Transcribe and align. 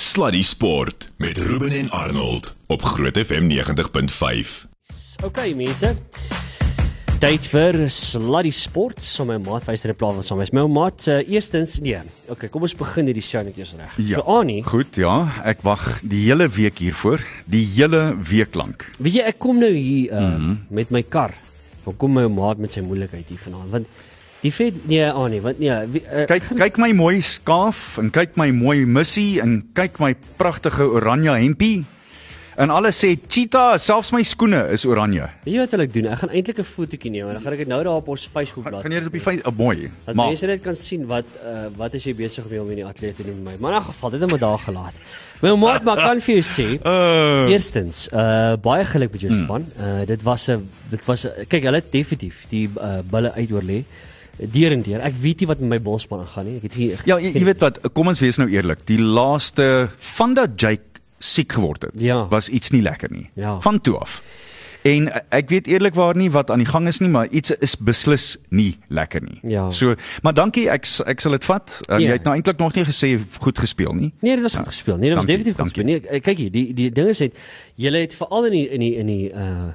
Sluddy 0.00 0.42
Sport 0.42 1.10
met 1.16 1.38
Ruben 1.38 1.70
en 1.70 1.90
Arnold 1.90 2.54
op 2.66 2.82
Groot 2.82 3.18
FM 3.18 3.50
90.5. 3.50 4.66
Okay 5.24 5.54
mense. 5.58 5.96
Tyd 7.18 7.48
vir 7.50 7.78
Sluddy 7.90 8.52
Sport, 8.54 9.02
so 9.02 9.26
my 9.26 9.40
maat 9.42 9.66
wyser 9.66 9.90
'n 9.90 9.96
plan 9.98 10.14
van 10.14 10.22
saam 10.22 10.40
is. 10.40 10.52
My 10.54 10.62
maat, 10.70 11.06
uh, 11.08 11.28
eerstens 11.28 11.80
nee. 11.80 11.98
Okay, 12.28 12.48
kom 12.48 12.62
ons 12.62 12.76
begin 12.78 13.10
hierdie 13.10 13.26
show 13.26 13.42
net 13.42 13.58
eers 13.58 13.74
reg. 13.74 13.96
Ja. 13.96 14.22
So 14.22 14.38
Annie, 14.38 14.62
Goed, 14.62 14.94
ja, 14.96 15.32
ek 15.44 15.62
wag 15.66 16.00
die 16.02 16.30
hele 16.30 16.48
week 16.48 16.78
hiervoor, 16.78 17.18
die 17.46 17.66
hele 17.66 18.14
week 18.22 18.54
lank. 18.54 18.86
weet 19.00 19.14
jy 19.14 19.22
ek 19.26 19.38
kom 19.38 19.58
nou 19.58 19.72
hier 19.72 20.12
uh, 20.12 20.18
mm 20.20 20.36
-hmm. 20.36 20.58
met 20.70 20.90
my 20.90 21.02
kar. 21.02 21.34
Dan 21.84 21.96
kom 21.96 22.12
my 22.12 22.28
maat 22.28 22.58
met 22.58 22.72
sy 22.72 22.80
moeilikheid 22.80 23.28
hier 23.28 23.38
vanaand 23.38 23.70
want 23.70 23.86
die 24.42 24.52
vet 24.54 24.86
nee 24.86 25.10
Annie, 25.10 25.40
want 25.42 25.58
nee, 25.58 25.74
wie, 25.92 26.02
uh, 26.06 26.26
Kyk, 26.30 26.50
kyk 26.62 26.78
my 26.78 26.92
mooi 26.96 27.20
skaaf 27.22 27.98
en 27.98 28.10
kyk 28.14 28.36
my 28.40 28.50
mooi 28.54 28.84
missie 28.86 29.40
en 29.42 29.62
kyk 29.74 29.98
my 30.02 30.14
pragtige 30.40 30.86
oranje 30.86 31.34
hempie. 31.38 31.84
En 32.58 32.72
alles 32.74 32.96
sê 32.98 33.12
cheetah, 33.14 33.76
selfs 33.78 34.08
my 34.10 34.24
skoene 34.26 34.64
is 34.74 34.82
oranje. 34.82 35.28
weet 35.44 35.52
jy 35.52 35.60
wat 35.60 35.74
wil 35.76 35.82
ek 35.84 35.92
doen? 35.94 36.08
Ek 36.10 36.18
gaan 36.24 36.32
eintlik 36.34 36.58
'n 36.58 36.66
fotootjie 36.66 37.10
neem 37.14 37.28
en 37.28 37.38
dan 37.38 37.42
gaan 37.44 37.54
ek 37.54 37.62
dit 37.62 37.70
nou 37.70 37.78
daar 37.86 38.00
op 38.00 38.08
ons 38.08 38.24
Facebook 38.26 38.66
bladsy. 38.66 38.82
Gaan 38.82 38.94
jy 38.96 38.98
dit 38.98 39.06
op 39.06 39.14
die 39.14 39.22
feit 39.22 39.46
oh, 39.46 39.54
mooi. 39.54 39.90
Dat 40.06 40.14
Maar 40.18 40.26
mense 40.26 40.46
net 40.46 40.62
kan 40.64 40.74
sien 40.74 41.06
wat 41.06 41.26
uh, 41.38 41.70
wat 41.78 41.94
is 41.94 42.04
jy 42.04 42.14
besig 42.18 42.48
mee 42.50 42.58
om 42.60 42.70
in 42.70 42.82
die 42.82 42.84
atleet 42.84 43.14
te 43.14 43.22
doen 43.22 43.38
my. 43.44 43.54
Maar 43.62 43.78
in 43.78 43.86
geval, 43.86 44.10
dit 44.10 44.20
het 44.20 44.30
my 44.32 44.38
daar 44.38 44.58
gelaat. 44.58 44.94
My 45.40 45.54
maat, 45.54 45.84
maar 45.84 46.02
kan 46.02 46.20
vir 46.20 46.34
jou 46.34 46.42
sê, 46.42 46.66
uh, 46.82 47.46
Eerstens, 47.54 48.08
uh 48.10 48.56
baie 48.58 48.84
geluk 48.84 49.12
met 49.12 49.20
jou 49.20 49.32
span. 49.38 49.70
Uh 49.78 50.02
dit 50.06 50.22
was 50.22 50.50
'n 50.50 50.68
dit 50.90 51.04
was 51.06 51.26
'n 51.26 51.46
kyk, 51.46 51.62
hulle 51.62 51.78
het 51.78 51.92
definitief 51.92 52.46
die 52.50 52.66
uh 52.74 52.98
bulle 53.06 53.30
uitoorlê. 53.38 53.84
Deur 54.38 54.72
en 54.72 54.82
deur. 54.82 55.00
Ek 55.00 55.14
weet 55.20 55.40
nie 55.40 55.46
wat 55.50 55.60
met 55.60 55.68
my 55.68 55.80
bolspan 55.82 56.20
aangaan 56.20 56.46
nie. 56.46 56.56
Ek 56.56 56.62
het 56.68 56.76
nie 56.76 56.88
ja, 57.04 57.16
jy, 57.18 57.32
jy 57.34 57.44
weet 57.44 57.60
wat, 57.60 57.80
kom 57.92 58.06
ons 58.08 58.20
wees 58.22 58.38
nou 58.38 58.48
eerlik. 58.50 58.84
Die 58.86 59.00
laaste 59.02 59.88
van 60.16 60.34
dat 60.34 60.54
Jake 60.60 61.02
siek 61.18 61.52
geword 61.52 61.82
het, 61.82 61.96
Ja. 61.98 62.26
was 62.30 62.48
iets 62.48 62.70
nie 62.70 62.82
lekker 62.82 63.10
nie. 63.10 63.30
Ja. 63.34 63.60
Van 63.60 63.80
toe 63.80 63.96
af. 63.98 64.22
En 64.86 65.08
ek 65.34 65.48
weet 65.50 65.66
eerlikwaar 65.66 66.14
nie 66.16 66.30
wat 66.30 66.50
aan 66.54 66.58
die 66.62 66.68
gang 66.68 66.86
is 66.86 67.00
nie, 67.02 67.08
maar 67.10 67.26
iets 67.34 67.50
is 67.58 67.74
beslis 67.76 68.36
nie 68.54 68.78
lekker 68.88 69.20
nie. 69.26 69.40
Ja. 69.42 69.70
So, 69.74 69.94
maar 70.22 70.34
dankie, 70.34 70.68
ek 70.70 70.86
ek 71.06 71.20
sal 71.20 71.32
dit 71.34 71.44
vat. 71.44 71.80
Uh, 71.90 71.98
Ja. 71.98 72.06
Jy 72.06 72.12
het 72.12 72.24
nou 72.24 72.34
eintlik 72.38 72.58
nog 72.62 72.74
nie 72.78 72.84
gesê 72.86 73.18
goed 73.42 73.58
gespeel 73.58 73.92
nie. 73.92 74.12
Nee, 74.22 74.34
dit 74.38 74.42
was 74.42 74.54
goed 74.54 74.66
gespeel. 74.70 74.96
Nee, 74.96 75.08
dit 75.10 75.18
was 75.18 75.26
Dankie, 75.26 75.44
definitief 75.44 75.58
goed 75.60 75.74
gespeel. 75.74 76.10
Nee, 76.12 76.20
kyk 76.20 76.38
hier, 76.38 76.50
die 76.54 76.74
die 76.74 76.90
ding 76.94 77.08
is 77.08 77.18
net 77.18 77.34
julle 77.74 77.98
het 78.06 78.14
veral 78.14 78.44
in 78.46 78.52
die 78.52 78.68
in 78.70 78.80
die 78.80 78.94
in 79.02 79.06
die 79.06 79.32
uh 79.34 79.74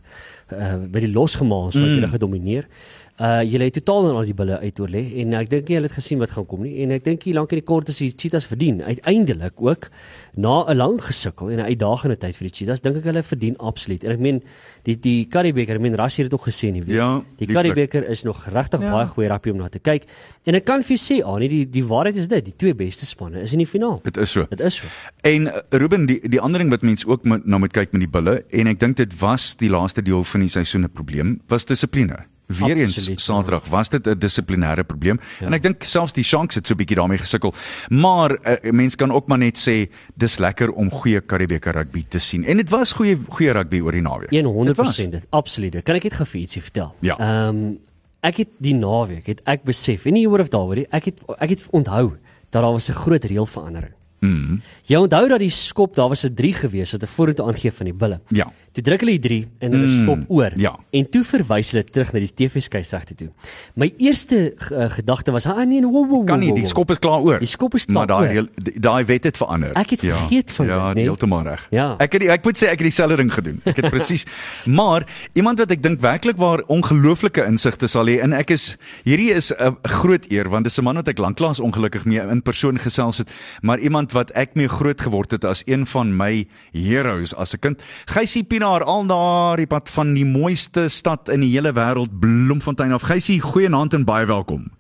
uh 0.53 0.75
by 0.88 1.00
die 1.03 1.11
losgemaals 1.11 1.75
wat 1.75 1.83
Mm. 1.83 1.95
julle 2.00 2.08
gedomeineer. 2.08 2.64
Uh 2.64 3.02
julle 3.19 3.64
het 3.64 3.73
totaal 3.73 4.09
en 4.09 4.16
al 4.16 4.25
die 4.25 4.33
bulle 4.33 4.58
uitoorlê 4.59 5.03
en 5.22 5.33
ek 5.33 5.50
dink 5.50 5.67
nie 5.69 5.75
julle 5.75 5.86
het 5.88 5.94
gesien 5.94 6.19
wat 6.19 6.31
gaan 6.31 6.45
kom 6.50 6.64
nie 6.64 6.81
en 6.81 6.92
ek 6.92 7.03
dink 7.03 7.23
hier 7.23 7.36
lank 7.36 7.52
in 7.52 7.59
die 7.59 7.66
kort 7.66 7.89
is 7.89 7.97
die 7.97 8.11
cheetahs 8.17 8.47
verdien 8.50 8.81
uiteindelik 8.81 9.53
ook 9.61 9.89
na 10.36 10.66
'n 10.66 10.78
lang 10.78 10.97
gesukkel 11.02 11.52
en 11.52 11.59
'n 11.59 11.70
uitdagende 11.70 12.17
tyd 12.17 12.36
vir 12.36 12.47
die 12.50 12.55
cheetahs 12.58 12.81
dink 12.81 12.97
ek 12.97 13.03
hulle 13.03 13.23
verdien 13.23 13.55
absoluut. 13.59 14.03
En 14.03 14.11
ek 14.11 14.20
meen 14.20 14.42
die 14.83 14.95
die 15.00 15.25
Currybeker, 15.30 15.75
ek 15.75 15.81
meen 15.81 15.95
Rassie 15.95 16.23
het 16.23 16.31
dit 16.31 16.39
ook 16.39 16.47
gesê 16.47 16.72
nie 16.72 16.81
weet. 16.81 16.95
Ja, 16.95 17.23
die. 17.38 17.47
Currybeker 17.47 18.09
is 18.09 18.23
nog 18.23 18.45
regtig 18.45 18.81
Ja. 18.81 18.92
baie 18.92 19.08
goeie 19.08 19.27
rappie 19.30 19.52
om 19.52 19.58
na 19.58 19.70
te 19.70 19.80
kyk. 19.80 20.03
En 20.45 20.55
ek 20.55 20.66
kan 20.66 20.83
vir 20.83 20.98
jou 20.98 21.22
sê, 21.22 21.23
Anie, 21.25 21.50
die 21.50 21.66
die 21.70 21.83
waarheid 21.83 22.16
is 22.16 22.27
dit, 22.27 22.45
die 22.45 22.55
twee 22.58 22.73
beste 22.73 23.05
spanne 23.05 23.42
is 23.42 23.53
in 23.53 23.59
die 23.59 23.67
finaal. 23.67 24.02
Dit 24.03 24.17
is 24.17 24.31
so. 24.31 24.45
Dit 24.50 24.59
is 24.59 24.75
so. 24.75 24.88
En 25.22 25.48
uh, 25.48 25.52
Ruben, 25.70 26.05
die 26.05 26.20
die 26.30 26.42
ander 26.42 26.59
ding 26.59 26.72
wat 26.72 26.81
mense 26.81 27.08
ook 27.08 27.23
moet 27.25 27.45
nou 27.45 27.59
moet 27.59 27.72
kyk 27.72 27.92
met 27.92 28.02
die 28.02 28.09
bulle 28.09 28.44
en 28.50 28.67
ek 28.67 28.80
dink 28.80 28.98
dit 28.98 29.20
was 29.20 29.55
die 29.55 29.70
laaste 29.70 30.02
deel 30.02 30.23
van 30.23 30.39
die 30.42 30.50
seisoen 30.50 30.83
'n 30.83 30.89
probleem, 30.89 31.42
was 31.48 31.66
dissipline. 31.66 32.33
Weereens 32.47 32.95
ja. 33.05 33.16
Saterdag 33.16 33.67
was 33.69 33.89
dit 33.89 34.08
'n 34.08 34.19
dissiplinêre 34.19 34.83
probleem 34.83 35.19
ja. 35.39 35.45
en 35.45 35.53
ek 35.53 35.61
dink 35.63 35.83
selfs 35.83 36.13
die 36.13 36.23
Sharks 36.23 36.55
het 36.55 36.67
so 36.67 36.73
'n 36.73 36.77
bietjie 36.77 36.97
daarmee 36.97 37.17
gesukkel. 37.17 37.53
Maar 37.89 38.31
uh, 38.31 38.72
mense 38.72 38.97
kan 38.97 39.11
ook 39.11 39.27
maar 39.27 39.38
net 39.38 39.58
sê 39.58 39.89
dis 40.16 40.38
lekker 40.38 40.71
om 40.71 40.91
goeie 40.91 41.21
Karibeker 41.21 41.73
rugby 41.73 42.05
te 42.09 42.19
sien. 42.19 42.44
En 42.45 42.58
dit 42.58 42.69
was 42.69 42.91
goeie 42.91 43.17
goeie 43.30 43.52
rugby 43.52 43.80
oor 43.80 43.91
die 43.91 44.02
naweek. 44.02 44.30
Dit 44.30 44.75
was. 44.75 44.99
100% 44.99 45.09
dit. 45.09 45.25
Absoluut. 45.30 45.83
Kan 45.83 45.95
ek 45.95 46.03
net 46.03 46.14
gou 46.14 46.25
vir 46.25 46.41
ietsie 46.41 46.61
vertel? 46.61 46.95
Ja. 46.99 47.17
Ehm 47.17 47.77
ek 48.23 48.37
het 48.37 48.52
die 48.64 48.73
naweek 48.73 49.27
het 49.27 49.42
ek 49.52 49.65
besef 49.67 50.05
en 50.05 50.14
nie 50.14 50.27
oor 50.30 50.39
of 50.39 50.49
daaroor 50.49 50.75
nie. 50.75 50.87
Ek 50.92 51.05
het 51.05 51.20
ek 51.39 51.49
het 51.49 51.67
onthou 51.71 52.15
dat 52.52 52.61
daar 52.61 52.71
was 52.71 52.89
'n 52.89 52.93
groot 52.93 53.23
reëlverandering. 53.23 53.93
Mm. 54.23 54.61
Jy 54.88 54.95
onthou 55.04 55.28
dat 55.28 55.39
die 55.44 55.50
skop, 55.52 55.95
daar 55.95 56.08
was 56.10 56.23
'n 56.23 56.34
3 56.34 56.54
gewees 56.54 56.92
wat 56.92 57.04
'n 57.04 57.08
vorentoe 57.08 57.45
aangee 57.48 57.72
van 57.72 57.86
die 57.86 57.94
bulle. 57.94 58.20
Ja. 58.30 58.48
Toe 58.72 58.84
druk 58.84 59.00
hulle 59.02 59.20
die 59.20 59.20
3 59.20 59.48
en 59.60 59.72
hulle 59.72 59.88
Mm, 59.88 60.00
skop 60.00 60.20
oor. 60.30 60.52
ja. 60.56 60.76
En 60.92 61.10
toe 61.10 61.23
verwys 61.23 61.72
hulle 61.72 61.84
terug 61.84 62.14
na 62.14 62.20
die 62.20 62.34
TV-skeieregte 62.34 63.16
toe. 63.16 63.30
My 63.76 63.94
eerste 63.98 64.54
uh, 64.72 64.89
gedagte 64.89 65.32
was, 65.32 65.45
"Ah 65.45 65.66
nee, 65.67 65.82
wow, 65.82 65.92
wow, 65.94 66.10
wow, 66.10 66.26
Kan 66.28 66.39
nie, 66.39 66.48
wow, 66.48 66.56
die 66.56 66.64
wow." 66.64 66.72
skop 66.72 66.89
is 66.92 67.00
klaar 67.00 67.22
oor. 67.22 67.39
Die 67.39 67.48
skop 67.48 67.76
is 67.76 67.86
klaar 67.86 68.08
Maar 68.08 68.23
daai 68.23 68.48
daai 68.80 69.06
wet 69.06 69.23
het 69.23 69.38
verander. 69.38 69.72
Ek 69.76 69.89
het 69.89 70.00
vergeet 70.00 70.52
van 70.52 70.66
ja, 70.66 70.86
dit, 70.88 70.95
nee. 70.95 71.04
heeltemal 71.04 71.44
reg. 71.44 71.67
Ja. 71.70 71.95
Ek 72.00 72.11
het 72.14 72.22
die, 72.22 72.30
ek 72.32 72.44
moet 72.44 72.58
sê 72.58 72.66
ek 72.67 72.80
het 72.80 72.88
dieselfde 72.90 73.17
ding 73.17 73.34
gedoen. 73.34 73.61
Ek 73.66 73.76
het 73.76 73.90
presies 73.95 74.26
maar 74.66 75.05
iemand 75.34 75.60
wat 75.60 75.72
ek 75.72 75.84
dink 75.84 76.00
werklik 76.02 76.38
waar 76.38 76.64
ongelooflike 76.67 77.45
insigte 77.45 77.88
sal 77.88 78.05
hê 78.08 78.20
en 78.22 78.34
ek 78.34 78.50
is 78.52 78.78
hierdie 79.05 79.32
is 79.34 79.52
'n 79.52 79.76
groot 79.84 80.26
eer 80.32 80.50
want 80.50 80.64
dis 80.64 80.78
'n 80.80 80.84
man 80.84 80.95
wat 80.95 81.08
ek 81.08 81.17
lanklaas 81.17 81.60
ongelukkig 81.60 82.05
mee 82.05 82.20
in 82.20 82.42
persoon 82.42 82.78
gesels 82.80 83.17
het, 83.17 83.30
maar 83.61 83.80
iemand 83.80 84.11
wat 84.13 84.31
ek 84.37 84.55
mee 84.55 84.69
groot 84.71 85.01
geword 85.01 85.31
het 85.31 85.43
as 85.45 85.63
een 85.67 85.85
van 85.89 86.13
my 86.17 86.45
heroes 86.71 87.35
as 87.35 87.53
'n 87.53 87.59
kind. 87.59 87.83
Gysie 88.05 88.43
Pinaar 88.43 88.83
al 88.83 89.05
daar 89.05 89.57
die 89.57 89.67
pad 89.67 89.89
van 89.89 90.13
die 90.13 90.25
mooiste 90.25 90.89
stad 90.89 91.29
in 91.29 91.41
die 91.41 91.51
hele 91.51 91.73
wêreld, 91.73 92.19
Bloemfontein 92.19 92.93
af. 92.93 93.01
Gysie, 93.01 93.41
goeienaand 93.41 93.93
en 93.93 94.05
baie 94.05 94.25
welkom. 94.25 94.71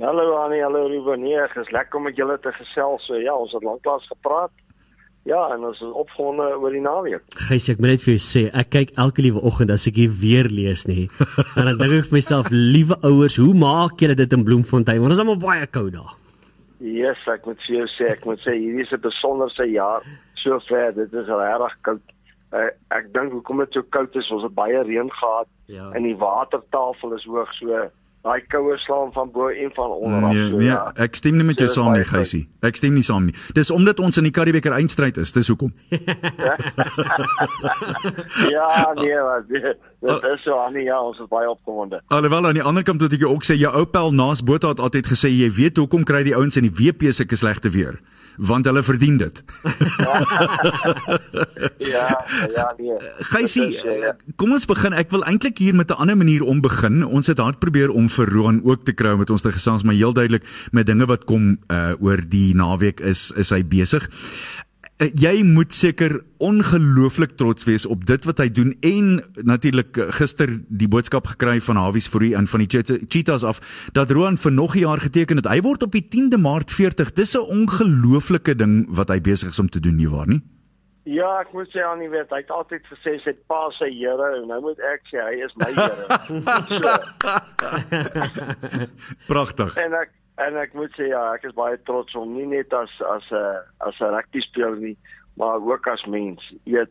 Hallo 0.00 0.34
Annie, 0.42 0.62
hallo 0.62 0.86
Ruben. 0.86 1.20
Nee, 1.22 1.38
dit 1.38 1.56
is 1.56 1.70
lekker 1.70 1.98
om 1.98 2.04
met 2.04 2.16
julle 2.16 2.38
te 2.40 2.52
gesels. 2.52 3.04
So, 3.06 3.14
ja, 3.14 3.34
ons 3.34 3.52
het 3.52 3.62
lanklaas 3.62 4.06
gepraat. 4.06 4.50
Ja, 5.24 5.48
en 5.54 5.62
ons 5.64 5.80
is 5.80 5.92
opgewonde 5.96 6.42
oor 6.60 6.74
die 6.74 6.82
naweek. 6.84 7.22
Gys, 7.48 7.70
ek 7.72 7.78
moet 7.80 7.94
net 7.94 8.02
vir 8.04 8.12
jou 8.12 8.20
sê, 8.20 8.42
ek 8.52 8.68
kyk 8.74 8.90
elke 9.00 9.22
liewe 9.24 9.40
oggend 9.40 9.70
as 9.72 9.86
ek 9.88 9.96
hier 10.02 10.10
weer 10.20 10.50
lees 10.52 10.84
nê. 10.90 11.06
En 11.56 11.70
dan 11.70 11.78
dink 11.78 11.94
ek 12.02 12.10
vir 12.10 12.18
myself, 12.18 12.50
liewe 12.52 12.98
ouers, 13.06 13.38
hoe 13.40 13.54
maak 13.56 14.02
julle 14.02 14.18
dit 14.18 14.36
in 14.36 14.44
Bloemfontein? 14.44 15.00
Want 15.00 15.14
dit 15.14 15.16
is 15.16 15.24
almal 15.24 15.40
baie 15.40 15.70
koud 15.72 15.94
daar. 15.96 16.12
Yes, 16.84 17.16
ek 17.32 17.46
moet 17.48 17.56
vir 17.64 17.76
jou 17.78 17.86
sê, 17.96 18.10
ek 18.12 18.26
moet 18.28 18.38
sê 18.44 18.52
hierdie 18.58 18.82
is 18.84 18.92
'n 18.92 19.00
besonderse 19.00 19.64
jaar. 19.72 20.02
Sover, 20.42 20.92
dit 20.94 21.12
is 21.12 21.26
regtig 21.26 21.74
koud. 21.82 22.00
Uh, 22.52 22.68
ek 22.92 23.12
dink 23.14 23.32
hoekom 23.32 23.58
dit 23.64 23.72
so 23.72 23.82
koud 23.90 24.14
is, 24.16 24.30
ons 24.30 24.42
het 24.44 24.54
baie 24.54 24.82
reën 24.84 25.10
gehad 25.10 25.46
Ja. 25.66 25.90
en 25.96 26.02
die 26.02 26.14
watertafel 26.16 27.14
is 27.16 27.24
hoog, 27.24 27.48
so 27.54 27.88
daai 28.24 28.40
koue 28.48 28.76
slaan 28.78 29.12
van 29.12 29.30
bo 29.32 29.48
en 29.48 29.70
van 29.74 29.90
onder 29.90 30.24
af. 30.24 30.32
Nee, 30.32 30.50
so, 30.50 30.56
nee, 30.56 30.66
ja. 30.66 30.92
ek 30.96 31.14
stem 31.16 31.36
nie 31.36 31.44
met 31.44 31.58
jou 31.58 31.68
So, 31.68 31.74
saam 31.82 31.92
nie. 31.92 32.04
Gysie. 32.04 32.48
Ek 32.62 32.76
stem 32.76 32.94
nie 32.94 33.02
saam 33.02 33.24
nie. 33.26 33.34
Dis 33.54 33.70
omdat 33.70 33.98
ons 34.00 34.16
in 34.16 34.24
die 34.24 34.30
Karibeker 34.32 34.72
eindstryd 34.72 35.16
is, 35.16 35.32
dis 35.32 35.48
hoekom. 35.48 35.72
ja, 38.56 38.92
nee, 38.96 39.18
wat 39.18 39.44
dit 40.04 40.26
is 40.34 40.42
so 40.44 40.56
Annie, 40.60 40.84
ja, 40.88 40.98
ons 41.00 41.20
is 41.20 41.28
baie 41.30 41.48
opgewonde. 41.50 42.00
Alhoewel 42.14 42.46
aan 42.46 42.58
die 42.58 42.64
ander 42.64 42.84
kant 42.86 43.00
moet 43.00 43.14
ek 43.16 43.24
jou 43.24 43.32
ook 43.34 43.46
sê, 43.46 43.56
jou 43.58 43.72
ou 43.72 43.84
pel 43.88 44.12
Naas 44.12 44.42
Botha 44.44 44.74
het 44.74 44.82
altyd 44.82 45.08
gesê 45.12 45.30
jy 45.32 45.50
weet 45.56 45.80
hoekom 45.80 46.04
kry 46.08 46.22
die 46.26 46.36
ouens 46.36 46.58
in 46.60 46.68
die 46.68 46.74
WP 46.74 47.12
sulke 47.14 47.38
slegte 47.40 47.72
weer, 47.74 48.00
want 48.36 48.66
hulle 48.68 48.82
verdien 48.86 49.18
dit. 49.22 49.42
Ja, 51.84 52.08
ja, 52.54 52.74
nee. 52.78 52.96
Gysie, 53.30 53.78
so, 53.78 53.90
ja. 53.90 54.12
kom 54.40 54.54
ons 54.56 54.64
begin. 54.68 54.94
Ek 54.96 55.10
wil 55.12 55.24
eintlik 55.28 55.58
hier 55.60 55.74
met 55.76 55.90
'n 55.90 56.00
ander 56.00 56.16
manier 56.16 56.42
om 56.42 56.60
begin. 56.64 57.04
Ons 57.04 57.26
het 57.26 57.38
hard 57.38 57.58
probeer 57.58 57.90
om 57.90 58.08
vir 58.08 58.30
Roan 58.32 58.60
ook 58.64 58.84
te 58.84 58.92
kry 58.92 59.12
om 59.12 59.18
met 59.18 59.30
ons 59.30 59.42
te 59.42 59.52
gesels, 59.52 59.82
maar 59.82 59.94
heel 59.94 60.12
duidelik 60.12 60.44
met 60.72 60.86
dinge 60.86 61.06
wat 61.06 61.24
kom 61.24 61.58
uh 61.68 61.92
oor 62.00 62.20
die 62.28 62.54
naweek 62.54 63.00
is 63.00 63.32
is 63.36 63.50
hy 63.50 63.62
besig. 63.62 64.08
Uh, 65.02 65.08
jy 65.18 65.42
moet 65.42 65.72
seker 65.74 66.20
ongelooflik 66.38 67.32
trots 67.36 67.64
wees 67.66 67.82
op 67.90 68.04
dit 68.06 68.24
wat 68.24 68.38
hy 68.38 68.46
doen 68.54 68.68
en 68.86 69.08
natuurlik 69.42 69.96
uh, 69.98 70.04
gister 70.14 70.52
die 70.70 70.86
boodskap 70.88 71.26
gekry 71.32 71.56
van 71.66 71.76
Hawies 71.82 72.06
Fourie 72.06 72.36
en 72.38 72.46
van 72.46 72.62
die 72.62 72.68
Cheetah- 72.70 73.02
Cheetahs 73.10 73.42
af 73.42 73.58
dat 73.92 74.10
Roan 74.14 74.36
vir 74.38 74.52
nog 74.54 74.76
'n 74.76 74.78
jaar 74.86 75.00
geteken 75.02 75.36
het. 75.36 75.48
Hy 75.50 75.60
word 75.66 75.82
op 75.82 75.92
die 75.92 76.06
10de 76.08 76.38
Maart 76.38 76.70
40. 76.70 77.12
Dis 77.12 77.34
'n 77.34 77.42
ongelooflike 77.42 78.54
ding 78.54 78.86
wat 78.88 79.08
hy 79.08 79.20
besig 79.20 79.48
is 79.50 79.58
om 79.58 79.68
te 79.68 79.80
doen 79.80 79.96
nie 79.96 80.08
waar 80.08 80.26
nie? 80.28 80.42
Ja, 81.04 81.40
ek 81.40 81.52
moet 81.52 81.68
sê 81.68 81.82
aan 81.84 81.98
die 81.98 82.08
weet, 82.08 82.30
hy 82.30 82.36
het 82.40 82.50
altyd 82.50 82.80
gesê 82.88 83.18
sy 83.20 83.34
pa 83.46 83.68
sy 83.78 83.90
Here 83.92 84.40
en 84.40 84.48
nou 84.48 84.60
moet 84.60 84.78
ek 84.78 85.02
sê 85.10 85.18
hy 85.20 85.42
is 85.44 85.52
my 85.56 85.72
Here. 85.74 86.06
so, 86.80 86.88
Pragtig. 89.26 89.76
en 89.76 89.92
ek 89.92 90.10
en 90.38 90.56
ek 90.56 90.74
moet 90.74 90.90
sê 90.98 91.08
ja, 91.08 91.34
ek 91.34 91.44
is 91.44 91.52
baie 91.54 91.76
trots 91.86 92.14
om 92.14 92.34
nie 92.36 92.46
net 92.46 92.72
as 92.72 92.90
as 93.14 93.22
'n 93.30 93.58
as 93.86 93.94
'n 94.00 94.14
rugby 94.14 94.40
speler 94.40 94.76
nie, 94.76 94.96
maar 95.36 95.60
ook 95.60 95.86
as 95.88 96.04
mens. 96.06 96.40
Weet 96.66 96.90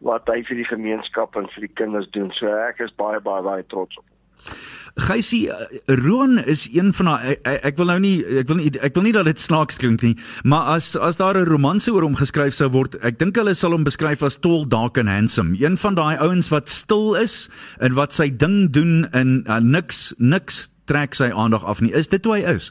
wat 0.00 0.26
hy 0.28 0.42
vir 0.48 0.56
die 0.56 0.64
gemeenskap 0.64 1.36
en 1.36 1.46
vir 1.54 1.60
die 1.68 1.74
kinders 1.74 2.08
doen. 2.12 2.30
So 2.38 2.46
ek 2.46 2.80
is 2.80 2.90
baie 2.96 3.20
baie 3.20 3.42
baie 3.42 3.62
trots 3.68 3.96
op. 3.98 4.04
hom. 4.04 4.56
Gysie, 4.96 5.48
uh, 5.48 5.66
Roan 5.86 6.38
is 6.38 6.68
een 6.74 6.92
van 6.92 7.06
daai 7.06 7.30
ek, 7.32 7.40
ek- 7.46 7.64
ek 7.64 7.76
wil 7.76 7.86
nou 7.86 7.98
nie 8.00 8.24
ek 8.40 8.48
wil 8.48 8.56
nie 8.56 8.70
ek 8.82 8.94
wil 8.94 9.02
nie 9.04 9.12
dat 9.12 9.24
dit 9.24 9.38
snaaks 9.38 9.76
klink 9.78 10.02
nie, 10.02 10.16
maar 10.44 10.74
as 10.74 10.96
as 10.96 11.16
daar 11.16 11.36
'n 11.36 11.44
romanse 11.46 11.92
oor 11.92 12.02
hom 12.02 12.16
geskryf 12.16 12.52
sou 12.54 12.68
word, 12.70 12.96
ek 13.04 13.18
dink 13.18 13.36
hulle 13.36 13.54
sal 13.54 13.70
hom 13.72 13.84
beskryf 13.84 14.22
as 14.22 14.36
tall, 14.36 14.64
dark 14.64 14.96
and 14.98 15.08
handsome. 15.08 15.54
Een 15.60 15.76
van 15.76 15.94
daai 15.94 16.16
ouens 16.18 16.48
wat 16.50 16.68
stil 16.68 17.14
is 17.14 17.48
en 17.80 17.94
wat 17.94 18.12
sy 18.12 18.30
ding 18.36 18.70
doen 18.72 19.06
en 19.12 19.44
uh, 19.46 19.58
niks 19.60 20.14
niks 20.18 20.68
trek 20.90 21.14
sy 21.14 21.30
aandag 21.30 21.64
af 21.64 21.80
nie. 21.84 21.92
Is 21.94 22.10
dit 22.10 22.24
hoe 22.26 22.36
hy 22.38 22.42
is? 22.56 22.70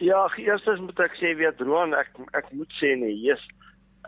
Ja, 0.00 0.24
eerstens 0.40 0.80
moet 0.84 1.00
ek 1.04 1.16
sê 1.20 1.34
weet 1.36 1.60
Roan, 1.64 1.92
ek 1.96 2.12
ek 2.36 2.52
moet 2.56 2.72
sê 2.80 2.94
nee, 2.96 3.16
yes. 3.20 3.42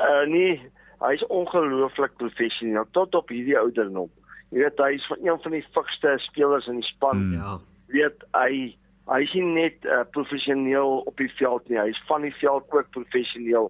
Uh 0.00 0.24
nee, 0.28 0.56
hy's 1.02 1.24
ongelooflik 1.28 2.14
professioneel 2.20 2.86
tot 2.96 3.14
op 3.18 3.32
hierdie 3.32 3.58
ouderdom. 3.58 4.08
Jy 4.52 4.62
weet 4.64 4.80
hy 4.80 4.94
is 4.96 5.08
van 5.10 5.26
een 5.26 5.42
van 5.44 5.56
die 5.56 5.66
fikste 5.76 6.14
spelers 6.28 6.68
in 6.70 6.80
die 6.80 6.88
span. 6.88 7.26
Mm. 7.26 7.34
Ja. 7.40 7.58
Weet 7.92 8.24
hy 8.36 8.72
hy 9.10 9.20
is 9.26 9.32
nie 9.34 9.44
net 9.56 9.84
uh, 9.90 10.04
professioneel 10.14 11.00
op 11.10 11.18
die 11.18 11.30
veld 11.36 11.68
nie, 11.68 11.80
hy 11.80 11.90
is 11.90 12.02
van 12.08 12.22
die 12.22 12.34
veld 12.38 12.68
ook 12.70 12.90
professioneel. 12.94 13.68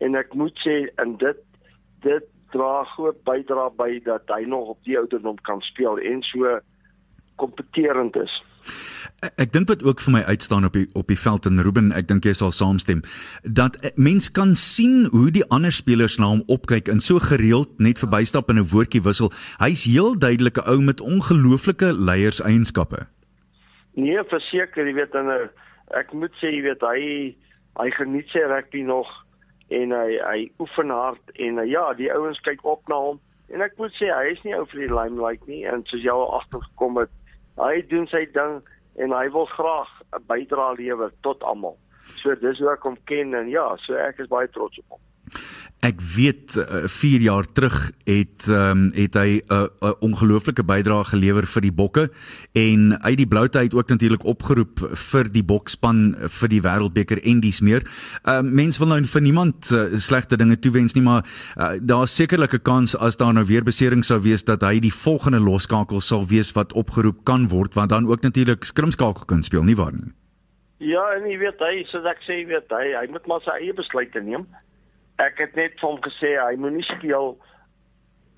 En 0.00 0.16
ek 0.16 0.32
moet 0.34 0.56
sê 0.64 0.82
in 1.02 1.16
dit 1.20 1.42
dit 2.06 2.28
dra 2.50 2.82
groot 2.96 3.18
bydra 3.28 3.68
by 3.78 3.92
dat 4.06 4.30
hy 4.32 4.42
nog 4.48 4.72
op 4.74 4.80
die 4.88 4.96
ouderdom 4.98 5.36
kan 5.46 5.60
speel 5.68 6.00
en 6.00 6.24
so 6.26 6.56
kompeterend 7.38 8.16
is. 8.18 8.32
Ek, 9.20 9.32
ek 9.36 9.52
dink 9.52 9.68
wat 9.68 9.82
ook 9.84 10.00
vir 10.00 10.12
my 10.12 10.22
uitstaan 10.28 10.64
op 10.64 10.72
die 10.72 10.86
op 10.94 11.08
die 11.12 11.18
veld 11.18 11.46
en 11.46 11.62
Ruben, 11.62 11.92
ek 11.92 12.08
dink 12.08 12.24
jy 12.24 12.32
sal 12.32 12.52
saamstem, 12.56 13.02
dat 13.44 13.76
eh, 13.84 13.90
mens 13.96 14.30
kan 14.32 14.54
sien 14.54 15.08
hoe 15.12 15.30
die 15.30 15.44
ander 15.50 15.72
spelers 15.72 16.18
na 16.18 16.32
hom 16.32 16.42
opkyk 16.48 16.88
en 16.88 17.00
so 17.00 17.18
gereeld 17.18 17.78
net 17.78 17.98
verbystap 17.98 18.50
en 18.50 18.58
'n 18.58 18.68
woordjie 18.72 19.02
wissel. 19.02 19.32
Hy's 19.58 19.84
heel 19.84 20.18
duidelik 20.18 20.58
'n 20.58 20.68
ou 20.68 20.80
met 20.80 21.00
ongelooflike 21.00 21.92
leierseienskappe. 21.92 23.06
Nee, 23.94 24.22
verseker, 24.24 24.86
jy 24.86 24.94
weet 24.94 25.12
dan 25.12 25.50
ek 25.96 26.12
moet 26.12 26.32
sê 26.40 26.50
jy 26.54 26.62
weet 26.62 26.84
hy 26.86 27.00
hy 27.80 27.90
geniet 27.96 28.28
sy 28.32 28.42
rugby 28.46 28.82
nog 28.86 29.08
en 29.70 29.94
hy 29.94 30.18
hy 30.18 30.38
oefen 30.62 30.90
hard 30.94 31.34
en 31.38 31.58
uh, 31.62 31.66
ja, 31.66 31.92
die 31.98 32.10
ouens 32.12 32.40
kyk 32.46 32.64
op 32.66 32.82
na 32.90 32.98
hom 32.98 33.20
en 33.54 33.64
ek 33.66 33.76
moet 33.78 33.94
sê 33.98 34.10
hy 34.10 34.32
is 34.34 34.42
nie 34.46 34.54
ou 34.56 34.66
vir 34.70 34.84
die 34.84 34.94
limelight 34.94 35.46
nie 35.50 35.62
en 35.70 35.84
soos 35.90 36.04
jy 36.04 36.14
al 36.14 36.26
agtergekom 36.40 37.00
het, 37.02 37.12
hy 37.60 37.82
doen 37.90 38.06
sy 38.10 38.24
ding 38.34 38.60
en 39.00 39.14
hy 39.14 39.28
wil 39.34 39.46
graag 39.46 39.90
'n 40.16 40.24
bydrae 40.28 40.76
lewer 40.80 41.12
tot 41.22 41.42
almal. 41.42 41.76
So 42.20 42.34
dis 42.34 42.58
hoe 42.58 42.72
ek 42.72 42.82
hom 42.88 42.96
ken 43.04 43.34
en 43.34 43.48
ja, 43.48 43.76
so 43.84 43.94
ek 43.94 44.18
is 44.18 44.28
baie 44.32 44.48
trots 44.48 44.78
op 44.78 44.96
hom. 44.96 45.02
Ek 45.80 45.96
weet 46.04 46.52
4 46.60 46.88
uh, 46.92 47.24
jaar 47.24 47.46
terug 47.56 47.76
het 48.04 48.44
um, 48.52 48.90
het 48.92 49.14
hy 49.16 49.40
'n 49.40 49.68
uh, 49.80 49.92
ongelooflike 50.04 50.60
bydrae 50.62 51.04
gelewer 51.08 51.46
vir 51.48 51.62
die 51.64 51.72
Bokke 51.72 52.10
en 52.52 53.00
uit 53.00 53.16
die 53.16 53.26
bloute 53.26 53.58
uit 53.58 53.74
ook 53.74 53.88
natuurlik 53.88 54.24
opgeroep 54.24 54.84
vir 54.92 55.32
die 55.32 55.42
Bokspan 55.42 56.14
vir 56.20 56.48
die 56.48 56.60
Wêreldbeker 56.60 57.24
en 57.24 57.40
dis 57.40 57.60
meer. 57.60 57.88
Uh, 58.28 58.42
mens 58.42 58.78
wil 58.78 58.92
nou 58.92 59.00
vir 59.04 59.22
niemand 59.22 59.72
uh, 59.72 59.96
slegte 59.96 60.36
dinge 60.36 60.58
toewens 60.60 60.94
nie, 60.94 61.02
maar 61.02 61.24
uh, 61.56 61.80
daar's 61.80 62.12
sekerlik 62.14 62.54
'n 62.54 62.62
kans 62.62 62.96
as 62.96 63.16
daar 63.16 63.32
nou 63.32 63.44
weer 63.44 63.64
besering 63.64 64.04
sou 64.04 64.20
wees 64.20 64.44
dat 64.44 64.60
hy 64.60 64.80
die 64.80 64.92
volgende 64.92 65.40
loskakel 65.40 66.00
sal 66.00 66.26
wees 66.26 66.52
wat 66.52 66.72
opgeroep 66.72 67.24
kan 67.24 67.48
word 67.48 67.74
want 67.74 67.88
dan 67.88 68.06
ook 68.06 68.20
natuurlik 68.20 68.64
skrimskakel 68.64 69.24
kan 69.24 69.42
speel 69.42 69.64
nie 69.64 69.76
waar 69.76 69.92
nie. 69.92 70.12
Ja, 70.76 71.16
en 71.16 71.24
jy 71.24 71.38
weet 71.38 71.58
hy, 71.58 71.84
soos 71.88 72.04
ek 72.04 72.20
sê, 72.20 72.44
jy 72.44 72.46
weet 72.46 72.68
hy, 72.68 72.92
hy 73.00 73.06
moet 73.12 73.26
maar 73.26 73.40
sy 73.40 73.56
eie 73.64 73.72
besluite 73.72 74.20
neem 74.20 74.44
ek 75.20 75.40
het 75.44 75.56
net 75.58 75.76
vir 75.80 75.88
hom 75.88 76.00
gesê 76.04 76.34
hy 76.40 76.54
moenie 76.60 76.86
speel 76.88 77.34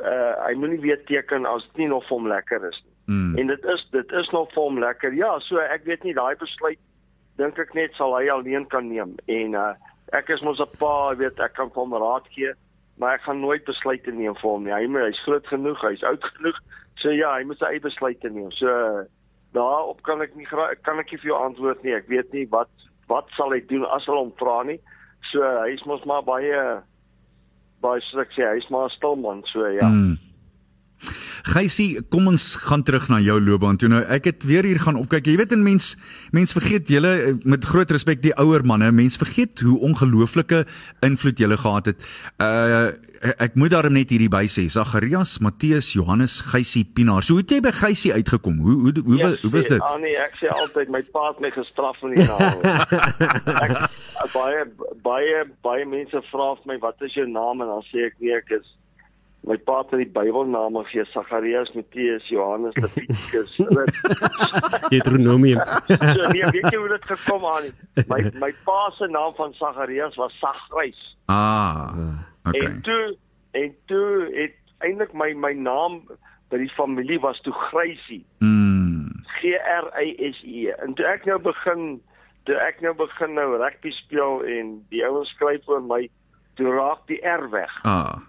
uh 0.02 0.32
hy 0.46 0.54
moenie 0.58 0.80
weer 0.82 1.00
teken 1.10 1.46
as 1.46 1.66
dit 1.70 1.84
nie 1.84 1.92
nog 1.92 2.06
vir 2.08 2.18
hom 2.18 2.28
lekker 2.30 2.64
is 2.68 2.80
nie. 2.84 2.94
Mm. 3.14 3.38
En 3.38 3.52
dit 3.52 3.68
is 3.74 3.84
dit 3.94 4.12
is 4.20 4.30
nog 4.34 4.50
vir 4.54 4.62
hom 4.62 4.80
lekker. 4.82 5.14
Ja, 5.18 5.36
so 5.46 5.62
ek 5.62 5.86
weet 5.86 6.04
nie 6.06 6.16
daai 6.18 6.34
besluit 6.40 6.80
dink 7.40 7.58
ek 7.58 7.72
net 7.74 7.94
sal 7.96 8.14
hy 8.16 8.28
alleen 8.30 8.66
kan 8.72 8.88
neem 8.90 9.16
en 9.26 9.56
uh 9.58 9.72
ek 10.12 10.28
is 10.34 10.42
mos 10.44 10.60
'n 10.60 10.68
pa, 10.78 11.14
weet 11.16 11.40
ek 11.40 11.54
kan 11.56 11.70
hom 11.74 11.94
raad 11.96 12.26
gee, 12.34 12.52
maar 12.98 13.14
ek 13.16 13.24
gaan 13.26 13.40
nooit 13.40 13.64
besluite 13.64 14.12
neem 14.12 14.34
vir 14.34 14.50
hom 14.50 14.64
nie. 14.64 14.74
Hy 14.74 14.86
moet 14.86 15.08
hy's 15.08 15.24
groot 15.24 15.46
genoeg, 15.46 15.80
hy's 15.80 16.04
oud 16.04 16.24
genoeg. 16.36 16.58
So 17.00 17.10
ja, 17.10 17.32
hy 17.38 17.44
moet 17.48 17.58
sy 17.58 17.70
eie 17.72 17.80
besluite 17.80 18.28
neem. 18.28 18.50
So 18.52 18.68
uh, 18.68 19.04
daarop 19.56 20.02
kan 20.02 20.20
ek 20.20 20.36
nie 20.36 20.46
kan 20.46 20.98
ek 21.00 21.12
nie 21.12 21.20
vir 21.22 21.30
jou 21.32 21.38
antwoord 21.38 21.82
nie. 21.82 21.94
Ek 21.96 22.08
weet 22.12 22.32
nie 22.32 22.46
wat 22.52 22.70
wat 23.08 23.28
sal 23.36 23.52
hy 23.52 23.60
doen 23.68 23.86
as 23.88 24.04
hulle 24.06 24.20
hom 24.26 24.34
vra 24.36 24.62
nie. 24.68 24.80
So 25.32 25.40
hy 25.40 25.72
is 25.72 25.84
mos 25.88 26.04
maar 26.04 26.22
baie 26.22 26.58
baie 27.82 28.00
soos 28.06 28.22
ek 28.26 28.34
sê, 28.36 28.44
hy's 28.54 28.68
maar 28.70 28.86
'n 28.86 28.96
stil 28.96 29.16
man, 29.16 29.42
so 29.52 29.66
ja. 29.66 29.88
Mm. 29.88 30.18
Gysie, 31.42 31.98
kom 32.12 32.28
ons 32.30 32.54
gaan 32.62 32.84
terug 32.86 33.08
na 33.10 33.18
jou 33.18 33.38
loopbaan 33.42 33.78
toe. 33.80 33.88
Nou 33.90 34.02
ek 34.14 34.28
het 34.30 34.44
weer 34.46 34.66
hier 34.66 34.78
gaan 34.78 34.98
opkyk. 35.00 35.26
Jy 35.26 35.36
weet 35.40 35.52
'n 35.52 35.62
mens 35.62 35.96
mens 36.30 36.52
vergeet 36.52 36.88
julle 36.88 37.38
met 37.44 37.64
groot 37.64 37.90
respek 37.90 38.22
die 38.22 38.34
ouer 38.38 38.64
manne, 38.64 38.92
mens 38.92 39.16
vergeet 39.16 39.60
hoe 39.60 39.78
ongelooflike 39.80 40.64
invloed 41.02 41.38
julle 41.38 41.56
gehad 41.56 41.86
het. 41.86 41.98
Uh 42.38 42.92
ek 43.38 43.54
moet 43.54 43.70
daarom 43.70 43.92
net 43.92 44.10
hierdie 44.10 44.28
by 44.28 44.46
sê, 44.46 44.66
Zacharias, 44.66 45.38
Matteus, 45.38 45.92
Johannes, 45.92 46.40
Gysie, 46.40 46.84
Pinaar. 46.84 47.22
So 47.22 47.34
hoe 47.34 47.42
het 47.42 47.50
jy 47.50 47.60
by 47.60 47.70
Gysie 47.70 48.12
uitgekom? 48.12 48.58
Hoe 48.58 48.72
hoe 48.72 48.92
hoe, 49.04 49.22
hoe, 49.22 49.38
hoe 49.42 49.50
was 49.50 49.66
dit? 49.66 49.82
Ja, 49.82 49.96
nee, 49.96 50.16
ek 50.16 50.36
sê 50.38 50.48
altyd 50.48 50.88
my 50.88 51.02
pa 51.02 51.28
het 51.28 51.40
my 51.40 51.50
gestraf 51.50 52.02
in 52.02 52.14
die 52.14 52.26
naam. 52.26 52.62
ek 53.66 53.90
baie 54.32 54.66
baie 55.02 55.44
baie 55.62 55.86
mense 55.86 56.22
vra 56.30 56.52
my 56.66 56.78
wat 56.78 57.02
is 57.02 57.14
jou 57.14 57.26
naam 57.26 57.62
en 57.62 57.70
dan 57.70 57.84
sê 57.90 58.06
ek 58.10 58.18
nee, 58.20 58.34
ek 58.36 58.50
is 58.58 58.66
my 59.42 59.56
pa 59.66 59.80
het 59.82 59.96
die 59.98 60.06
Bybelname 60.06 60.84
gegee 60.86 61.04
Sagarius, 61.10 61.72
Matteus, 61.74 62.28
Johannes, 62.30 62.76
Leviticus. 62.78 63.56
Deuteronomium. 64.92 65.58
so 66.16 66.28
nee, 66.30 66.46
weet 66.54 66.68
jy 66.70 66.78
hoe 66.78 66.92
dit 66.92 67.08
gekom 67.10 67.46
aan? 67.50 67.70
My 68.06 68.20
my 68.38 68.52
pa 68.66 68.78
se 68.98 69.10
naam 69.10 69.34
van 69.38 69.54
Sagarius 69.58 70.18
was 70.20 70.38
Sagrys. 70.38 71.02
Ah. 71.26 71.90
Okay. 72.44 72.60
En 72.60 72.80
toe 72.82 73.16
en 73.50 73.74
toe 73.90 74.30
het 74.34 74.56
eintlik 74.86 75.12
my 75.12 75.32
my 75.34 75.52
naam 75.58 76.02
by 76.54 76.62
die 76.62 76.72
familie 76.78 77.18
was 77.20 77.40
toe 77.42 77.54
Grysie. 77.66 78.22
Mm. 78.38 79.10
G 79.40 79.56
R 79.58 79.90
Y 79.98 80.16
S 80.30 80.42
E. 80.46 80.70
En 80.86 80.94
toe 80.94 81.06
ek 81.10 81.26
nou 81.26 81.40
begin 81.42 81.96
toe 82.46 82.58
ek 82.62 82.82
nou 82.82 82.94
begin 82.98 83.34
nou 83.38 83.56
rugby 83.58 83.90
speel 84.04 84.42
en 84.46 84.74
die 84.94 85.02
ouens 85.06 85.30
skryf 85.34 85.66
oor 85.70 85.82
my 85.82 86.04
toe 86.58 86.70
raak 86.70 87.02
die 87.10 87.18
R 87.26 87.50
weg. 87.50 87.74
Ah. 87.82 88.22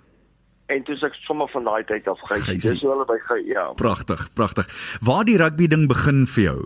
En 0.71 0.83
toe 0.88 0.95
ek 1.04 1.15
sommer 1.27 1.50
van 1.51 1.65
daai 1.68 1.83
tyd 1.83 2.07
af 2.07 2.21
Gysie. 2.30 2.56
Dis 2.62 2.81
hoe 2.81 2.92
hulle 2.94 3.06
by 3.06 3.18
Gy 3.27 3.39
ja. 3.50 3.65
Pragtig, 3.80 4.30
pragtig. 4.33 4.69
Waar 5.04 5.25
die 5.27 5.38
rugby 5.38 5.68
ding 5.68 5.88
begin 5.92 6.24
vir 6.36 6.44
jou? 6.44 6.60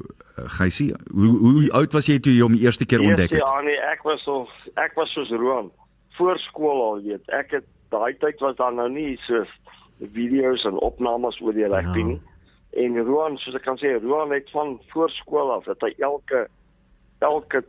Gysie, 0.60 0.92
hoe 1.10 1.32
hoe 1.42 1.72
oud 1.80 1.94
was 1.98 2.06
jy 2.06 2.20
toe 2.22 2.34
jy 2.34 2.44
hom 2.46 2.54
die 2.54 2.66
eerste 2.68 2.86
keer 2.86 3.02
ontdek 3.02 3.34
het? 3.34 3.42
Ja, 3.42 3.62
nee, 3.66 3.80
ek 3.90 4.06
was 4.06 4.22
so 4.28 4.46
ek 4.78 4.94
was 5.00 5.10
soos 5.18 5.34
Roan 5.34 5.72
voor 6.18 6.38
skool 6.46 6.82
al 6.82 7.02
weet. 7.06 7.26
Ek 7.34 7.56
het 7.58 7.66
daai 7.94 8.14
tyd 8.22 8.42
was 8.46 8.58
daar 8.60 8.74
nou 8.74 8.90
nie 8.90 9.16
so 9.26 9.46
video's 10.14 10.66
en 10.70 10.78
opnames 10.86 11.40
oor 11.42 11.58
die 11.58 11.66
rugby 11.66 12.06
nie. 12.12 12.20
En 12.78 13.00
Roan, 13.02 13.38
soos 13.42 13.58
ek 13.58 13.66
kan 13.66 13.80
sê, 13.82 13.96
Roan 14.04 14.34
het 14.36 14.50
van 14.54 14.76
voor 14.92 15.10
skool 15.16 15.52
af 15.56 15.66
dat 15.70 15.82
hy 15.86 15.94
elke 16.06 16.46
elke 17.26 17.64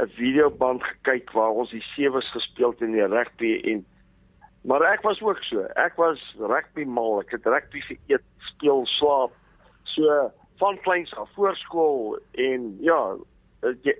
'n 0.00 0.08
videoband 0.16 0.82
gekyk 0.84 1.32
waar 1.32 1.52
ons 1.52 1.70
die 1.70 1.84
sewees 1.94 2.30
gespeel 2.32 2.70
het 2.70 2.80
in 2.80 2.92
die 2.92 3.06
rugby 3.06 3.52
en 3.72 3.84
maar 4.66 4.82
ek 4.92 5.02
was 5.06 5.20
ook 5.22 5.38
so. 5.46 5.62
Ek 5.78 5.96
was 5.96 6.20
rugby 6.38 6.84
mal. 6.84 7.20
Ek 7.22 7.30
het 7.36 7.46
rugby 7.46 7.80
geëet, 7.86 8.24
speel, 8.52 8.86
slaap. 8.98 9.32
So 9.94 10.32
van 10.58 10.78
kleins 10.80 11.14
af 11.14 11.28
voor 11.34 11.56
skool 11.56 12.18
en 12.32 12.76
ja, 12.80 13.16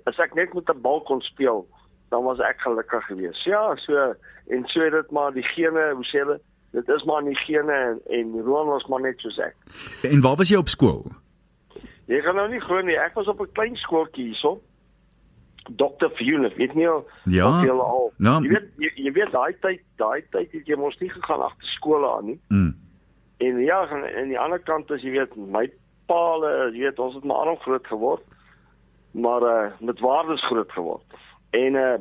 as 0.05 0.19
ek 0.23 0.35
net 0.35 0.55
met 0.55 0.69
'n 0.69 0.81
bal 0.81 1.01
kon 1.03 1.21
speel, 1.21 1.67
dan 2.09 2.25
was 2.25 2.39
ek 2.39 2.61
gelukkig 2.61 3.07
geweest. 3.07 3.45
Ja, 3.45 3.77
so 3.77 4.15
en 4.47 4.65
so 4.67 4.81
het 4.81 4.93
dit 4.93 5.11
maar 5.11 5.33
die 5.33 5.43
gene, 5.43 5.93
hoe 5.95 6.05
sê 6.05 6.19
hulle, 6.19 6.41
dit 6.71 6.89
is 6.89 7.05
maar 7.05 7.23
nie 7.23 7.37
gene 7.37 7.73
en, 7.73 8.01
en 8.07 8.43
Roan 8.43 8.67
was 8.67 8.87
maar 8.87 9.01
net 9.01 9.19
soos 9.19 9.39
ek. 9.39 9.55
En 10.03 10.21
waar 10.21 10.37
was 10.37 10.49
jy 10.49 10.57
op 10.57 10.69
skool? 10.69 11.05
Jy 12.07 12.21
gaan 12.23 12.35
nou 12.35 12.49
nie 12.49 12.61
glo 12.61 12.81
nie, 12.81 12.99
ek 12.99 13.15
was 13.15 13.27
op 13.27 13.41
'n 13.41 13.53
klein 13.53 13.77
skooltjie 13.77 14.25
hierso. 14.25 14.61
Dr. 15.69 16.11
Fuel, 16.15 16.49
weet 16.57 16.75
nie 16.75 16.89
al 16.89 17.07
ja, 17.25 17.49
of 17.49 17.65
jy 17.65 17.71
al. 17.71 18.13
Nou, 18.17 18.43
jy 18.43 18.49
weet 18.49 18.69
jy, 18.79 18.91
jy 19.07 19.13
weet 19.13 19.33
daai 19.33 19.55
tyd, 19.61 19.83
daai 19.97 20.23
tyd 20.31 20.53
het 20.53 20.67
jy 20.67 20.77
mos 20.77 20.99
nie 21.01 21.11
gegaan 21.11 21.43
agter 21.43 21.69
skole 21.75 22.11
aan 22.11 22.25
nie. 22.25 22.41
Mm. 22.49 22.75
En 23.37 23.59
ja, 23.61 23.83
aan 23.89 24.29
die 24.29 24.39
ander 24.41 24.59
kant 24.59 24.91
as 24.91 25.03
jy 25.03 25.11
weet 25.11 25.37
my 25.37 25.67
paal, 26.07 26.47
jy 26.73 26.87
weet 26.87 26.99
ons 27.03 27.15
het 27.19 27.25
maar 27.25 27.45
alom 27.45 27.59
groot 27.65 27.87
geword. 27.87 28.23
Maar 29.17 29.43
uh 29.43 29.71
met 29.81 30.01
waardes 30.01 30.45
groot 30.47 30.73
geword. 30.73 31.19
En 31.51 31.75
uh 31.75 31.97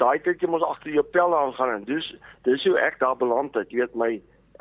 daai 0.00 0.18
tyd 0.22 0.40
jy 0.42 0.50
mos 0.50 0.64
agter 0.66 0.90
jou 0.94 1.04
pelle 1.14 1.36
aangaan 1.36 1.74
en 1.76 1.84
dis 1.86 2.06
dis 2.48 2.64
hoe 2.66 2.78
ek 2.78 2.98
daar 2.98 3.16
beland 3.16 3.54
het. 3.54 3.70
Jy 3.70 3.84
weet 3.84 3.94
my 3.94 4.10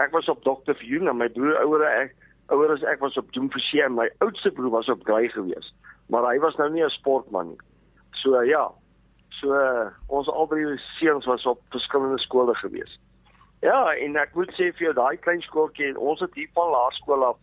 ek 0.01 0.13
was 0.13 0.29
op 0.29 0.43
Dr. 0.45 0.75
Fuel 0.77 1.09
en 1.09 1.17
my 1.17 1.29
broer 1.29 1.57
ouer 1.63 1.85
ek 1.89 2.15
ouer 2.53 2.73
as 2.73 2.83
ek 2.83 3.01
was 3.01 3.17
op 3.17 3.31
Doomfrisie 3.33 3.81
en 3.85 3.95
my 3.97 4.09
oudste 4.25 4.51
broer 4.51 4.73
was 4.73 4.89
op 4.89 5.05
Grey 5.07 5.29
geweest. 5.33 5.73
Maar 6.11 6.27
hy 6.29 6.39
was 6.43 6.57
nou 6.59 6.69
nie 6.69 6.83
'n 6.83 6.89
sportman 6.89 7.47
nie. 7.47 7.61
So 8.23 8.41
ja. 8.47 8.71
So 9.39 9.55
ons 10.07 10.29
albei 10.31 10.63
seuns 10.99 11.25
was 11.27 11.45
op 11.45 11.59
verskillende 11.75 12.19
skole 12.23 12.55
gewees. 12.55 12.99
Ja, 13.63 13.93
en 13.95 14.15
ek 14.19 14.35
moet 14.35 14.51
sê 14.55 14.71
vir 14.75 14.89
jou 14.89 14.93
daai 14.95 15.17
klein 15.23 15.41
skooltjie 15.43 15.89
en 15.91 15.99
ons 16.11 16.19
het 16.23 16.33
hier 16.35 16.49
van 16.55 16.71
laerskool 16.71 17.23
af 17.29 17.39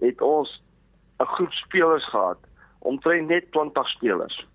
het 0.00 0.20
ons 0.24 0.50
'n 1.20 1.28
groep 1.34 1.52
spelers 1.52 2.06
gehad, 2.08 2.38
omtrent 2.78 3.28
net 3.28 3.52
20 3.52 3.88
spelers. 3.88 4.46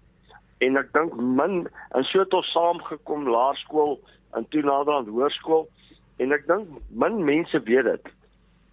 En 0.58 0.78
ek 0.78 0.94
dink 0.94 1.14
min 1.16 1.68
en 1.92 2.04
so 2.04 2.20
het 2.20 2.34
ons 2.34 2.52
saamgekom 2.52 3.30
laerskool 3.30 4.00
en 4.34 4.48
toe 4.50 4.62
naderhand 4.62 5.08
hoërskool 5.08 5.70
en 6.18 6.32
ek 6.32 6.48
dink 6.48 6.68
min 6.90 7.24
mense 7.24 7.60
weet 7.64 7.86
dit 7.86 8.06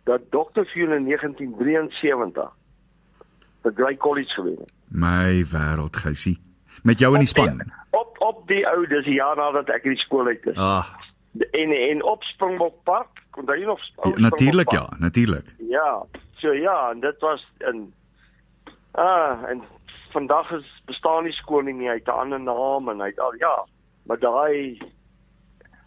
dat 0.05 0.21
Dr. 0.31 0.65
Fuel 0.65 0.93
in 0.93 1.05
1973 1.05 2.51
the 3.63 3.73
Grey 3.75 3.97
College 3.97 4.33
gewen 4.35 4.57
het. 4.59 4.73
My 4.89 5.45
wêreld, 5.45 5.97
Gysie. 5.97 6.51
Met 6.83 6.99
jou 6.99 7.12
in 7.15 7.25
die 7.25 7.29
span. 7.29 7.62
Op 7.91 8.17
op 8.19 8.47
die 8.49 8.67
ou 8.69 8.87
dis 8.87 9.05
die 9.05 9.15
jaar 9.15 9.37
nadat 9.37 9.69
ek 9.69 9.87
uit 9.87 9.95
die 9.95 10.05
skool 10.05 10.27
uit 10.27 10.47
is. 10.47 10.57
Ah, 10.57 10.87
En 11.51 11.71
en 11.71 12.03
op 12.05 12.23
Springbok 12.23 12.83
Park, 12.83 13.23
kon 13.31 13.45
jy 13.49 13.65
nog 13.65 13.81
ja, 14.05 14.19
natuurlik 14.21 14.71
ja, 14.71 14.89
natuurlik. 14.99 15.55
Ja, 15.69 16.03
so 16.37 16.53
ja, 16.53 16.91
en 16.91 17.01
dit 17.01 17.21
was 17.21 17.47
in 17.59 17.95
ah 18.91 19.43
en 19.49 19.62
vandag 20.12 20.51
is 20.51 20.83
bestaan 20.85 21.25
die 21.25 21.33
skool 21.33 21.62
nie, 21.62 21.89
hy 21.89 21.95
het 21.95 22.07
'n 22.07 22.21
ander 22.25 22.41
naam 22.41 22.89
en 22.89 23.01
hy 23.01 23.07
het 23.07 23.21
al 23.21 23.35
ja, 23.35 23.65
maar 24.03 24.19
daai 24.19 24.79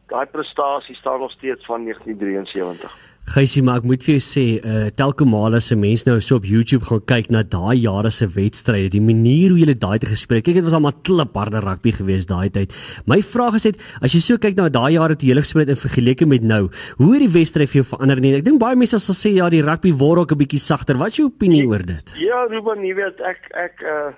daai 0.07 0.25
prestasie 0.25 0.95
staan 0.95 1.19
nog 1.19 1.31
steeds 1.31 1.65
van 1.65 1.83
1973. 1.83 3.14
Gysie, 3.25 3.63
maar 3.65 3.79
ek 3.81 3.87
moet 3.89 4.03
vir 4.05 4.19
jou 4.19 4.21
sê, 4.21 4.43
uh 4.61 4.89
telke 4.93 5.25
male 5.25 5.57
as 5.57 5.71
'n 5.73 5.79
mens 5.81 6.05
nou 6.05 6.19
so 6.21 6.35
op 6.37 6.45
YouTube 6.45 6.85
gaan 6.85 7.01
kyk 7.01 7.31
na 7.31 7.41
daai 7.41 7.81
jare 7.81 8.11
se 8.11 8.27
wedstryde, 8.27 8.91
die 8.91 9.01
manier 9.01 9.49
hoe 9.49 9.57
julle 9.57 9.73
daai 9.73 9.97
te 9.97 10.05
gespreek. 10.05 10.45
Kyk, 10.45 10.61
dit 10.61 10.63
was 10.63 10.73
almal 10.73 10.93
klipharde 11.01 11.59
rugby 11.59 11.91
geweest 11.91 12.29
daai 12.29 12.49
tyd. 12.53 12.71
My 13.07 13.21
vraag 13.21 13.55
is 13.55 13.65
net, 13.65 13.81
as 14.01 14.13
jy 14.13 14.21
so 14.21 14.37
kyk 14.37 14.55
na 14.57 14.69
daai 14.69 14.93
jare 14.93 15.15
toe 15.15 15.27
julle 15.27 15.41
gespeel 15.41 15.65
het 15.65 15.69
in 15.69 15.75
vergeleke 15.75 16.27
met 16.27 16.43
nou, 16.43 16.69
hoe 16.97 17.13
het 17.13 17.21
die 17.25 17.33
wedstryd 17.33 17.69
vir 17.69 17.81
jou 17.81 17.97
verander 17.97 18.21
nie? 18.21 18.35
Ek 18.35 18.45
dink 18.45 18.59
baie 18.59 18.75
mense 18.75 18.99
sal 18.99 19.15
sê 19.15 19.33
ja, 19.33 19.49
die 19.49 19.63
rugby 19.65 19.91
word 19.91 20.19
ook 20.19 20.31
'n 20.33 20.37
bietjie 20.37 20.61
sagter. 20.61 20.95
Wat 20.95 21.07
is 21.07 21.17
jou 21.17 21.25
opinie 21.25 21.65
oor 21.65 21.81
dit? 21.81 22.13
Ja, 22.21 22.45
Ruben, 22.45 22.85
jy 22.85 22.93
weet 22.93 23.19
ek 23.21 23.49
ek 23.55 23.81
uh 23.81 24.13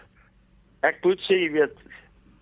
ek 0.83 0.99
moet 1.03 1.19
sê 1.19 1.47
jy 1.47 1.51
weet 1.53 1.75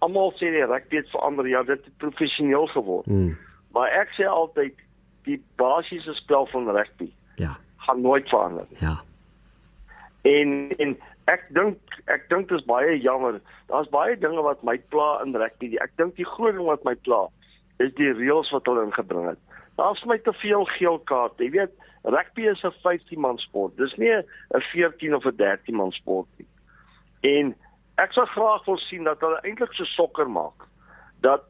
almal 0.02 0.34
sê 0.34 0.50
die 0.50 0.66
rugby 0.66 0.98
het 0.98 1.10
verander, 1.14 1.46
ja, 1.48 1.62
dit 1.62 1.78
het 1.86 1.98
professioneel 1.98 2.66
geword. 2.74 3.06
Hmm. 3.06 3.38
Maar 3.72 4.02
ek 4.02 4.10
sê 4.18 4.26
altyd 4.26 4.74
die 5.26 5.42
basiese 5.58 6.14
spel 6.14 6.46
van 6.52 6.70
rugby 6.70 7.12
Ja. 7.36 7.58
gaan 7.78 8.02
nooit 8.02 8.30
verander 8.30 8.66
nie. 8.70 8.78
Ja. 8.80 9.02
En 10.22 10.70
en 10.78 10.98
ek 11.26 11.48
dink 11.54 11.78
ek 12.06 12.28
dink 12.30 12.50
dit 12.50 12.60
is 12.60 12.66
baie 12.66 12.98
jammer. 13.02 13.42
Daar's 13.70 13.90
baie 13.94 14.18
dinge 14.18 14.42
wat 14.46 14.64
my 14.64 14.78
pla 14.94 15.22
in 15.24 15.36
rugby. 15.36 15.76
Ek 15.82 15.92
dink 15.98 16.16
die 16.16 16.26
groot 16.26 16.54
ding 16.56 16.66
wat 16.66 16.84
my 16.86 16.96
pla 16.96 17.26
is 17.84 17.92
die 17.98 18.12
reëls 18.14 18.52
wat 18.56 18.66
hulle 18.70 18.86
ingebring 18.86 19.28
het. 19.34 19.40
Daar's 19.78 20.04
my 20.06 20.18
te 20.24 20.34
veel 20.34 20.66
geel 20.78 21.00
kaarte. 21.00 21.44
Jy 21.44 21.52
weet, 21.52 21.74
rugby 22.04 22.48
is 22.48 22.64
'n 22.64 22.72
15 22.84 23.20
man 23.20 23.38
sport. 23.38 23.76
Dis 23.78 23.96
nie 23.98 24.12
'n 24.14 24.62
14 24.72 25.16
of 25.16 25.26
'n 25.26 25.36
13 25.36 25.76
man 25.76 25.92
sport 25.92 26.28
nie. 26.38 26.48
En 27.22 27.56
ek 27.98 28.12
sou 28.14 28.26
graag 28.26 28.66
wil 28.66 28.78
sien 28.78 29.04
dat 29.04 29.20
hulle 29.22 29.40
eintlik 29.44 29.74
so 29.74 29.84
sokker 29.84 30.30
maak. 30.30 30.66
Dat 31.22 31.44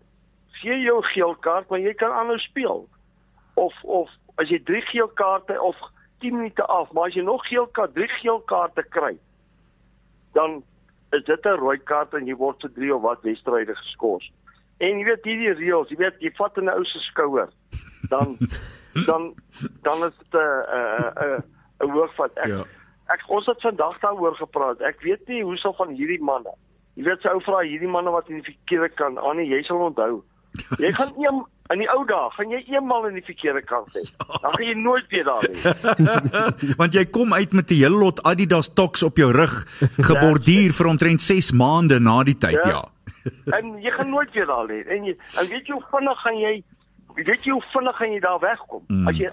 gee 0.62 0.80
jou 0.82 1.04
geel 1.04 1.36
kaart, 1.36 1.70
maar 1.70 1.80
jy 1.80 1.94
kan 1.94 2.12
aanhou 2.12 2.38
speel. 2.38 2.88
Of 3.56 3.74
of 3.84 4.10
as 4.38 4.50
jy 4.50 4.60
3 4.64 4.82
geel 4.92 5.08
kaarte 5.08 5.62
of 5.62 5.76
10 6.20 6.36
minute 6.36 6.64
af, 6.66 6.92
maar 6.92 7.08
as 7.08 7.14
jy 7.16 7.22
nog 7.24 7.46
geel 7.48 7.68
kaart, 7.68 7.94
3 7.96 8.08
geel 8.08 8.40
kaarte 8.40 8.84
kry, 8.90 9.18
dan 10.34 10.64
is 11.12 11.24
dit 11.24 11.46
'n 11.46 11.60
rooi 11.60 11.78
kaart 11.78 12.14
en 12.14 12.26
jy 12.28 12.36
word 12.36 12.62
vir 12.62 12.72
3 12.74 12.96
of 12.96 13.02
wat 13.02 13.22
wedstryde 13.24 13.76
geskort. 13.76 14.24
En 14.80 14.98
jy 15.00 15.06
weet 15.06 15.24
hierdie 15.24 15.54
reëls, 15.54 15.90
jy 15.90 15.98
weet 15.98 16.20
jy 16.20 16.32
vat 16.38 16.58
'n 16.58 16.70
ou 16.70 16.84
se 16.84 17.00
skouer, 17.00 17.50
dan 18.10 18.38
dan 19.08 19.34
dan 19.84 20.04
is 20.04 20.18
dit 20.18 20.34
'n 20.34 20.38
'n 20.40 21.44
'n 21.84 21.90
hoofvat. 21.92 22.32
Ek 22.38 22.48
Ja. 22.48 22.64
ek 23.08 23.22
ons 23.30 23.46
het 23.46 23.62
vandag 23.62 24.00
daaroor 24.00 24.36
gepraat. 24.36 24.82
Ek 24.82 25.02
weet 25.02 25.28
nie 25.28 25.44
hoe 25.44 25.58
sou 25.58 25.74
van 25.76 25.90
hierdie 25.90 26.22
manne. 26.24 26.52
Jy 26.96 27.04
weet 27.04 27.22
sy 27.22 27.28
ou 27.30 27.42
vra 27.42 27.60
hierdie 27.64 27.88
manne 27.92 28.12
wat 28.12 28.30
in 28.30 28.42
die 28.42 28.54
verkeerde 28.54 28.90
kant 28.96 29.18
aan, 29.18 29.38
jy 29.46 29.62
sal 29.64 29.78
onthou. 29.80 30.24
Jy 30.80 30.92
gaan 30.98 31.14
een 31.18 31.46
in 31.74 31.80
die 31.82 31.90
ou 31.90 32.06
dae, 32.06 32.30
gaan 32.36 32.50
jy 32.54 32.60
eenmal 32.70 33.08
in 33.08 33.16
die 33.18 33.24
verkeerde 33.26 33.62
kant 33.66 33.94
hê. 33.98 34.04
Dan 34.42 34.54
gaan 34.54 34.66
jy 34.68 34.74
nooit 34.78 35.08
weer 35.10 35.24
daar 35.24 35.42
wees. 35.50 35.64
Want 36.82 36.94
jy 36.94 37.06
kom 37.06 37.34
uit 37.34 37.54
met 37.54 37.72
'n 37.72 37.74
hele 37.80 37.98
lot 37.98 38.22
Adidas 38.24 38.70
toks 38.74 39.04
op 39.04 39.18
jou 39.18 39.32
rug 39.32 39.66
geborduur 39.98 40.74
vir 40.74 40.88
omtrent 40.88 41.22
6 41.22 41.52
maande 41.52 42.00
na 42.00 42.24
die 42.24 42.38
tyd, 42.38 42.62
ja. 42.66 42.70
Ja. 42.70 42.84
En 43.58 43.82
jy 43.82 43.90
gaan 43.92 44.10
nooit 44.10 44.32
weer 44.34 44.46
daar 44.46 44.66
lê. 44.70 44.84
En 44.88 45.04
jy 45.06 45.18
en 45.40 45.48
weet 45.50 45.66
jy 45.68 45.74
hoe 45.74 45.86
vinnig 45.92 46.20
gaan 46.22 46.38
jy 46.38 46.64
weet 47.16 47.44
jy 47.46 47.52
hoe 47.52 47.64
vinnig 47.74 47.96
gaan 47.98 48.12
jy 48.12 48.20
daar 48.20 48.40
wegkom 48.40 48.84
Mm. 48.88 49.08
as 49.08 49.18
jy 49.18 49.30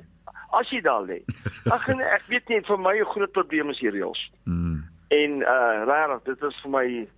as 0.53 0.71
jy 0.71 0.81
daar 0.81 1.05
lê. 1.05 1.21
Ag 1.69 1.89
en 1.89 2.01
ek 2.01 2.23
weet 2.29 2.49
nie 2.49 2.61
vir 2.65 2.79
my 2.79 2.97
'n 3.01 3.05
groot 3.13 3.33
probleem 3.33 3.71
is 3.71 3.79
hier 3.81 3.93
reëls. 3.93 4.31
Mm. 4.45 4.85
En 5.11 5.31
uh 5.45 5.85
regtig, 5.85 6.23
dit 6.25 6.43
is 6.49 6.57
vir 6.63 6.71
my 6.71 7.09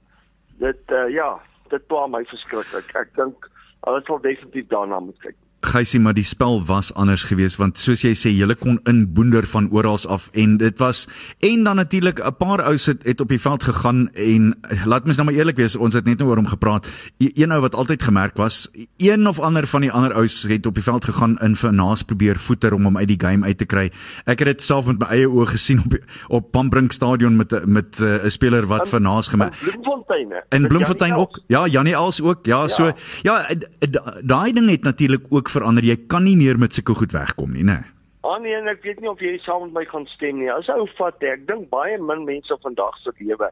dit 0.59 0.91
uh 0.91 1.09
ja, 1.11 1.39
dit 1.71 1.87
pla 1.87 2.07
my 2.07 2.25
verskriklik. 2.25 2.91
Ek 2.97 3.15
dink 3.15 3.51
hulle 3.85 4.03
sal 4.07 4.21
definitief 4.25 4.67
daarna 4.73 5.01
moet 5.01 5.19
kyk. 5.25 5.37
Gysie, 5.65 6.01
maar 6.01 6.15
die 6.15 6.25
spel 6.25 6.65
was 6.65 6.93
anders 6.95 7.23
geweest 7.23 7.57
want 7.57 7.79
soos 7.79 8.03
jy 8.03 8.15
sê, 8.15 8.31
julle 8.37 8.55
kon 8.55 8.81
inboender 8.85 9.47
van 9.47 9.69
oral 9.71 9.99
af 10.09 10.29
en 10.33 10.57
dit 10.57 10.79
was 10.79 11.09
en 11.41 11.65
dan 11.65 11.77
natuurlik 11.77 12.19
'n 12.21 12.37
paar 12.39 12.63
ouens 12.63 12.87
het, 12.87 13.03
het 13.07 13.21
op 13.21 13.29
die 13.29 13.41
veld 13.41 13.63
gegaan 13.63 14.09
en 14.15 14.55
laat 14.85 15.05
mens 15.05 15.17
nou 15.17 15.29
maar 15.29 15.39
eerlik 15.39 15.57
wees, 15.57 15.77
ons 15.77 15.95
het 15.95 16.05
net 16.05 16.19
nou 16.19 16.29
oor 16.31 16.37
hom 16.37 16.47
gepraat. 16.47 16.87
E- 17.19 17.31
Een 17.35 17.53
ou 17.53 17.61
wat 17.61 17.75
altyd 17.75 18.03
gemerk 18.03 18.37
was, 18.37 18.69
een 18.97 19.27
of 19.29 19.39
ander 19.39 19.67
van 19.67 19.81
die 19.81 19.91
ander 19.93 20.13
ouens 20.15 20.43
het 20.43 20.67
op 20.67 20.75
die 20.75 20.83
veld 20.83 21.05
gegaan 21.05 21.39
in 21.39 21.57
vir 21.57 21.73
naas 21.73 22.03
probeer 22.03 22.39
voeter 22.39 22.73
om 22.75 22.85
hom 22.85 22.97
uit 22.97 23.09
die 23.09 23.21
game 23.21 23.47
uit 23.47 23.59
te 23.59 23.65
kry. 23.67 23.91
Ek 24.27 24.39
het 24.39 24.47
dit 24.49 24.63
self 24.63 24.87
met 24.87 24.99
my 24.99 25.07
eie 25.07 25.27
oë 25.29 25.47
gesien 25.47 25.79
op 25.85 25.95
op 26.29 26.51
Pambrink 26.51 26.93
stadion 26.93 27.37
met 27.37 27.67
met 27.67 28.01
eh, 28.01 28.25
'n 28.25 28.31
speler 28.31 28.67
wat 28.67 28.89
vir 28.89 29.01
naas 29.01 29.29
gemaak 29.29 29.55
In 29.55 29.71
Bloemfontein. 29.81 30.33
In 30.51 30.69
Bloemfontein 30.69 31.15
ook. 31.15 31.41
Ja, 31.47 31.67
Janie 31.67 31.95
Els 31.95 32.21
ook. 32.23 32.47
Ja, 32.47 32.63
Ja. 32.63 32.69
so 32.69 32.93
ja, 33.23 33.47
d- 33.79 33.99
daai 34.23 34.53
ding 34.53 34.71
het 34.71 34.83
natuurlik 34.83 35.23
ook 35.29 35.49
verander. 35.55 35.85
Jy 35.87 35.97
kan 36.11 36.25
nie 36.27 36.37
meer 36.37 36.59
met 36.61 36.75
sulke 36.77 36.95
goed 36.99 37.13
wegkom 37.15 37.53
nie, 37.57 37.65
né? 37.67 37.81
Ah 38.25 38.39
nee, 38.41 38.55
en 38.57 38.69
ek 38.73 38.83
weet 38.87 39.01
nie 39.05 39.11
of 39.11 39.21
jy 39.21 39.37
saam 39.45 39.67
met 39.69 39.73
my 39.79 39.85
gaan 39.91 40.07
stem 40.15 40.39
nie. 40.41 40.51
As 40.53 40.69
ou 40.73 40.87
vat, 40.99 41.23
ek 41.23 41.47
dink 41.49 41.69
baie 41.73 41.99
min 42.01 42.25
mense 42.29 42.57
vandag 42.65 42.97
se 43.03 43.13
lewe. 43.21 43.51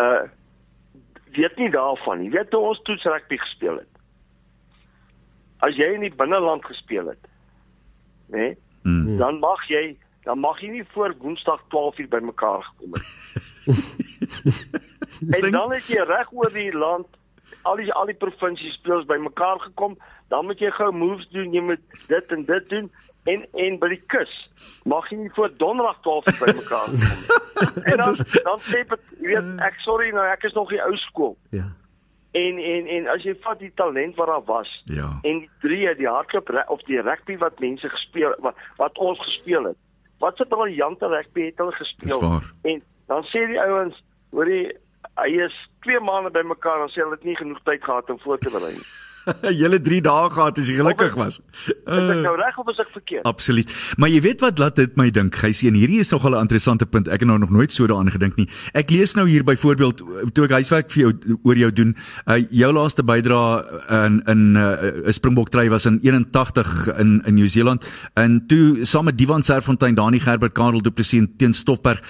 Uh 0.00 0.26
weet 1.36 1.58
nie 1.60 1.68
daarvan 1.70 2.22
nie. 2.22 2.30
Weet 2.32 2.52
jy 2.56 2.58
ons 2.70 2.80
toets 2.88 3.04
rugby 3.04 3.36
gespeel 3.38 3.76
het. 3.82 3.90
As 5.66 5.76
jy 5.76 5.90
in 5.94 6.06
die 6.06 6.14
binneland 6.14 6.64
gespeel 6.64 7.12
het, 7.12 7.28
né? 8.32 8.38
Nee, 8.38 8.56
Mm. 8.88 9.16
dan 9.18 9.38
mag 9.42 9.60
jy 9.68 9.96
dan 10.24 10.38
mag 10.38 10.60
jy 10.62 10.68
nie 10.70 10.84
voor 10.94 11.12
Woensdag 11.18 11.60
12uur 11.68 12.08
bymekaar 12.08 12.62
gekom 12.62 12.92
het. 12.96 13.06
en 15.44 15.50
dan 15.50 15.72
het 15.72 15.88
jy 15.90 16.04
reg 16.08 16.30
oor 16.32 16.52
die 16.54 16.72
land 16.72 17.06
al 17.62 17.76
die 17.76 17.92
al 17.92 18.06
die 18.06 18.14
provinsies 18.16 18.74
spelers 18.74 19.06
bymekaar 19.06 19.60
gekom, 19.60 19.98
dan 20.28 20.44
moet 20.44 20.58
jy 20.58 20.70
gou 20.70 20.92
moves 20.92 21.28
doen, 21.28 21.52
jy 21.52 21.60
moet 21.60 21.80
dit 22.08 22.32
en 22.32 22.44
dit 22.44 22.68
doen 22.68 22.90
en 23.28 23.46
en 23.52 23.78
by 23.80 23.88
die 23.92 24.02
kus 24.12 24.32
mag 24.88 25.08
jy 25.10 25.18
nie 25.22 25.32
voor 25.36 25.50
Donderdag 25.60 25.98
12uur 26.06 26.38
bymekaar 26.44 26.86
kom. 26.86 27.02
en 27.90 27.96
dan 27.96 28.14
dan 28.46 28.62
sê 28.68 28.84
dit, 28.84 29.10
jy 29.20 29.34
weet, 29.34 29.50
ek 29.66 29.80
sorry 29.84 30.10
nou, 30.14 30.24
ek 30.32 30.46
is 30.48 30.56
nog 30.56 30.70
die 30.72 30.80
ou 30.84 30.94
skool. 31.08 31.36
Ja. 31.56 31.66
En 32.38 32.60
en 32.60 32.88
en 32.96 33.08
as 33.14 33.24
jy 33.24 33.34
vat 33.44 33.60
die 33.60 33.72
talent 33.80 34.16
wat 34.20 34.30
daar 34.32 34.44
was 34.46 34.72
Ja. 34.84 35.10
en 35.22 35.42
die 35.44 35.50
drie 35.64 35.94
die 35.96 36.08
hardloop 36.08 36.52
of 36.68 36.82
die 36.88 37.00
rugby 37.00 37.38
wat 37.40 37.60
mense 37.60 37.88
gespeel 37.88 38.36
wat 38.44 38.56
wat 38.76 38.98
ons 38.98 39.20
gespeel 39.20 39.72
het. 39.72 39.78
Wat 40.18 40.40
'n 40.40 40.48
briljante 40.48 41.06
rugby 41.06 41.50
het 41.50 41.58
hulle 41.58 41.72
gespeel. 41.72 42.40
En 42.62 42.82
dan 43.06 43.24
sê 43.24 43.46
die 43.46 43.60
ouens, 43.60 44.02
hoorie, 44.30 44.76
hy 45.22 45.42
is 45.44 45.56
2 45.86 46.00
maande 46.00 46.30
bymekaar 46.30 46.84
en 46.84 46.92
sê 46.92 47.02
hulle 47.02 47.18
het 47.18 47.26
nie 47.26 47.36
genoeg 47.36 47.60
tyd 47.66 47.84
gehad 47.84 48.10
om 48.10 48.20
voor 48.22 48.38
te 48.38 48.50
berei 48.54 48.74
nie. 48.76 48.88
Julle 49.60 49.78
3 49.80 50.00
dae 50.04 50.30
gehad 50.32 50.58
as 50.60 50.68
jy 50.70 50.76
gelukkig 50.78 51.16
was. 51.18 51.38
Is 51.66 51.76
ek 51.86 52.22
nou 52.24 52.34
reg 52.38 52.58
of 52.60 52.70
is 52.72 52.80
ek 52.82 52.92
verkeerd? 52.94 53.24
Absoluut. 53.28 53.72
Maar 54.00 54.12
jy 54.12 54.20
weet 54.24 54.44
wat 54.44 54.62
laat 54.62 54.78
dit 54.80 54.96
my 55.00 55.08
dink, 55.14 55.36
Gysie, 55.38 55.70
en 55.72 55.78
hierdie 55.78 56.00
is 56.04 56.12
nogal 56.14 56.36
'n 56.36 56.48
interessante 56.48 56.86
punt. 56.86 57.08
Ek 57.08 57.20
het 57.20 57.28
nou 57.28 57.38
nog 57.38 57.50
nooit 57.50 57.72
so 57.72 57.86
daaraan 57.86 58.10
gedink 58.10 58.36
nie. 58.36 58.48
Ek 58.74 58.90
lees 58.90 59.14
nou 59.14 59.26
hier 59.28 59.44
byvoorbeeld 59.44 60.02
toe 60.34 60.44
ek 60.44 60.56
huiswerk 60.58 60.90
vir 60.90 61.02
jou 61.02 61.38
oor 61.44 61.56
jou 61.56 61.70
doen, 61.72 61.96
uh, 62.26 62.38
jou 62.50 62.72
laaste 62.72 63.02
bydrae 63.02 63.64
in 64.04 64.22
in 64.26 64.52
'n 64.52 64.56
uh, 64.56 65.12
Springbok 65.12 65.50
try 65.50 65.68
was 65.68 65.86
in 65.86 66.00
81 66.02 66.88
in 66.98 67.22
in 67.26 67.34
Nieu-Seeland 67.34 67.84
en 68.14 68.46
toe 68.46 68.84
saam 68.84 69.04
met 69.04 69.18
Divan 69.18 69.42
Serfontein, 69.42 69.94
Dani 69.94 70.20
Gerbert, 70.20 70.54
Karel 70.54 70.82
Du 70.82 70.90
Plessis 70.90 71.20
en 71.20 71.36
teen 71.36 71.54
Stoffberg. 71.54 72.00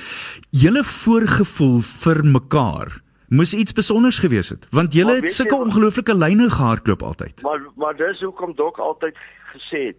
Julle 0.50 0.84
voorgevoel 0.84 1.80
vir 1.80 2.24
mekaar 2.24 3.00
moes 3.28 3.54
iets 3.54 3.70
spesiaals 3.70 4.18
gewees 4.18 4.48
het, 4.48 4.66
want 4.70 4.94
Maar 4.94 5.14
het 5.14 5.30
sulke 5.30 5.54
jy 5.54 5.60
ongelooflike 5.60 6.14
lyne 6.14 6.50
gehardloop 6.50 7.02
altyd. 7.02 7.42
Maar 7.42 7.60
maar 7.76 7.96
dis 7.96 8.20
hoekom 8.20 8.54
Dok 8.54 8.78
altyd 8.78 9.16
gesê 9.52 9.86
het, 9.92 9.96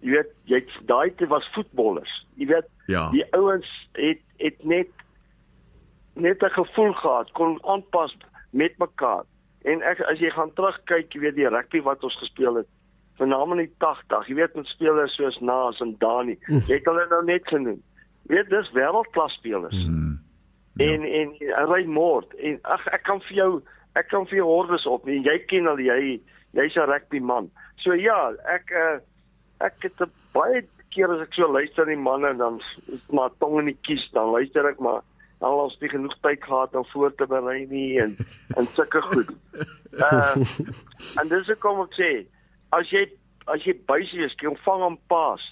jy 0.00 0.10
weet, 0.10 0.30
jy 0.44 0.64
daai 0.86 1.14
te 1.16 1.26
was 1.26 1.48
voetballers. 1.54 2.26
Jy 2.36 2.46
weet, 2.46 2.68
Ja. 2.86 3.10
die 3.10 3.24
ouens 3.32 3.68
het 3.92 4.20
het 4.38 4.64
net 4.64 4.88
net 6.14 6.42
'n 6.42 6.50
gevoel 6.50 6.92
gehad, 6.92 7.30
kon 7.32 7.58
aanpas 7.64 8.16
met 8.50 8.78
mekaar. 8.78 9.24
En 9.64 9.82
ek 9.82 10.00
as 10.00 10.18
jy 10.18 10.30
gaan 10.30 10.52
terugkyk, 10.54 11.12
jy 11.12 11.20
weet 11.20 11.34
die 11.34 11.48
rugby 11.48 11.80
wat 11.82 12.02
ons 12.04 12.16
gespeel 12.18 12.54
het, 12.54 12.66
veral 13.16 13.50
in 13.52 13.58
die 13.58 13.72
80, 13.78 14.26
jy 14.28 14.34
weet 14.34 14.54
met 14.54 14.66
spelers 14.66 15.14
soos 15.14 15.38
Naas 15.40 15.80
en 15.80 15.94
Dani, 15.98 16.38
jy 16.48 16.74
het 16.74 16.84
hulle 16.84 17.06
nou 17.10 17.24
net 17.24 17.46
genoem. 17.48 17.82
Jy 18.28 18.34
weet 18.34 18.50
dis 18.50 18.70
wêreldklas 18.72 19.32
spelers. 19.38 19.76
Hmm. 20.74 20.80
En 20.80 21.04
en 21.04 21.32
Raymond 21.68 22.34
en 22.34 22.58
ag 22.62 22.86
ek 22.86 23.02
kan 23.02 23.20
vir 23.28 23.36
jou 23.36 23.62
ek 23.94 24.08
kan 24.08 24.26
vir 24.26 24.40
jou 24.40 24.46
hordes 24.48 24.86
op. 24.86 25.08
En 25.08 25.22
jy 25.22 25.38
ken 25.46 25.68
al 25.68 25.80
jy 25.80 26.20
jy's 26.52 26.76
'n 26.76 26.88
rugby 26.88 27.20
man. 27.20 27.50
So 27.76 27.94
ja, 27.94 28.32
ek 28.48 28.70
uh, 28.70 29.00
ek 29.60 29.82
het 29.82 30.08
baie 30.32 30.62
keer 30.90 31.10
as 31.12 31.24
ek 31.24 31.34
so 31.34 31.48
luister 31.48 31.88
die 31.88 31.96
manne 31.96 32.34
dan 32.36 32.60
is 32.92 33.06
maar 33.10 33.30
tong 33.40 33.58
in 33.60 33.70
die 33.72 33.78
kies 33.86 34.04
dan 34.12 34.32
luister 34.32 34.66
ek 34.68 34.80
maar 34.80 35.00
al 35.42 35.64
ons 35.64 35.78
nie 35.80 35.90
genoeg 35.90 36.14
tyd 36.22 36.44
gehad 36.44 36.74
om 36.78 36.84
voor 36.92 37.14
te 37.18 37.26
berei 37.26 37.66
nie 37.66 37.98
en 38.02 38.16
en 38.56 38.68
sulke 38.76 39.02
goed. 39.08 39.32
Uh 39.92 40.36
en 41.20 41.28
dis 41.28 41.50
ek 41.50 41.60
kom 41.64 41.82
ek 41.84 41.96
sê, 41.98 42.10
as 42.76 42.90
jy 42.94 43.06
as 43.50 43.64
jy 43.66 43.74
buisie 43.88 44.22
is, 44.24 44.36
jy 44.40 44.52
ontvang 44.52 44.84
'n 44.92 44.98
paas, 45.10 45.42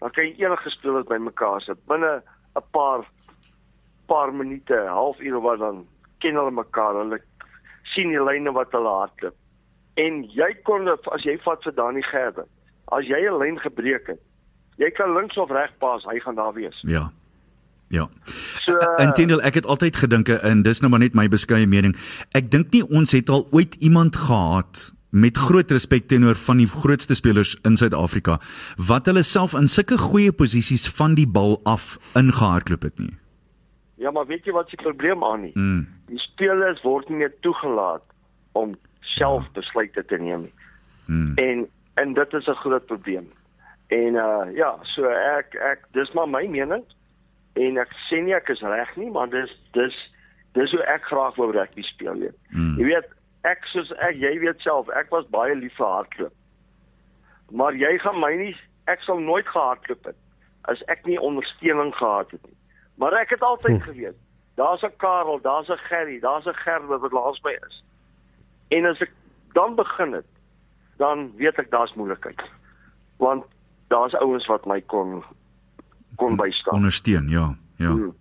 dan 0.00 0.10
kan 0.10 0.24
jy 0.24 0.46
enige 0.46 0.70
spelers 0.70 1.10
bymekaar 1.10 1.60
sit 1.62 1.80
binne 1.90 2.22
'n 2.56 2.64
paar 2.72 3.04
paar 4.06 4.32
minute, 4.32 4.76
halfuur 4.88 5.36
of 5.36 5.42
wat 5.42 5.58
dan 5.58 5.86
ken 6.18 6.34
hulle 6.34 6.50
mekaar. 6.50 7.00
Hulle 7.02 7.20
sien 7.94 8.12
die 8.12 8.22
lyne 8.22 8.52
wat 8.52 8.72
hulle 8.76 8.92
hardloop. 9.00 9.36
En 10.00 10.22
jy 10.34 10.50
kon 10.66 10.88
as 10.90 11.26
jy 11.26 11.36
vat 11.44 11.62
vir 11.62 11.74
Dani 11.76 12.02
Gerber, 12.10 12.46
as 12.92 13.06
jy 13.06 13.20
'n 13.28 13.38
lyn 13.38 13.58
gebreek 13.58 14.06
het, 14.06 14.20
jy 14.76 14.90
kan 14.90 15.14
links 15.14 15.36
of 15.38 15.50
reg 15.50 15.70
pas, 15.78 16.04
hy 16.04 16.18
gaan 16.18 16.34
daar 16.34 16.52
wees. 16.52 16.80
Ja. 16.82 17.10
Ja. 17.88 18.08
So 18.64 18.74
intendeel 18.98 19.42
ek 19.42 19.54
het 19.54 19.66
altyd 19.66 19.96
gedink 19.96 20.28
en 20.28 20.62
dis 20.62 20.80
nou 20.80 20.90
maar 20.90 21.04
net 21.04 21.14
my 21.14 21.28
beskeie 21.28 21.66
mening. 21.66 21.94
Ek 22.34 22.50
dink 22.50 22.72
nie 22.72 22.82
ons 22.82 23.12
het 23.12 23.28
al 23.28 23.46
ooit 23.52 23.74
iemand 23.74 24.16
gehad 24.16 24.92
met 25.14 25.36
groot 25.38 25.70
respek 25.70 26.08
teenoor 26.10 26.34
van 26.34 26.58
die 26.58 26.66
grootste 26.66 27.14
spelers 27.14 27.54
in 27.62 27.76
Suid-Afrika 27.78 28.40
wat 28.76 29.06
hulle 29.06 29.22
self 29.22 29.54
in 29.54 29.68
sulke 29.70 29.98
goeie 29.98 30.32
posisies 30.32 30.88
van 30.98 31.14
die 31.14 31.26
bal 31.26 31.60
af 31.64 31.98
ingehardloop 32.18 32.82
het 32.82 32.98
nie. 32.98 33.14
Ja, 33.94 34.10
maar 34.10 34.26
weet 34.26 34.44
jy 34.44 34.52
wat 34.52 34.68
se 34.68 34.76
probleem 34.76 35.24
aan 35.24 35.40
nie? 35.40 35.52
Mm. 35.54 35.86
Die 36.10 36.18
spelers 36.18 36.82
word 36.82 37.08
nie 37.08 37.22
meer 37.22 37.32
toegelaat 37.40 38.02
om 38.52 38.74
self 39.14 39.46
besluite 39.54 40.04
te 40.04 40.18
neem 40.18 40.48
nie. 40.48 40.54
Mm. 41.06 41.32
En 41.38 41.66
en 41.94 42.14
dit 42.14 42.32
is 42.32 42.46
'n 42.46 42.60
groot 42.64 42.86
probleem. 42.86 43.30
En 43.86 44.14
uh 44.14 44.46
ja, 44.54 44.78
so 44.82 45.06
ek 45.08 45.54
ek 45.54 45.86
dis 45.92 46.12
maar 46.12 46.28
my 46.28 46.46
mening 46.46 46.84
en 47.52 47.78
ek 47.78 47.92
sê 48.10 48.22
nie 48.22 48.34
ek 48.34 48.48
is 48.48 48.60
reg 48.60 48.96
nie, 48.96 49.10
maar 49.10 49.28
dis 49.28 49.52
dis 49.72 49.96
dis 50.52 50.70
hoe 50.70 50.82
ek 50.82 51.02
graag 51.02 51.36
wou 51.36 51.50
rugby 51.50 51.82
speel 51.82 52.14
nie. 52.14 52.32
Mm. 52.50 52.74
Jy 52.78 52.84
weet, 52.84 53.08
ek 53.42 53.64
soos 53.64 53.92
ek 53.92 54.16
jy 54.16 54.38
weet 54.38 54.60
self, 54.60 54.88
ek 54.88 55.10
was 55.10 55.28
baie 55.30 55.54
lief 55.54 55.76
vir 55.76 55.86
hardloop. 55.86 56.32
Maar 57.50 57.74
jy 57.74 57.98
gaan 57.98 58.20
my 58.20 58.32
nie 58.36 58.56
ek 58.90 59.02
sal 59.02 59.20
nooit 59.20 59.46
gehardloop 59.48 60.04
het 60.04 60.16
as 60.72 60.82
ek 60.92 61.04
nie 61.06 61.20
ondersteuning 61.20 61.92
gehad 61.94 62.30
het 62.30 62.42
nie. 62.46 62.56
Maar 62.94 63.12
ek 63.12 63.30
het 63.30 63.40
altyd 63.42 63.82
hm. 63.82 63.90
geweet, 63.90 64.16
daar's 64.54 64.82
'n 64.82 64.96
Karel, 64.96 65.40
daar's 65.40 65.68
'n 65.68 65.78
Gerry, 65.88 66.20
daar's 66.20 66.46
'n 66.46 66.54
Gerber 66.54 66.98
wat 66.98 67.12
laas 67.12 67.40
my 67.42 67.58
is. 67.66 67.84
En 68.68 68.84
as 68.84 69.00
ek 69.00 69.12
dan 69.52 69.74
begin 69.74 70.12
het, 70.12 70.26
dan 70.96 71.32
weet 71.36 71.58
ek 71.58 71.70
daar's 71.70 71.94
moeilikheid. 71.94 72.42
Want 73.16 73.44
daar's 73.88 74.14
ouens 74.14 74.46
wat 74.46 74.66
my 74.66 74.80
kon 74.80 75.24
kon 76.16 76.36
bystaan. 76.36 76.74
Ondersteun, 76.74 77.28
ja. 77.28 77.56
Ja. 77.76 77.90
Hmm. 77.90 78.14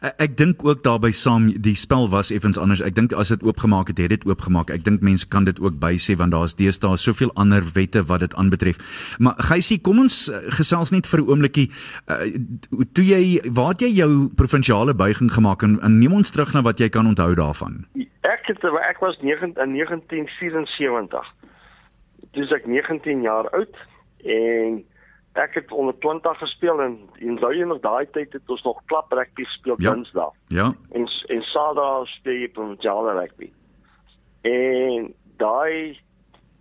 Ek, 0.00 0.14
ek 0.18 0.36
dink 0.36 0.64
ook 0.64 0.82
daarbey 0.84 1.12
saam 1.12 1.50
die 1.62 1.76
spel 1.78 2.08
was 2.12 2.30
effens 2.34 2.58
anders. 2.58 2.82
Ek 2.84 2.94
dink 2.96 3.12
as 3.12 3.30
dit 3.32 3.42
oopgemaak 3.42 3.92
het, 3.92 3.98
het 4.02 4.14
dit 4.14 4.26
oopgemaak. 4.28 4.72
Ek 4.74 4.84
dink 4.86 5.04
mense 5.04 5.28
kan 5.28 5.46
dit 5.48 5.60
ook 5.60 5.78
bysê 5.82 6.16
want 6.18 6.34
daar's 6.34 6.56
deesdae 6.58 6.96
soveel 7.00 7.32
ander 7.40 7.64
wette 7.74 8.04
wat 8.08 8.24
dit 8.24 8.34
aanbetref. 8.34 8.80
Maar 9.18 9.38
Geysie, 9.50 9.80
kom 9.80 10.02
ons 10.04 10.28
uh, 10.28 10.42
gesels 10.58 10.90
net 10.90 11.06
vir 11.06 11.20
'n 11.20 11.28
oombliekie. 11.28 11.68
Uh, 12.08 12.30
toe 12.92 13.04
jy 13.04 13.40
waar 13.52 13.74
het 13.74 13.82
jy 13.86 13.92
jou 14.02 14.28
provinsiale 14.36 14.94
buiging 14.94 15.30
gemaak 15.32 15.62
en, 15.62 15.78
en 15.82 15.98
neem 15.98 16.12
ons 16.12 16.30
terug 16.30 16.52
na 16.54 16.62
wat 16.62 16.78
jy 16.78 16.88
kan 16.88 17.06
onthou 17.06 17.34
daarvan? 17.34 17.84
Ek 18.22 18.46
het 18.46 18.64
ek 18.64 19.00
was 19.00 19.16
9 19.20 19.54
in 19.56 19.72
1974. 19.76 21.24
Dis 22.32 22.50
ek 22.50 22.66
19 22.66 23.22
jaar 23.22 23.48
oud 23.50 23.76
en 24.24 24.84
ek 25.34 25.54
het 25.54 25.72
onder 25.72 25.98
20 25.98 26.38
gespeel 26.38 26.80
en 26.80 26.98
en 27.18 27.36
daai 27.42 27.64
nog 27.64 27.80
daai 27.82 28.06
tyd 28.10 28.32
het 28.32 28.50
ons 28.50 28.62
nog 28.62 28.80
klap 28.86 29.12
rugby 29.12 29.44
gespeel 29.44 29.74
ja. 29.78 29.90
Dinsdag. 29.90 30.32
Ja. 30.48 30.74
En 30.90 31.06
en 31.26 31.42
Saterdag 31.42 32.08
speel 32.08 32.40
jy 32.44 32.48
provinsiale 32.48 33.12
rugby. 33.18 33.50
En 34.42 35.14
daai 35.36 35.98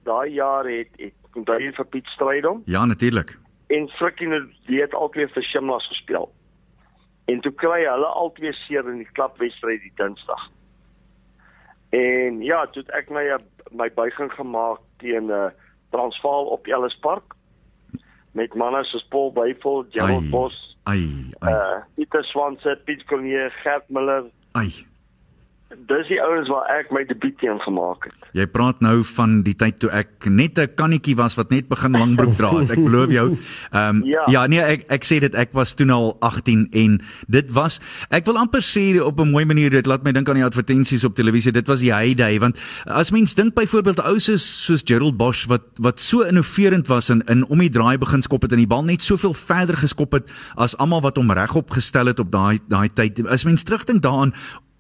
daai 0.03 0.33
jaar 0.33 0.65
het 0.65 0.89
ek 0.97 1.13
kom 1.31 1.45
daai 1.45 1.71
vir 1.71 1.85
Piet 1.85 2.07
Strydom. 2.15 2.61
Ja, 2.65 2.85
natuurlik. 2.85 3.37
En 3.67 3.89
Frikkie 3.89 4.29
het 4.81 4.93
altyd 4.93 5.31
vir 5.33 5.43
Shimlas 5.43 5.87
gespeel. 5.87 6.31
En 7.25 7.41
toe 7.41 7.53
kry 7.53 7.85
hulle 7.85 8.09
altyd 8.23 8.55
seer 8.65 8.89
in 8.89 8.97
die 8.97 9.11
klapwedstryd 9.13 9.81
die 9.81 9.93
Dinsdag. 9.95 10.49
En 11.89 12.41
ja, 12.41 12.65
toe 12.73 12.83
ek 12.97 13.09
my 13.09 13.37
my 13.71 13.89
buiging 13.93 14.31
gemaak 14.33 14.81
teen 14.97 15.29
'n 15.29 15.31
uh, 15.31 15.49
Transvaal 15.91 16.45
op 16.45 16.67
Ellis 16.67 16.97
Park 17.01 17.35
met 18.33 18.55
manne 18.59 18.83
soos 18.89 19.05
Paul 19.09 19.31
Byford, 19.35 19.91
Gerald 19.93 20.29
Bos, 20.33 20.55
ai, 20.89 21.05
ai. 21.39 21.53
Uh, 21.53 21.83
Pieter 21.95 22.25
Swanse, 22.29 22.77
Piet 22.85 23.05
Cornier, 23.09 23.51
Gert 23.63 23.89
Miller. 23.89 24.25
Ai 24.53 24.71
dis 25.87 26.07
die 26.07 26.19
ouens 26.21 26.49
waar 26.51 26.67
ek 26.79 26.91
my 26.93 27.03
debuut 27.07 27.35
teen 27.41 27.59
gemaak 27.63 28.07
het. 28.07 28.27
Jy 28.37 28.45
praat 28.51 28.81
nou 28.83 29.03
van 29.13 29.41
die 29.45 29.55
tyd 29.57 29.79
toe 29.81 29.89
ek 29.93 30.27
net 30.29 30.59
'n 30.59 30.73
kannetjie 30.75 31.15
was 31.15 31.35
wat 31.35 31.51
net 31.51 31.67
begin 31.69 31.91
langbroek 31.91 32.37
dra 32.37 32.51
het. 32.59 32.71
Ek 32.71 32.83
belowe 32.83 33.13
jou. 33.13 33.27
Ehm 33.73 34.01
um, 34.01 34.03
ja. 34.05 34.23
ja, 34.27 34.47
nee, 34.47 34.61
ek 34.61 34.85
ek 34.89 35.03
sê 35.03 35.19
dit 35.19 35.35
ek 35.35 35.53
was 35.53 35.73
toe 35.73 35.89
al 35.91 36.17
18 36.21 36.67
en 36.71 37.01
dit 37.27 37.51
was 37.51 37.79
ek 38.09 38.25
wil 38.25 38.37
amper 38.37 38.61
sê 38.61 39.01
op 39.01 39.19
'n 39.19 39.31
mooi 39.31 39.45
manier 39.45 39.69
dit 39.69 39.85
laat 39.85 40.03
my 40.03 40.11
dink 40.11 40.29
aan 40.29 40.41
die 40.41 40.45
advertensies 40.45 41.05
op 41.05 41.15
televisie. 41.15 41.51
Dit 41.51 41.67
was 41.67 41.79
die 41.79 41.93
heyday 41.93 42.39
want 42.39 42.57
as 42.85 43.11
mens 43.11 43.35
dink 43.35 43.53
byvoorbeeld 43.53 43.99
ou 44.05 44.19
se 44.19 44.37
soos 44.37 44.83
Gerald 44.85 45.17
Bosch 45.17 45.47
wat 45.47 45.63
wat 45.79 45.99
so 45.99 46.21
innoverend 46.21 46.87
was 46.87 47.09
in 47.09 47.21
in 47.27 47.45
om 47.45 47.59
die 47.59 47.69
draai 47.69 47.97
begin 47.97 48.21
skop 48.21 48.41
het 48.41 48.51
en 48.51 48.57
die 48.57 48.67
bal 48.67 48.83
net 48.83 49.01
soveel 49.01 49.33
verder 49.33 49.77
geskop 49.77 50.11
het 50.13 50.29
as 50.55 50.77
almal 50.77 51.01
wat 51.01 51.17
hom 51.17 51.31
regop 51.31 51.69
gestel 51.71 52.05
het 52.05 52.19
op 52.19 52.31
daai 52.31 52.59
daai 52.67 52.89
tyd. 52.93 53.27
As 53.27 53.45
mens 53.45 53.63
terugdink 53.63 54.01
daaraan 54.01 54.33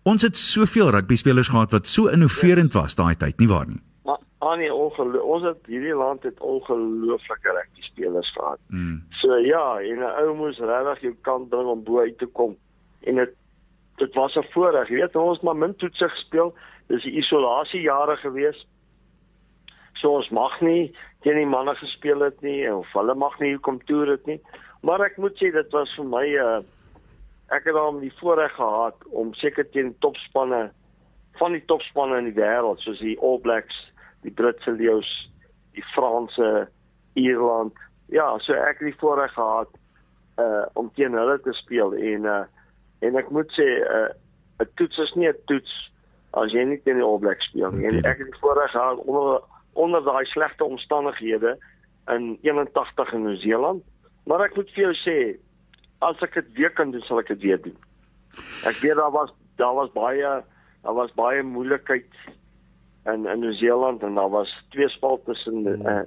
Ons 0.03 0.21
het 0.21 0.35
soveel 0.37 0.89
rugby 0.91 1.15
spelers 1.15 1.47
gehad 1.47 1.71
wat 1.71 1.87
so 1.87 2.11
innoverend 2.11 2.73
was 2.75 2.95
daai 2.99 3.15
tyd, 3.15 3.37
nie 3.39 3.47
waar 3.47 3.67
nie? 3.67 3.79
Maar 4.03 4.19
Annie, 4.43 4.73
ons 4.73 5.45
het 5.47 5.69
hierdie 5.71 5.95
land 5.95 6.25
het 6.27 6.39
ongelooflike 6.43 7.53
rugby 7.55 7.85
spelers 7.87 8.31
gehad. 8.35 8.59
Mm. 8.67 8.99
So 9.21 9.37
ja, 9.39 9.79
en 9.79 10.03
'n 10.03 10.11
ou 10.25 10.35
moes 10.35 10.59
regtig 10.59 11.01
jou 11.01 11.15
kant 11.21 11.49
bring 11.49 11.67
om 11.67 11.83
bo 11.83 11.99
uit 11.99 12.17
te 12.17 12.25
kom. 12.25 12.57
En 13.03 13.15
dit 13.15 13.31
dit 13.97 14.13
was 14.13 14.35
'n 14.35 14.51
voorreg. 14.51 14.89
Jy 14.89 14.95
weet, 14.95 15.15
ons 15.15 15.41
maar 15.41 15.55
min 15.55 15.75
toetse 15.75 16.09
gespeel. 16.09 16.53
Dis 16.87 17.03
die 17.03 17.17
isolasie 17.17 17.81
jare 17.81 18.17
gewees. 18.17 18.67
So 19.93 20.15
ons 20.15 20.29
mag 20.29 20.61
nie 20.61 20.95
teen 21.21 21.35
die 21.35 21.45
manne 21.45 21.75
gespeel 21.75 22.19
het 22.19 22.41
nie 22.41 22.73
of 22.73 22.87
hulle 22.93 23.15
mag 23.15 23.39
nie 23.39 23.57
kom 23.57 23.79
toer 23.85 24.07
het 24.07 24.25
nie. 24.25 24.41
Maar 24.81 25.01
ek 25.01 25.17
moet 25.17 25.35
sê 25.39 25.51
dit 25.51 25.71
was 25.71 25.95
vir 25.95 26.05
my 26.05 26.25
'n 26.27 26.35
uh, 26.35 26.63
ek 27.47 27.63
het 27.67 27.73
daarom 27.73 27.99
die 27.99 28.13
voorreg 28.19 28.53
gehad 28.55 28.95
om 29.11 29.33
seker 29.33 29.69
teen 29.69 29.95
topspanne 29.99 30.71
van 31.39 31.51
die 31.51 31.63
topspanne 31.65 32.17
in 32.17 32.29
die 32.29 32.37
wêreld 32.37 32.79
soos 32.79 32.99
die 32.99 33.17
All 33.19 33.39
Blacks, 33.41 33.75
die 34.21 34.31
Britse 34.31 34.71
Lions, 34.71 35.09
die 35.73 35.83
Franse, 35.93 36.67
Ierland. 37.13 37.73
Ja, 38.13 38.37
so 38.39 38.53
ek 38.53 38.79
het 38.79 38.91
die 38.91 38.99
voorreg 39.01 39.33
gehad 39.33 39.71
uh 40.41 40.65
om 40.79 40.89
teen 40.97 41.13
hulle 41.13 41.37
te 41.45 41.53
speel 41.53 41.93
en 41.93 42.25
uh 42.25 42.43
en 43.05 43.17
ek 43.19 43.29
moet 43.29 43.49
sê 43.57 43.67
uh 43.83 44.09
'n 44.61 44.69
toets 44.77 44.97
is 44.97 45.13
nie 45.15 45.29
'n 45.29 45.43
toets 45.45 45.73
as 46.33 46.51
jy 46.51 46.63
nie 46.65 46.81
teen 46.81 46.97
die 46.97 47.05
All 47.05 47.19
Blacks 47.19 47.45
speel 47.49 47.71
nie. 47.71 47.85
En 47.87 47.97
ek 48.05 48.17
het 48.17 48.29
die 48.31 48.41
voorreg 48.41 48.71
gehad 48.71 48.97
onder 48.97 49.41
onder 49.73 50.03
daai 50.03 50.25
slegte 50.25 50.63
omstandighede 50.63 51.57
in 52.07 52.37
81 52.41 53.13
in 53.13 53.23
Nieu-Seeland. 53.23 53.83
Maar 54.25 54.45
ek 54.45 54.55
moet 54.55 54.69
vir 54.75 54.83
jou 54.83 54.93
sê, 55.01 55.17
as 56.09 56.21
ek 56.25 56.33
dit 56.33 56.51
weer 56.57 56.73
kan 56.73 56.91
doen, 56.91 57.01
sal 57.07 57.21
ek 57.23 57.31
dit 57.33 57.41
weer 57.47 57.61
doen. 57.61 57.77
Ek 58.69 58.79
weet 58.81 58.99
daar 58.99 59.13
was 59.13 59.33
daar 59.61 59.75
was 59.77 59.91
baie 59.93 60.41
daar 60.83 60.97
was 60.97 61.13
baie 61.15 61.43
moeilikheid 61.43 62.09
in 63.05 63.25
in 63.25 63.39
Nieu-Seeland 63.39 64.03
en 64.03 64.15
daar 64.15 64.29
was 64.29 64.51
twee 64.69 64.89
spalte 64.89 65.31
tussen 65.31 65.67
uh, 65.67 66.01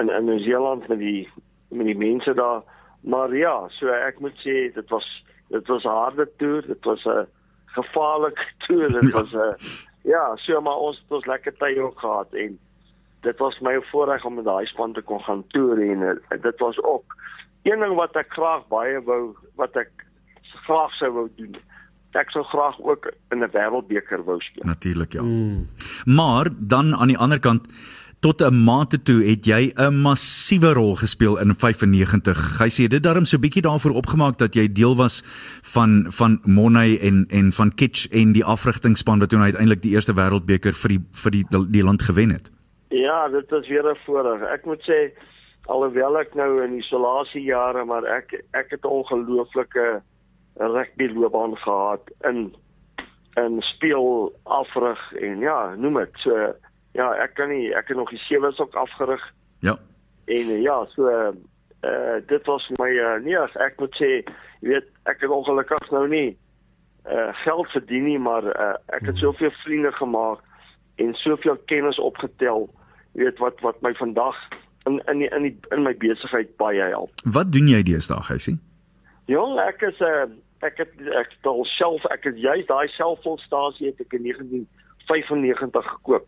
in 0.00 0.08
in 0.08 0.24
Nieu-Seeland 0.24 0.88
met 0.88 0.98
die 0.98 1.28
met 1.68 1.86
die 1.86 1.98
mense 1.98 2.34
daar. 2.34 2.62
Maar 3.00 3.34
ja, 3.36 3.68
so 3.68 3.88
ek 3.88 4.20
moet 4.20 4.36
sê 4.44 4.68
dit 4.74 4.88
was 4.88 5.08
dit 5.48 5.66
was 5.66 5.84
'n 5.84 5.98
harde 6.02 6.28
toer, 6.36 6.62
dit 6.66 6.84
was 6.84 7.04
'n 7.04 7.26
gevaarlike 7.66 8.44
toer, 8.66 8.88
dit 8.88 9.10
was 9.10 9.32
'n 9.32 9.56
ja, 10.02 10.36
so 10.36 10.60
maar 10.60 10.76
ons 10.76 10.98
het 10.98 11.12
ons 11.12 11.26
lekker 11.26 11.56
tyd 11.56 11.78
ook 11.78 11.98
gehad 11.98 12.32
en 12.32 12.58
dit 13.20 13.38
was 13.38 13.58
my 13.60 13.80
voorreg 13.90 14.24
om 14.24 14.34
met 14.34 14.44
daai 14.44 14.66
span 14.66 14.92
te 14.92 15.02
kon 15.02 15.20
gaan 15.20 15.46
toer 15.46 15.80
en 15.90 16.00
uh, 16.00 16.42
dit 16.42 16.58
was 16.58 16.82
ook 16.82 17.16
een 17.62 17.80
ding 17.80 17.94
wat 17.94 18.16
ek 18.16 18.32
graag 18.32 18.66
baie 18.68 19.00
wou 19.04 19.36
wat 19.56 19.76
ek 19.76 19.90
graag 20.66 20.92
sou 21.00 21.12
wou 21.12 21.28
doen. 21.36 21.56
Ek 22.16 22.30
sou 22.30 22.42
graag 22.44 22.80
ook 22.80 23.10
in 23.30 23.42
'n 23.44 23.50
wêreldbeker 23.52 24.24
wou 24.24 24.40
speel. 24.40 24.64
Natuurlik 24.64 25.12
ja. 25.12 25.22
Mm. 25.22 25.68
Maar 26.04 26.48
dan 26.58 26.96
aan 26.96 27.08
die 27.08 27.18
ander 27.18 27.40
kant 27.40 27.68
tot 28.20 28.42
'n 28.42 28.64
mate 28.64 29.02
toe 29.02 29.22
het 29.22 29.46
jy 29.46 29.72
'n 29.74 30.00
massiewe 30.02 30.72
rol 30.72 30.96
gespeel 30.96 31.38
in 31.38 31.54
95. 31.54 32.58
Hy 32.58 32.68
sê 32.68 32.88
dit 32.88 33.02
daarom 33.02 33.24
so 33.24 33.38
bietjie 33.38 33.62
daarvoor 33.62 33.94
opgemaak 33.94 34.38
dat 34.38 34.54
jy 34.54 34.72
deel 34.72 34.96
was 34.96 35.22
van 35.62 36.06
van 36.08 36.40
Money 36.44 36.98
en 37.00 37.26
en 37.28 37.52
van 37.52 37.74
Kitch 37.74 38.08
en 38.08 38.32
die 38.32 38.44
afrigtingspan 38.44 39.18
wat 39.18 39.28
toe 39.28 39.38
uiteindelik 39.38 39.82
die 39.82 39.92
eerste 39.92 40.14
wêreldbeker 40.14 40.74
vir 40.74 40.88
die 40.88 41.00
vir 41.12 41.30
die 41.30 41.44
die 41.70 41.84
land 41.84 42.02
gewen 42.02 42.30
het. 42.30 42.50
Ja, 42.88 43.28
dit 43.28 43.52
is 43.52 43.68
weer 43.68 43.84
'n 43.84 43.96
voorreg. 44.04 44.42
Ek 44.42 44.64
moet 44.64 44.82
sê 44.82 45.12
alhoewel 45.68 46.18
ek 46.20 46.34
nou 46.38 46.62
in 46.64 46.78
isolasie 46.80 47.42
jare 47.44 47.84
maar 47.84 48.04
ek 48.04 48.32
ek 48.56 48.70
het 48.74 48.84
'n 48.84 48.94
ongelooflike 49.00 50.00
rugby 50.58 51.06
loopbaan 51.14 51.56
gehad 51.56 52.10
in 52.24 52.54
in 53.36 53.60
speel 53.62 54.32
afrig 54.42 55.12
en 55.12 55.38
ja, 55.38 55.74
noem 55.74 55.94
dit. 55.94 56.10
So 56.24 56.54
ja, 56.92 57.12
ek 57.22 57.34
kan 57.34 57.48
nie 57.48 57.74
ek 57.74 57.88
het 57.88 57.96
nog 57.96 58.10
die 58.10 58.18
sewes 58.26 58.58
ook 58.58 58.74
afgerig 58.74 59.22
Ja. 59.60 59.76
en 60.26 60.60
ja, 60.62 60.84
so 60.94 61.08
uh, 61.82 62.16
dit 62.26 62.46
was 62.46 62.70
my 62.78 62.90
uh, 62.90 63.16
nee, 63.22 63.38
as 63.38 63.54
ek 63.56 63.78
moet 63.78 63.94
sê, 63.98 64.10
jy 64.60 64.68
weet, 64.74 64.86
ek 65.10 65.20
het 65.20 65.30
ongelukkig 65.30 65.90
nou 65.90 66.06
nie 66.08 66.36
uh 67.08 67.32
geld 67.44 67.70
verdien 67.70 68.04
nie, 68.04 68.18
maar 68.18 68.44
uh, 68.44 68.74
ek 68.86 69.06
het 69.06 69.16
soveel 69.16 69.50
vriende 69.64 69.92
gemaak 69.92 70.42
en 70.96 71.14
soveel 71.14 71.56
kennis 71.70 71.98
opgetel, 71.98 72.68
jy 73.12 73.24
weet 73.24 73.38
wat 73.38 73.60
wat 73.60 73.80
my 73.82 73.94
vandag 73.94 74.36
in 74.88 74.98
in 75.06 75.22
die, 75.22 75.30
in 75.36 75.46
die, 75.46 75.54
in 75.76 75.84
my 75.86 75.94
besigheid 76.00 76.56
baie 76.60 76.90
help. 76.94 77.22
Wat 77.24 77.52
doen 77.52 77.68
jy 77.68 77.82
deesdae, 77.86 78.22
Gysie? 78.28 78.58
Jong, 79.28 79.58
ek 79.60 79.82
is 79.90 80.00
'n 80.00 80.04
uh, 80.04 80.26
ek 80.66 80.80
het 80.82 80.92
ek 81.20 81.30
het 81.36 81.46
al 81.46 81.64
self 81.76 82.04
ek 82.14 82.24
het 82.30 82.38
juist 82.40 82.68
daai 82.68 82.88
selfvolstasie 82.96 83.90
het 83.90 84.00
ek 84.00 84.16
in 84.18 84.26
1995 84.26 85.90
gekoop. 85.92 86.26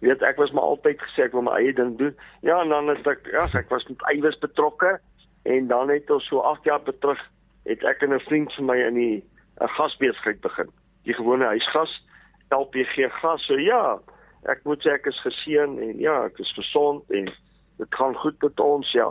Jy 0.00 0.12
weet 0.12 0.22
ek 0.22 0.36
was 0.36 0.52
maar 0.52 0.68
altyd 0.76 1.00
gesê 1.02 1.26
ek 1.26 1.34
wil 1.34 1.46
my 1.46 1.56
eie 1.58 1.72
ding 1.74 1.96
doen. 1.98 2.14
Ja, 2.44 2.60
en 2.62 2.68
dan 2.74 2.92
het 2.92 3.06
ek 3.06 3.26
ja, 3.32 3.46
ek 3.58 3.72
was 3.72 3.86
met 3.88 4.02
eiwis 4.12 4.38
betrokke 4.38 4.98
en 5.42 5.70
dan 5.72 5.90
het 5.90 6.10
ons 6.10 6.26
so 6.28 6.44
8 6.44 6.68
jaar 6.68 6.82
terug 6.84 7.22
het 7.66 7.82
ek 7.84 8.02
en 8.02 8.14
'n 8.14 8.26
vriend 8.28 8.52
van 8.54 8.66
my 8.66 8.76
in 8.76 8.94
die 8.94 9.24
'n 9.60 9.72
gasbesigheid 9.78 10.40
begin. 10.40 10.70
Die 11.04 11.14
gewone 11.14 11.44
huisgas, 11.44 11.92
LPG 12.50 13.10
gas. 13.20 13.46
So 13.46 13.58
ja, 13.58 13.98
ek 14.52 14.62
moet 14.64 14.82
sê 14.84 14.94
ek 14.96 15.08
is 15.10 15.18
geseën 15.24 15.76
en 15.88 15.98
ja, 16.02 16.16
ek 16.28 16.40
is 16.42 16.52
gesond 16.58 17.04
en 17.14 17.28
dit 17.80 17.98
gaan 17.98 18.16
goed 18.22 18.38
met 18.42 18.60
ons 18.60 18.92
ja. 18.96 19.10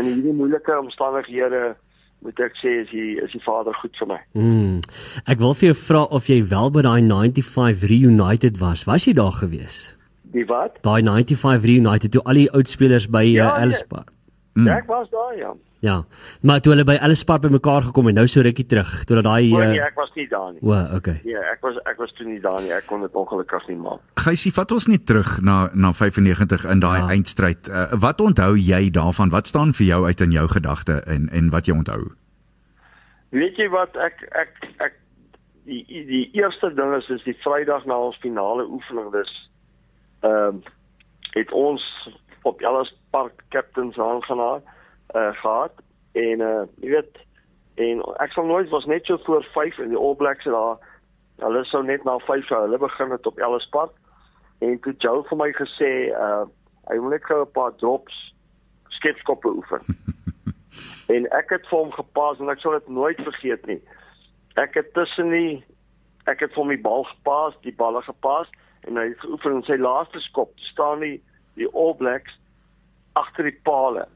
In 0.00 0.08
hierdie 0.08 0.34
moeilike 0.36 0.78
omstandighede 0.78 1.74
moet 2.24 2.40
ek 2.40 2.56
sê 2.60 2.72
is 2.82 2.90
die 2.92 3.16
is 3.22 3.32
die 3.34 3.42
Vader 3.44 3.76
goed 3.80 3.96
vir 4.00 4.10
my. 4.14 4.20
Mm. 4.38 4.80
Ek 5.28 5.42
wil 5.42 5.54
vir 5.58 5.70
jou 5.70 5.78
vra 5.82 6.06
of 6.18 6.30
jy 6.30 6.40
wel 6.50 6.72
by 6.74 6.84
daai 6.86 7.02
95 7.02 7.86
reunited 7.90 8.60
was. 8.62 8.86
Was 8.88 9.06
jy 9.08 9.16
daar 9.18 9.34
gewees? 9.36 9.96
Die 10.34 10.46
wat? 10.48 10.80
Daai 10.86 11.02
95 11.02 11.66
reunited 11.68 12.16
toe 12.16 12.24
al 12.24 12.40
die 12.40 12.50
oud 12.52 12.68
spelers 12.68 13.08
by 13.08 13.24
Ja, 13.26 13.32
ja, 13.36 13.48
nee. 13.52 13.66
Alice 13.66 13.86
Park. 13.88 14.12
Mm. 14.56 14.68
Ek 14.72 14.88
was 14.88 15.10
daar 15.12 15.36
ja. 15.36 15.52
Ja. 15.80 16.04
Maar 16.42 16.60
toe 16.60 16.72
hulle 16.72 16.84
by 16.84 16.96
Park 17.26 17.42
bymekaar 17.42 17.82
gekom 17.82 18.06
het, 18.06 18.14
nou 18.14 18.26
so 18.26 18.40
rukkie 18.40 18.66
terug, 18.66 19.04
toe 19.04 19.16
dat 19.16 19.24
daai 19.24 19.52
O 19.52 19.58
nee, 19.58 19.78
uh, 19.78 19.86
ek 19.86 19.94
was 19.94 20.10
nie 20.14 20.26
daar 20.28 20.52
nie. 20.52 20.60
O, 20.62 20.96
okay. 20.96 21.20
Nee, 21.24 21.36
ek 21.52 21.60
was 21.60 21.76
ek 21.84 21.98
was 22.00 22.12
toe 22.16 22.26
nie 22.26 22.40
daar 22.40 22.60
nie. 22.62 22.72
Ek 22.72 22.86
kon 22.86 23.00
dit 23.04 23.12
ongelukkig 23.12 23.68
nie 23.68 23.76
maak. 23.76 24.00
Gysie, 24.24 24.52
vat 24.56 24.72
ons 24.72 24.86
net 24.88 25.06
terug 25.06 25.40
na 25.44 25.68
na 25.74 25.92
95 25.92 26.64
in 26.64 26.80
daai 26.80 26.98
Ja. 26.98 27.06
ja. 27.06 27.10
eindstryd. 27.14 27.68
Uh, 27.68 27.88
wat 28.00 28.20
onthou 28.20 28.56
jy 28.56 28.90
daarvan? 28.90 29.30
Wat 29.30 29.46
staan 29.46 29.74
vir 29.76 29.86
jou 29.86 30.04
uit 30.06 30.20
in 30.20 30.32
jou 30.32 30.46
gedagte 30.48 31.02
en 31.06 31.28
en 31.28 31.50
wat 31.50 31.66
jy 31.66 31.76
onthou? 31.76 32.12
Weet 33.30 33.56
jy 33.56 33.68
wat 33.68 33.96
ek 33.96 34.22
ek 34.32 34.54
ek 34.80 34.94
die 35.66 35.84
die 36.06 36.30
eerste 36.38 36.70
ding 36.74 36.94
is 36.96 37.08
is 37.10 37.24
die 37.24 37.36
Vrydag 37.44 37.84
na 37.86 37.98
ons 37.98 38.18
finale 38.22 38.64
oefening 38.66 39.12
dis 39.12 39.34
ehm 40.22 40.56
um, 40.56 40.62
het 41.36 41.50
ons 41.52 41.82
op 42.48 42.62
Ellis 42.64 42.94
Park 43.12 43.42
captains 43.52 43.98
aangenaam 43.98 44.62
uh, 45.14 45.32
gehad 45.42 45.72
en 46.12 46.40
uh, 46.40 46.64
jy 46.82 46.90
weet 46.96 47.22
en 47.76 48.02
ek 48.24 48.32
sal 48.32 48.46
nooit 48.48 48.68
was 48.72 48.86
net 48.88 49.04
so 49.04 49.18
voor 49.24 49.44
5 49.52 49.78
in 49.84 49.92
die 49.92 50.00
All 50.00 50.16
Blacks 50.16 50.44
het 50.44 50.52
daar 50.52 50.78
hulle 51.44 51.64
sou 51.64 51.82
net 51.84 52.04
na 52.04 52.18
5 52.18 52.46
sou 52.48 52.60
hulle 52.64 52.78
begin 52.80 53.10
het 53.10 53.26
op 53.26 53.38
Ellis 53.38 53.68
Park 53.74 53.92
en 54.64 54.78
toe 54.80 54.94
Joe 54.98 55.24
vir 55.28 55.42
my 55.42 55.50
gesê 55.58 55.92
uh 56.12 56.46
hy 56.86 57.00
wil 57.02 57.10
net 57.10 57.24
gou 57.26 57.40
'n 57.42 57.52
paar 57.52 57.72
drops 57.82 58.16
sketskoppe 58.96 59.48
oefen 59.48 59.82
en 61.14 61.26
ek 61.38 61.50
het 61.50 61.66
vir 61.70 61.78
hom 61.78 61.92
gepas 61.92 62.40
en 62.40 62.50
ek 62.50 62.60
sal 62.62 62.78
dit 62.78 62.88
nooit 62.88 63.20
vergeet 63.20 63.66
nie. 63.66 63.80
Ek 64.56 64.74
het 64.74 64.92
tussen 64.94 65.30
die 65.30 65.64
ek 66.26 66.40
het 66.40 66.54
vir 66.54 66.62
hom 66.62 66.72
die 66.74 66.82
bal 66.82 67.04
gepas, 67.04 67.54
die 67.62 67.74
balle 67.74 68.02
gepas 68.02 68.50
en 68.86 68.96
hy 68.96 69.08
het 69.10 69.20
geoefen 69.20 69.58
in 69.58 69.66
sy 69.66 69.76
laaste 69.82 70.20
skop 70.20 70.52
staan 70.72 71.02
die 71.04 71.18
die 71.58 71.68
All 71.74 71.94
Blacks 71.98 72.38
agter 73.18 73.48
die 73.48 73.60
palle 73.66 74.06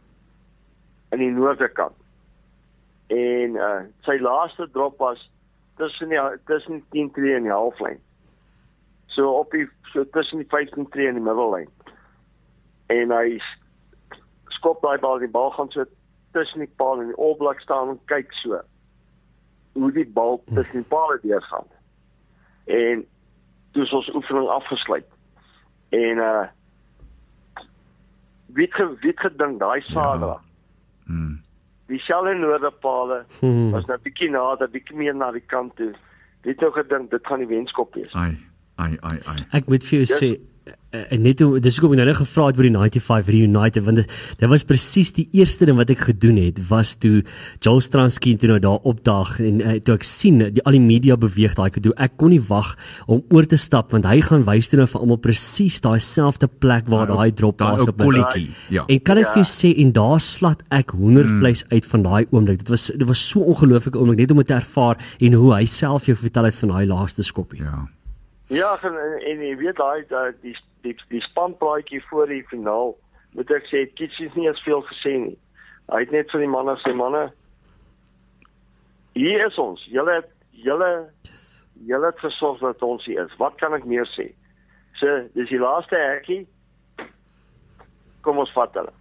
in 1.11 1.19
die 1.19 1.31
noorde 1.31 1.69
kant. 1.69 1.97
En 3.11 3.57
uh 3.59 3.81
sy 4.07 4.19
laaste 4.23 4.69
drop 4.71 4.99
was 5.03 5.31
tussen 5.77 6.09
die 6.09 6.21
tussen 6.47 6.73
die 6.79 6.85
10 6.91 7.11
tree 7.17 7.35
en 7.37 7.43
die 7.49 7.53
halflyn. 7.55 7.99
So 9.07 9.31
op 9.39 9.51
die 9.51 9.67
so 9.93 10.05
tussen 10.15 10.39
die 10.39 10.47
15 10.49 10.89
tree 10.95 11.09
en 11.09 11.15
die 11.19 11.25
middellyn. 11.25 11.69
En 12.87 13.11
hy 13.11 13.41
skop 14.57 14.83
daai 14.83 14.99
bal, 15.03 15.19
die 15.19 15.29
bal 15.31 15.51
gaan 15.57 15.71
so 15.75 15.85
tussen 16.33 16.61
die 16.63 16.71
paal 16.79 17.01
en 17.01 17.11
die 17.15 17.35
Blacks 17.39 17.63
staan 17.67 17.89
en 17.95 17.99
kyk 18.11 18.33
so 18.43 18.61
hoe 19.75 19.93
die 19.95 20.07
bal 20.07 20.41
tussen 20.47 20.83
die 20.83 20.89
palle 20.91 21.19
deurgaan. 21.23 21.67
En 22.67 23.05
toe 23.73 23.83
is 23.83 23.93
ons 23.93 24.09
oefening 24.15 24.49
afgesluit. 24.49 25.07
En 25.91 26.19
uh 26.23 26.47
wie 28.55 28.67
het 28.67 28.75
ge- 28.75 28.97
wie 29.01 29.11
het 29.11 29.21
gedink 29.21 29.59
daai 29.61 29.81
Saterdag 29.81 30.43
Hmm. 31.11 31.39
die 31.91 31.99
Shell 31.99 32.29
noorderpale 32.39 33.25
Hmm. 33.41 33.73
was 33.75 33.87
nou 33.91 33.99
bietjie 33.99 34.31
nader, 34.31 34.69
bietjie 34.71 34.95
meer 34.97 35.15
na 35.15 35.33
die 35.35 35.43
kant 35.51 35.75
toe. 35.77 35.91
Wie 36.45 36.53
het 36.53 36.61
nou 36.63 36.71
gedink 36.73 37.11
dit 37.11 37.27
gaan 37.27 37.43
die 37.43 37.49
wenskop 37.51 37.95
wees? 37.99 38.13
Ai, 38.15 38.39
ai, 38.77 38.95
ai, 39.03 39.19
ai. 39.27 39.41
Ek 39.59 39.67
moet 39.69 39.83
vir 39.85 40.05
jou 40.05 40.07
sê 40.07 40.31
en 40.91 41.23
net 41.23 41.41
hoe 41.41 41.61
dis 41.63 41.77
hoekom 41.79 41.93
ek 41.95 42.01
nou 42.01 42.07
net 42.09 42.19
gevra 42.19 42.49
het 42.51 42.59
oor 42.59 42.67
die 42.67 43.01
95 43.01 43.29
reunited 43.31 43.85
want 43.87 44.01
dit, 44.01 44.15
dit 44.41 44.51
was 44.51 44.65
presies 44.67 45.13
die 45.15 45.29
eerste 45.39 45.69
ding 45.69 45.79
wat 45.79 45.91
ek 45.95 46.03
gedoen 46.09 46.41
het 46.43 46.59
was 46.69 46.97
toe 46.99 47.23
Joel 47.63 47.79
Stransky 47.85 48.33
toe 48.37 48.51
nou 48.51 48.59
daar 48.65 48.89
opdaag 48.91 49.37
en 49.45 49.61
uh, 49.63 49.77
toe 49.79 49.95
ek 49.95 50.07
sien 50.07 50.43
die 50.57 50.65
al 50.67 50.75
die 50.75 50.83
media 50.83 51.15
beweeg 51.21 51.55
daai 51.55 51.71
toe 51.79 51.95
ek 51.97 52.17
kon 52.19 52.35
nie 52.35 52.43
wag 52.51 52.73
om 53.07 53.23
oor 53.31 53.47
te 53.47 53.59
stap 53.61 53.95
want 53.95 54.09
hy 54.11 54.19
gaan 54.27 54.43
wys 54.49 54.71
toe 54.73 54.81
nou 54.83 54.89
vir 54.91 55.05
almal 55.05 55.21
presies 55.23 55.79
daai 55.85 56.01
selfde 56.03 56.51
plek 56.51 56.91
waar 56.91 57.07
Daai 57.07 57.31
daai 57.31 57.39
drop 57.39 57.63
ou 57.63 57.87
op 57.87 57.97
kolletjie, 58.03 58.51
ja. 58.75 58.85
En 58.89 59.01
kan 59.01 59.19
ek 59.23 59.27
Ja. 59.31 59.33
vir 59.33 59.43
jou 59.45 59.49
sê 59.51 59.71
en 59.79 59.93
daar 59.93 60.21
slat 60.21 60.63
ek 60.71 60.91
hoendervleis 60.99 61.65
uit 61.71 61.87
van 61.87 62.03
daai 62.03 62.27
oomblik. 62.31 62.59
Dit 62.65 62.69
was 62.69 62.89
dit 62.91 63.07
was 63.07 63.23
so 63.29 63.41
ongelooflike 63.41 63.99
oomblik 63.99 64.19
net 64.19 64.31
om 64.35 64.39
dit 64.43 64.47
te 64.51 64.55
ervaar 64.59 64.99
en 65.21 65.33
hoe 65.33 65.55
hy 65.55 65.65
self 65.67 66.07
jou 66.07 66.17
vertel 66.17 66.45
het 66.51 66.55
van 66.55 66.69
daai 66.75 66.87
laaste 66.87 67.23
skoppie. 67.23 67.63
Ja. 67.63 67.87
Ja, 68.51 68.73
en, 68.83 68.97
en, 69.23 69.43
jy 69.47 69.55
weet 69.61 69.79
daai 69.79 70.03
die 70.43 70.57
die 70.83 70.97
die 71.13 71.21
spanpraatjie 71.23 72.01
voor 72.09 72.27
die 72.27 72.43
finaal, 72.51 72.97
moet 73.39 73.53
ek 73.55 73.69
sê 73.71 73.85
Kitsie 73.95 74.27
het 74.27 74.39
nie 74.39 74.49
eens 74.49 74.63
veel 74.67 74.83
gesê 74.89 75.13
nie. 75.23 75.37
Hy 75.93 76.01
het 76.03 76.15
net 76.15 76.33
vir 76.35 76.43
die 76.43 76.51
manne 76.51 76.75
gesê 76.81 76.95
manne 76.99 77.29
hier 79.15 79.47
is 79.47 79.59
ons. 79.59 79.85
Julle 79.95 80.19
het 80.19 80.33
julle 80.67 80.91
julle 81.87 82.11
het 82.11 82.19
gesorg 82.25 82.59
dat 82.65 82.83
ons 82.83 83.07
hier 83.07 83.23
is. 83.23 83.37
Wat 83.39 83.55
kan 83.63 83.77
ek 83.77 83.87
meer 83.87 84.09
sê? 84.17 84.33
So, 84.99 85.21
dis 85.39 85.49
die 85.53 85.63
laaste 85.63 85.97
hekkie. 85.97 86.43
Kom 88.27 88.43
ons 88.43 88.53
vat 88.57 88.75
hulle. 88.77 89.00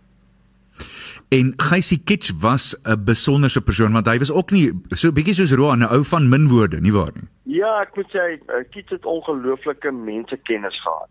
En 1.29 1.53
Gysie 1.61 1.99
Kitch 2.03 2.31
was 2.41 2.75
'n 2.85 3.03
besonderse 3.05 3.61
persoon 3.61 3.91
want 3.93 4.07
hy 4.07 4.17
was 4.17 4.31
ook 4.31 4.51
nie 4.51 4.71
so 4.89 5.11
bietjie 5.11 5.33
soos 5.33 5.53
Roan, 5.53 5.79
'n 5.79 5.93
ou 5.93 6.03
van 6.03 6.29
min 6.29 6.47
woorde, 6.47 6.81
nie 6.81 6.93
waar 6.93 7.11
nie? 7.13 7.27
Ja, 7.43 7.81
ek 7.81 7.95
moet 7.95 8.09
sê 8.09 8.37
uh, 8.37 8.63
Kiet 8.69 8.89
het 8.89 9.05
ongelooflike 9.05 9.91
mensekennis 9.91 10.81
gehad. 10.81 11.09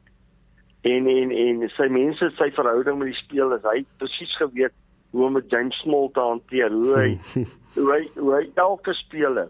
En 0.83 1.07
en 1.07 1.31
en 1.31 1.69
sy 1.69 1.87
mense, 1.87 2.31
sy 2.37 2.51
verhouding 2.51 2.99
met 2.99 3.13
die 3.13 3.23
spelers, 3.23 3.63
hy 3.63 3.77
het 3.77 3.97
presies 3.99 4.37
geweet 4.37 4.75
hoe 5.11 5.25
om 5.25 5.33
met 5.33 5.51
James 5.51 5.77
Small 5.83 6.11
te 6.13 6.21
hanteer, 6.21 6.71
hoe 6.71 6.95
hy 6.97 7.19
hoe 7.81 7.93
hy, 7.93 8.03
hoe 8.15 8.35
hy 8.35 8.51
elke 8.55 8.95
speler 8.95 9.49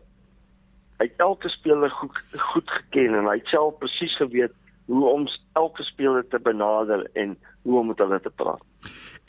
hy 0.99 1.07
het 1.07 1.21
elke 1.23 1.49
speler 1.49 1.91
goed 1.91 2.17
goed 2.53 2.71
geken 2.71 3.15
en 3.15 3.29
hy 3.31 3.37
het 3.39 3.53
self 3.53 3.77
presies 3.83 4.15
geweet 4.19 4.55
hoe 4.91 5.05
om 5.07 5.27
elke 5.61 5.85
speler 5.87 6.27
te 6.29 6.41
benader 6.43 7.05
en 7.13 7.37
hoe 7.63 7.79
om 7.79 7.87
met 7.87 7.99
hulle 7.99 8.21
te 8.25 8.33
praat. 8.41 8.63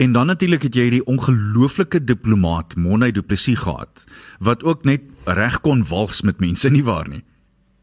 En 0.00 0.12
dan 0.12 0.26
natuurlik 0.26 0.62
het 0.62 0.74
jy 0.74 0.86
die 0.94 1.02
ongelooflike 1.04 1.98
diplomaat 2.08 2.72
Monay 2.76 3.12
Du 3.12 3.20
Plessis 3.22 3.58
gehad 3.60 4.04
wat 4.40 4.62
ook 4.64 4.86
net 4.88 5.02
reg 5.28 5.58
kon 5.60 5.82
wals 5.90 6.22
met 6.24 6.40
mense 6.40 6.70
nie 6.72 6.84
waar 6.84 7.08
nie. 7.08 7.20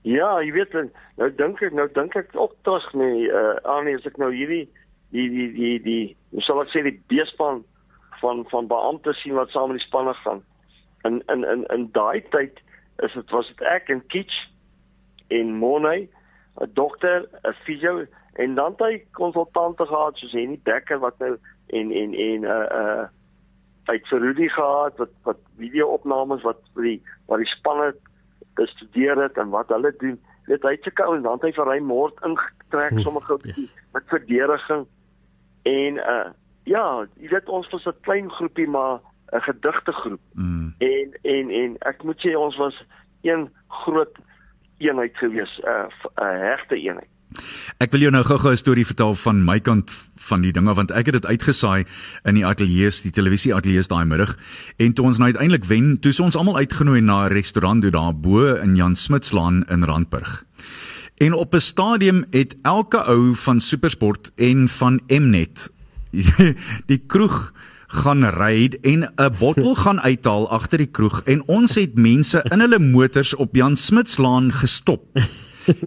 Ja, 0.01 0.39
jy 0.41 0.49
weet 0.55 0.73
nou 0.73 1.29
dink 1.37 1.61
ek 1.61 1.75
nou 1.77 1.85
dink 1.93 2.17
ek 2.17 2.33
ook 2.33 2.55
terug 2.65 2.87
nee, 2.97 3.29
uh 3.29 3.53
aan 3.69 3.89
as 3.93 4.07
ek 4.09 4.17
nou 4.17 4.31
hierdie 4.33 4.65
die 5.13 5.27
die 5.29 5.47
die 5.59 5.75
die 5.85 6.01
hoe 6.33 6.41
sal 6.47 6.63
ek 6.63 6.73
sê 6.73 6.81
die 6.87 6.95
beespan 7.13 7.61
van 8.23 8.41
van 8.49 8.71
beampte 8.71 9.13
sien 9.21 9.37
wat 9.37 9.53
saam 9.53 9.69
met 9.69 9.77
die 9.77 9.85
spanne 9.85 10.17
gaan. 10.25 10.41
In 11.05 11.21
in 11.29 11.45
in 11.45 11.65
in 11.75 11.85
daai 11.93 12.25
tyd 12.33 12.57
is 13.05 13.13
dit 13.13 13.35
was 13.37 13.53
dit 13.53 13.61
ek 13.75 13.93
en 13.93 14.01
Kitch 14.09 14.41
en 15.29 15.53
Monay, 15.61 16.07
'n 16.61 16.69
dokter, 16.73 17.27
'n 17.43 17.53
fisio 17.63 18.05
en 18.33 18.55
dan 18.55 18.71
het 18.71 18.79
hy 18.79 19.03
konsultante 19.11 19.85
gehad 19.85 20.17
soos 20.17 20.31
Henny 20.31 20.59
Becker 20.63 20.99
wat 20.99 21.17
nou 21.19 21.37
en 21.67 21.91
en 21.91 22.13
en 22.13 22.43
uh 22.43 22.65
uh 22.81 23.05
hy 23.87 23.93
het 23.95 24.07
vir 24.07 24.19
Rudy 24.19 24.47
gehad 24.47 24.97
wat 24.97 25.13
wat 25.23 25.37
video-opnames 25.57 26.43
wat 26.43 26.59
vir 26.75 26.83
die 26.83 27.01
wat 27.27 27.39
die 27.39 27.51
spanne 27.51 27.93
bestudeer 28.55 29.21
het 29.21 29.37
en 29.37 29.49
wat 29.49 29.69
hulle 29.69 29.93
doen. 29.97 30.19
Weet 30.47 30.63
hy 30.63 30.71
het 30.75 30.83
seker 30.83 31.13
en 31.15 31.21
dan 31.21 31.39
het 31.39 31.47
hy 31.49 31.51
vir 31.51 31.71
hy 31.71 31.79
moord 31.79 32.19
ingetrek 32.25 32.99
sommer 32.99 33.21
gou 33.21 33.39
Yes. 33.43 33.73
met 33.93 34.03
verdediging 34.07 34.85
en 35.63 35.97
uh 35.97 36.29
ja, 36.67 37.07
jy 37.15 37.29
weet 37.31 37.49
ons 37.49 37.69
was 37.71 37.85
'n 37.87 38.01
klein 38.01 38.31
groepie 38.31 38.67
maar 38.67 38.99
'n 39.31 39.41
gedigte 39.41 39.91
groep. 39.91 40.21
Mm. 40.33 40.75
En 40.77 41.17
en 41.21 41.49
en 41.49 41.77
ek 41.79 42.03
moet 42.03 42.19
sê 42.19 42.35
ons 42.35 42.57
was 42.57 42.83
een 43.21 43.49
groot 43.67 44.15
eenheid 44.77 45.17
gewees, 45.17 45.59
'n 45.63 45.67
uh, 45.67 45.87
'n 45.87 46.23
uh, 46.23 46.41
hegte 46.51 46.75
eenheid. 46.75 47.09
Ek 47.77 47.91
wil 47.91 48.07
jou 48.07 48.11
nou 48.11 48.23
gou-gou 48.23 48.51
'n 48.51 48.57
storie 48.57 48.85
vertel 48.85 49.15
van 49.15 49.43
my 49.45 49.59
kant 49.59 49.91
van 50.15 50.41
die 50.41 50.51
dinge 50.51 50.73
want 50.73 50.91
ek 50.91 51.05
het 51.05 51.21
dit 51.21 51.25
uitgesaai 51.25 51.85
in 52.23 52.35
die 52.35 52.45
ateljee, 52.45 52.89
die 53.03 53.11
televisie 53.11 53.53
ateljee 53.53 53.83
daai 53.87 54.05
middag 54.05 54.37
en 54.77 54.93
toe 54.93 55.05
ons 55.05 55.17
nou 55.17 55.29
uiteindelik 55.29 55.65
wen, 55.65 55.99
toe 55.99 56.11
is 56.11 56.19
ons 56.19 56.35
almal 56.35 56.57
uitgenooi 56.57 57.01
na 57.01 57.25
'n 57.25 57.33
restaurant 57.33 57.81
toe 57.81 57.91
daar 57.91 58.15
bo 58.15 58.55
in 58.55 58.75
Jan 58.75 58.95
Smitslaan 58.95 59.63
in 59.69 59.83
Randburg. 59.83 60.45
En 61.17 61.33
op 61.33 61.53
'n 61.53 61.59
stadium 61.59 62.25
het 62.31 62.55
elke 62.61 63.03
ou 63.05 63.35
van 63.35 63.59
SuperSport 63.59 64.31
en 64.35 64.67
van 64.67 65.01
Mnet 65.07 65.71
die 66.91 67.03
kroeg 67.07 67.53
gaan 67.87 68.23
ry 68.23 68.69
en 68.81 69.07
'n 69.15 69.35
bottel 69.39 69.75
gaan 69.83 70.01
uithaal 70.01 70.49
agter 70.49 70.77
die 70.77 70.91
kroeg 70.91 71.21
en 71.25 71.43
ons 71.47 71.75
het 71.75 71.95
mense 71.95 72.43
in 72.51 72.59
hulle 72.59 72.79
motors 72.79 73.35
op 73.35 73.55
Jan 73.55 73.75
Smitslaan 73.75 74.51
gestop. 74.51 75.03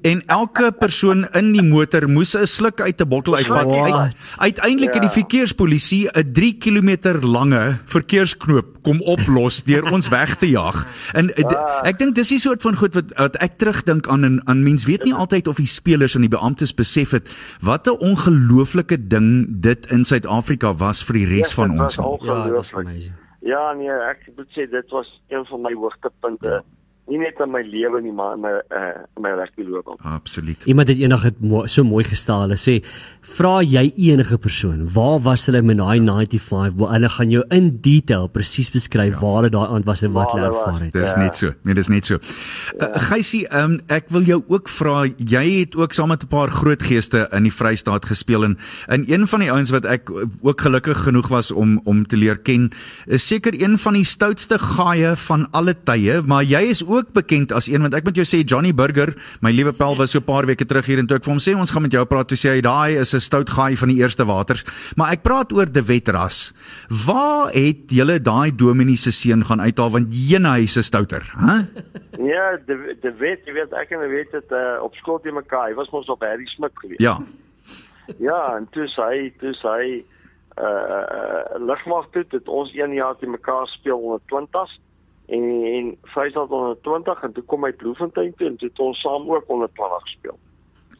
En 0.02 0.22
elke 0.26 0.72
persoon 0.78 1.26
in 1.32 1.52
die 1.52 1.62
motor 1.62 2.08
moes 2.08 2.34
'n 2.36 2.46
sluk 2.46 2.80
uit 2.80 3.00
'n 3.00 3.08
bottel 3.08 3.34
uitvat. 3.36 3.64
What? 3.64 3.92
Uit, 3.92 4.14
uiteindelik 4.38 4.92
het 4.92 5.02
die 5.02 5.10
Ja. 5.10 5.18
verkeerspolisie 5.20 6.08
'n 6.12 6.32
3 6.32 6.52
km 6.58 7.18
lange 7.22 7.78
verkeersknoop 7.86 8.82
kom 8.82 9.00
oplos 9.00 9.62
deur 9.64 9.84
ons 9.92 10.08
weg 10.08 10.36
te 10.36 10.48
jaag. 10.50 10.86
En 11.12 11.26
d- 11.26 11.56
ek 11.86 11.98
dink 11.98 12.14
dis 12.14 12.28
die 12.28 12.38
soort 12.38 12.62
van 12.62 12.74
goed 12.76 12.94
wat, 12.94 13.12
wat 13.16 13.36
ek 13.36 13.58
terugdink 13.58 14.06
aan 14.08 14.24
en 14.24 14.40
aan 14.46 14.62
mens 14.62 14.84
weet 14.84 15.04
nie 15.04 15.14
altyd 15.14 15.48
of 15.48 15.56
die 15.56 15.66
spelers 15.66 16.14
en 16.14 16.20
die 16.20 16.28
beamptes 16.30 16.74
besef 16.74 17.10
het 17.10 17.28
wat 17.60 17.86
'n 17.86 17.98
ongelooflike 18.00 19.06
ding 19.08 19.46
dit 19.60 19.86
in 19.92 20.04
Suid-Afrika 20.04 20.74
was 20.74 21.04
vir 21.04 21.14
die 21.14 21.26
res 21.26 21.52
van 21.54 21.70
dit 21.70 21.80
ons. 21.80 21.96
was 21.96 22.06
nie. 22.06 22.06
Ja, 22.28 22.44
dit 22.44 22.52
was 22.52 22.72
ongelooflik. 22.72 22.86
amazing. 22.86 23.14
Ja, 23.42 23.72
nee, 23.72 23.88
ek 23.88 24.28
moet 24.36 24.46
sê 24.50 24.70
dit 24.70 24.90
was 24.90 25.20
een 25.28 25.44
van 25.46 25.60
my 25.62 25.72
hoogtepunte. 25.74 26.46
Ja. 26.48 26.62
Nie 27.10 27.18
net 27.18 27.40
in 27.42 27.50
my 27.50 27.62
lewe 27.66 28.00
nie, 28.04 28.12
maar 28.14 28.36
in 28.36 28.42
my 28.44 28.52
uh, 28.70 29.02
in 29.18 29.24
my 29.24 29.32
rugbyloopbaan. 29.34 29.98
Absoluut. 30.14 30.64
Iemand 30.70 30.88
het 30.92 31.00
eendag 31.00 31.24
dit 31.26 31.40
mo 31.42 31.64
so 31.66 31.82
mooi 31.84 32.04
gestel. 32.06 32.44
Hulle 32.46 32.58
sê, 32.60 32.78
"Vra 33.36 33.62
jy 33.62 33.90
enige 33.96 34.38
persoon, 34.38 34.86
waar 34.94 35.18
was 35.20 35.46
hulle 35.46 35.62
met 35.62 35.76
daai 35.76 35.98
95?" 35.98 36.76
Waar 36.78 36.92
hulle 36.94 37.08
gaan 37.08 37.30
jou 37.30 37.44
in 37.50 37.78
detail 37.82 38.28
presies 38.28 38.70
beskryf 38.70 39.14
ja. 39.14 39.20
waar 39.20 39.36
hulle 39.40 39.50
daai 39.50 39.66
aand 39.74 39.84
was 39.84 40.02
en 40.02 40.12
wat 40.12 40.30
hulle 40.32 40.46
ervaar 40.46 40.80
het. 40.80 40.92
Dis 40.92 41.12
Ja. 41.12 41.18
net 41.18 41.36
so. 41.36 41.52
Nee, 41.62 41.74
dis 41.74 41.88
net 41.88 42.06
so. 42.06 42.18
Ja. 42.78 42.88
Uh, 42.94 43.64
um, 43.64 43.80
ek 43.88 44.08
wil 44.08 44.22
jou 44.22 44.42
ook 44.46 44.68
vra, 44.68 45.06
jy 45.16 45.44
het 45.60 45.76
ook 45.76 45.92
saam 45.92 46.08
met 46.08 46.22
'n 46.22 46.28
paar 46.28 46.50
groot 46.50 46.82
geeste 46.82 47.28
in 47.32 47.42
die 47.42 47.52
Vrystaat 47.52 48.04
gespeel 48.04 48.44
en 48.44 48.58
in 48.88 49.04
een 49.08 49.26
van 49.26 49.40
die 49.40 49.50
ouens 49.50 49.70
wat 49.70 49.84
ek 49.84 50.10
ook 50.42 50.60
gelukkig 50.60 50.98
genoeg 51.02 51.28
was 51.28 51.50
om 51.50 51.80
om 51.84 52.06
te 52.06 52.16
leer 52.16 52.38
ken, 52.38 52.70
is 53.06 53.26
seker 53.26 53.54
een 53.54 53.78
van 53.78 53.94
die 53.94 54.04
stoutste 54.04 54.58
gaaie 54.58 55.16
van 55.16 55.48
alle 55.50 55.74
tye, 55.84 56.22
maar 56.22 56.44
jy 56.44 56.60
is 56.70 56.86
ook 56.86 56.99
bekend 57.14 57.52
as 57.56 57.68
een 57.70 57.80
want 57.80 57.94
ek 57.96 58.04
moet 58.04 58.18
jou 58.20 58.26
sê 58.28 58.42
Johnny 58.44 58.72
Burger, 58.76 59.14
my 59.40 59.50
liewe 59.50 59.72
pel 59.72 59.96
was 59.96 60.12
so 60.12 60.20
'n 60.20 60.24
paar 60.28 60.46
weke 60.46 60.66
terug 60.66 60.86
hier 60.86 60.98
en 60.98 61.06
toe 61.06 61.16
ek 61.16 61.24
vir 61.24 61.32
hom 61.32 61.40
sê 61.40 61.56
ons 61.56 61.70
gaan 61.70 61.82
met 61.82 61.92
jou 61.92 62.04
praat, 62.04 62.28
toe 62.28 62.36
sê 62.36 62.54
hy 62.56 62.60
daai 62.60 63.00
is 63.00 63.14
'n 63.14 63.20
stout 63.20 63.50
gaai 63.50 63.76
van 63.76 63.88
die 63.88 64.00
eerste 64.02 64.24
waters, 64.24 64.64
maar 64.96 65.12
ek 65.12 65.22
praat 65.22 65.52
oor 65.52 65.66
De 65.66 65.82
Wet 65.82 66.08
ras. 66.08 66.52
Waar 66.88 67.48
het 67.52 67.90
julle 67.90 68.20
daai 68.20 68.50
dominee 68.54 68.96
se 68.96 69.12
seun 69.12 69.44
gaan 69.44 69.60
uithaal 69.60 69.90
want 69.90 70.08
jene 70.10 70.48
hy 70.48 70.66
se 70.66 70.82
stouter, 70.82 71.22
hè? 71.36 71.66
Ja, 72.20 72.58
de 72.66 72.96
de 73.00 73.12
wet, 73.18 73.46
jy 73.46 73.52
weet 73.52 73.72
ek 73.72 73.90
en 73.90 74.08
wet 74.10 74.32
het 74.32 74.50
uh, 74.52 74.82
op 74.82 74.94
skool 74.94 75.20
te 75.20 75.32
mekaar. 75.32 75.68
Hy 75.68 75.74
was 75.74 75.90
mos 75.90 76.08
op 76.08 76.20
Harry 76.20 76.46
Smit 76.46 76.72
geweest. 76.74 77.00
Ja. 77.00 77.18
Ja, 78.18 78.56
en 78.56 78.66
toe 78.70 78.86
sê 78.90 79.02
hy, 79.02 79.32
toe 79.38 79.54
sê 79.54 79.68
hy 79.78 80.04
uh 80.60 80.66
uh 80.66 81.58
lugmag 81.62 82.10
toe 82.12 82.24
het 82.28 82.48
ons 82.48 82.72
een 82.74 82.92
jaar 82.94 83.16
te 83.16 83.26
mekaar 83.26 83.66
speel 83.66 83.98
onder 83.98 84.20
20s 84.32 84.78
en 85.30 85.96
Vrystaat 86.14 86.50
onder 86.50 86.76
20 86.82 87.22
en 87.22 87.32
toe 87.32 87.42
kom 87.44 87.64
hy 87.64 87.72
Bloemfontein 87.72 88.32
toe 88.36 88.46
en 88.46 88.56
toe 88.56 88.68
het 88.68 88.78
ons 88.78 89.00
saam 89.00 89.30
ook 89.30 89.44
onder 89.48 89.68
20 89.74 90.02
gespeel. 90.02 90.38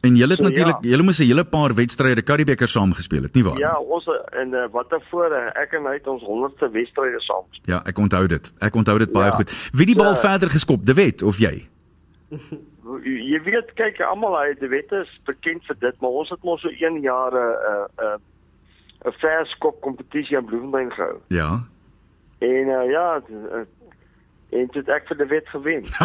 En 0.01 0.15
julle 0.15 0.31
het 0.33 0.41
So, 0.41 0.47
natuurlik, 0.47 0.77
ja. 0.81 0.89
julle 0.89 1.03
moes 1.03 1.19
'n 1.19 1.23
hele 1.29 1.43
paar 1.45 1.73
wedstryde 1.75 2.21
Karibeker 2.21 2.67
saam 2.67 2.93
gespeel 2.93 3.21
het, 3.21 3.33
nie 3.33 3.43
waar? 3.43 3.57
Ja, 3.59 3.75
ons 3.79 4.07
en 4.31 4.49
uh, 4.53 4.65
wat 4.71 4.89
tevore 4.89 5.51
ek 5.55 5.73
en 5.73 5.85
hy 5.85 5.93
het 5.93 6.07
ons 6.07 6.23
100ste 6.23 6.71
wedstryde 6.71 7.19
saam 7.21 7.43
gespeel. 7.49 7.75
Ja, 7.75 7.81
ek 7.85 7.97
onthou 7.97 8.27
dit. 8.27 8.51
Ek 8.59 8.75
onthou 8.75 8.97
dit 8.97 9.11
baie 9.11 9.25
Ja. 9.29 9.35
goed. 9.35 9.51
Wie 9.73 9.85
die 9.85 9.95
bal 9.95 10.13
Ja. 10.13 10.15
verder 10.15 10.49
geskop, 10.49 10.85
De 10.85 10.93
Wet 10.93 11.21
of 11.21 11.37
jy? 11.37 11.67
Jy 13.03 13.39
weet 13.43 13.73
kyk 13.75 13.99
almal 14.01 14.35
hy 14.39 14.53
die 14.59 14.67
wet 14.67 14.91
is 14.91 15.07
bekend 15.25 15.63
vir 15.65 15.75
dit, 15.79 16.01
maar 16.01 16.09
ons 16.09 16.29
het 16.29 16.43
mos 16.43 16.61
so 16.61 16.67
1 16.69 17.01
jaar 17.01 17.31
'n 17.31 17.37
uh, 17.37 17.85
'n 17.99 18.05
uh, 18.05 18.17
'n 19.09 19.13
verskop 19.19 19.81
kompetisie 19.81 20.37
in 20.37 20.45
Bloemfontein 20.45 20.91
gehou. 20.91 21.17
Ja. 21.27 21.63
En 22.39 22.67
uh, 22.67 22.89
ja, 22.91 23.21
en 24.51 24.67
dit 24.73 24.89
ek 24.91 25.05
vir 25.07 25.17
die 25.21 25.29
wet 25.31 25.47
gewen. 25.53 25.85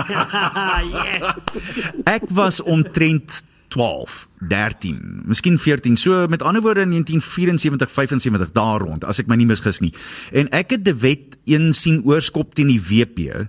Ek 2.17 2.27
was 2.31 2.61
omtrent 2.63 3.41
12, 3.75 4.27
13, 4.49 5.01
miskien 5.27 5.59
14. 5.59 5.97
So 5.99 6.27
met 6.31 6.43
ander 6.47 6.63
woorde 6.63 6.85
in 6.87 6.93
1974, 6.95 7.91
75 7.91 8.53
daar 8.55 8.81
rond, 8.81 9.05
as 9.05 9.19
ek 9.19 9.27
my 9.31 9.35
nie 9.41 9.49
misgis 9.51 9.81
nie. 9.83 9.91
En 10.33 10.47
ek 10.55 10.77
het 10.77 10.85
De 10.87 10.95
Wet 11.03 11.35
een 11.51 11.73
sien 11.75 11.99
oorskop 12.07 12.55
teen 12.55 12.71
die 12.71 12.81
WP 12.83 13.49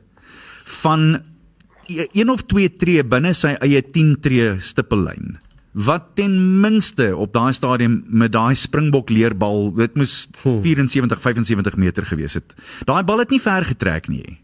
van 0.82 1.20
e- 1.88 2.10
een 2.18 2.34
of 2.34 2.42
twee 2.50 2.72
tree 2.76 3.06
binne 3.06 3.36
sy 3.38 3.54
eie 3.62 3.82
10 3.86 4.16
tree 4.26 4.56
stippellyn. 4.60 5.38
Wat 5.78 6.16
ten 6.18 6.34
minste 6.64 7.12
op 7.14 7.36
daai 7.38 7.54
stadium 7.54 8.00
met 8.10 8.34
daai 8.34 8.58
Springbok 8.58 9.14
leerbal, 9.14 9.70
dit 9.78 9.94
moes 9.96 10.24
74 10.42 11.22
75 11.22 11.78
meter 11.78 12.10
gewees 12.10 12.34
het. 12.40 12.58
Daai 12.90 13.04
bal 13.06 13.22
het 13.22 13.30
nie 13.30 13.40
ver 13.44 13.62
getrek 13.70 14.10
nie. 14.10 14.40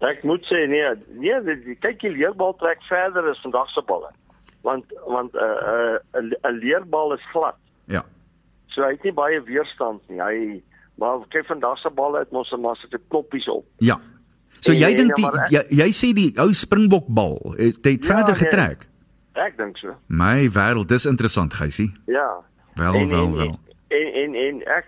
Ek 0.00 0.22
moet 0.24 0.44
sê 0.44 0.66
nee, 0.68 0.84
nee, 1.16 1.40
die- 1.42 1.64
die- 1.64 1.76
kyk 1.80 2.00
die 2.00 2.10
leerbal 2.10 2.54
trek 2.60 2.82
verder 2.88 3.30
as 3.30 3.40
vandag 3.40 3.68
se 3.70 3.82
balle. 3.86 4.10
Want 4.62 4.84
want 5.06 5.32
'n 5.34 5.38
uh, 5.38 5.98
'n 6.20 6.32
uh, 6.44 6.50
'n 6.50 6.58
leerbal 6.58 7.14
is 7.14 7.24
glad. 7.32 7.54
Ja. 7.86 8.04
So 8.66 8.82
hy 8.82 8.90
het 8.90 9.02
nie 9.04 9.12
baie 9.12 9.40
weerstand 9.42 10.02
nie. 10.08 10.20
Hy 10.20 10.62
maar 10.98 11.18
kyk 11.28 11.46
vandag 11.46 11.78
se 11.78 11.90
balle 11.90 12.18
het 12.18 12.30
mos 12.32 12.52
'n 12.52 12.60
masse 12.60 12.88
knoppies 13.08 13.48
op. 13.48 13.64
Ja. 13.78 14.00
So 14.60 14.72
En- 14.72 14.78
jy 14.78 14.94
dink 14.94 15.16
ja, 15.16 15.30
die 15.30 15.40
ek- 15.40 15.50
jy, 15.70 15.76
jy 15.84 15.90
sê 15.92 16.12
die 16.14 16.32
ou 16.40 16.52
Springbokbal 16.52 17.54
het, 17.56 17.84
het 17.84 18.04
Ja, 18.04 18.14
verder 18.14 18.34
nee. 18.34 18.44
getrek. 18.44 18.86
Ek 19.34 19.56
dink 19.56 19.76
so. 19.78 19.94
My 20.08 20.48
wêreld, 20.50 20.88
dis 20.88 21.06
interessant, 21.06 21.54
Geysie. 21.54 21.92
Ja. 22.06 22.36
Wel, 22.74 22.94
en, 22.94 23.08
wel, 23.08 23.24
en, 23.26 23.32
wel. 23.36 23.58
En 23.88 24.12
en 24.14 24.34
en 24.34 24.62
ek 24.66 24.86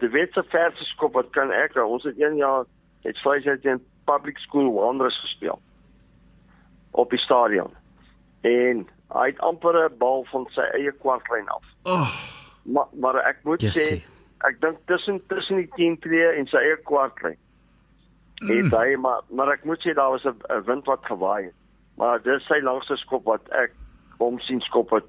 die 0.00 0.08
wetse 0.08 0.42
verse 0.48 0.84
skop 0.84 1.12
wat 1.14 1.30
kan 1.30 1.50
ek 1.52 1.76
ons 1.76 2.02
het 2.04 2.20
een 2.20 2.36
jaar 2.36 2.64
het 3.02 3.18
Vryheid 3.18 3.64
in 3.64 3.80
public 4.04 4.38
school 4.38 4.72
Wanderers 4.72 5.20
gespeel 5.20 5.60
op 6.90 7.10
die 7.10 7.18
stadion. 7.18 7.70
En 8.40 8.88
hy 9.12 9.26
het 9.26 9.38
amper 9.40 9.84
'n 9.84 9.98
bal 9.98 10.24
van 10.30 10.46
sy 10.50 10.66
eie 10.74 10.92
kwartlyn 10.92 11.48
af. 11.48 11.64
Oh, 11.82 12.10
Maar 12.62 12.86
maar 12.92 13.14
ek 13.14 13.38
moet 13.42 13.62
Yes, 13.62 13.78
sê 13.78 14.02
ek 14.46 14.60
dink 14.60 14.78
tussen 14.86 15.20
tussen 15.26 15.56
die 15.56 15.70
10 15.76 15.98
tree 16.04 16.28
en 16.36 16.46
sy 16.46 16.56
eie 16.56 16.76
kwartlyn. 16.84 17.38
En 18.40 18.70
hy 18.72 18.96
maar 18.96 19.20
maar 19.28 19.52
ek 19.52 19.64
moet 19.64 19.80
sê 19.84 19.94
daar 19.94 20.10
was 20.10 20.24
'n 20.24 20.64
wind 20.64 20.84
wat 20.84 21.04
gewaai 21.04 21.44
het. 21.44 21.54
Maar 21.96 22.22
dis 22.22 22.46
sy 22.46 22.60
langste 22.62 22.96
skop 22.96 23.24
wat 23.24 23.48
ek 23.50 23.72
hom 24.18 24.38
sien 24.40 24.60
skop 24.60 24.90
het 24.90 25.08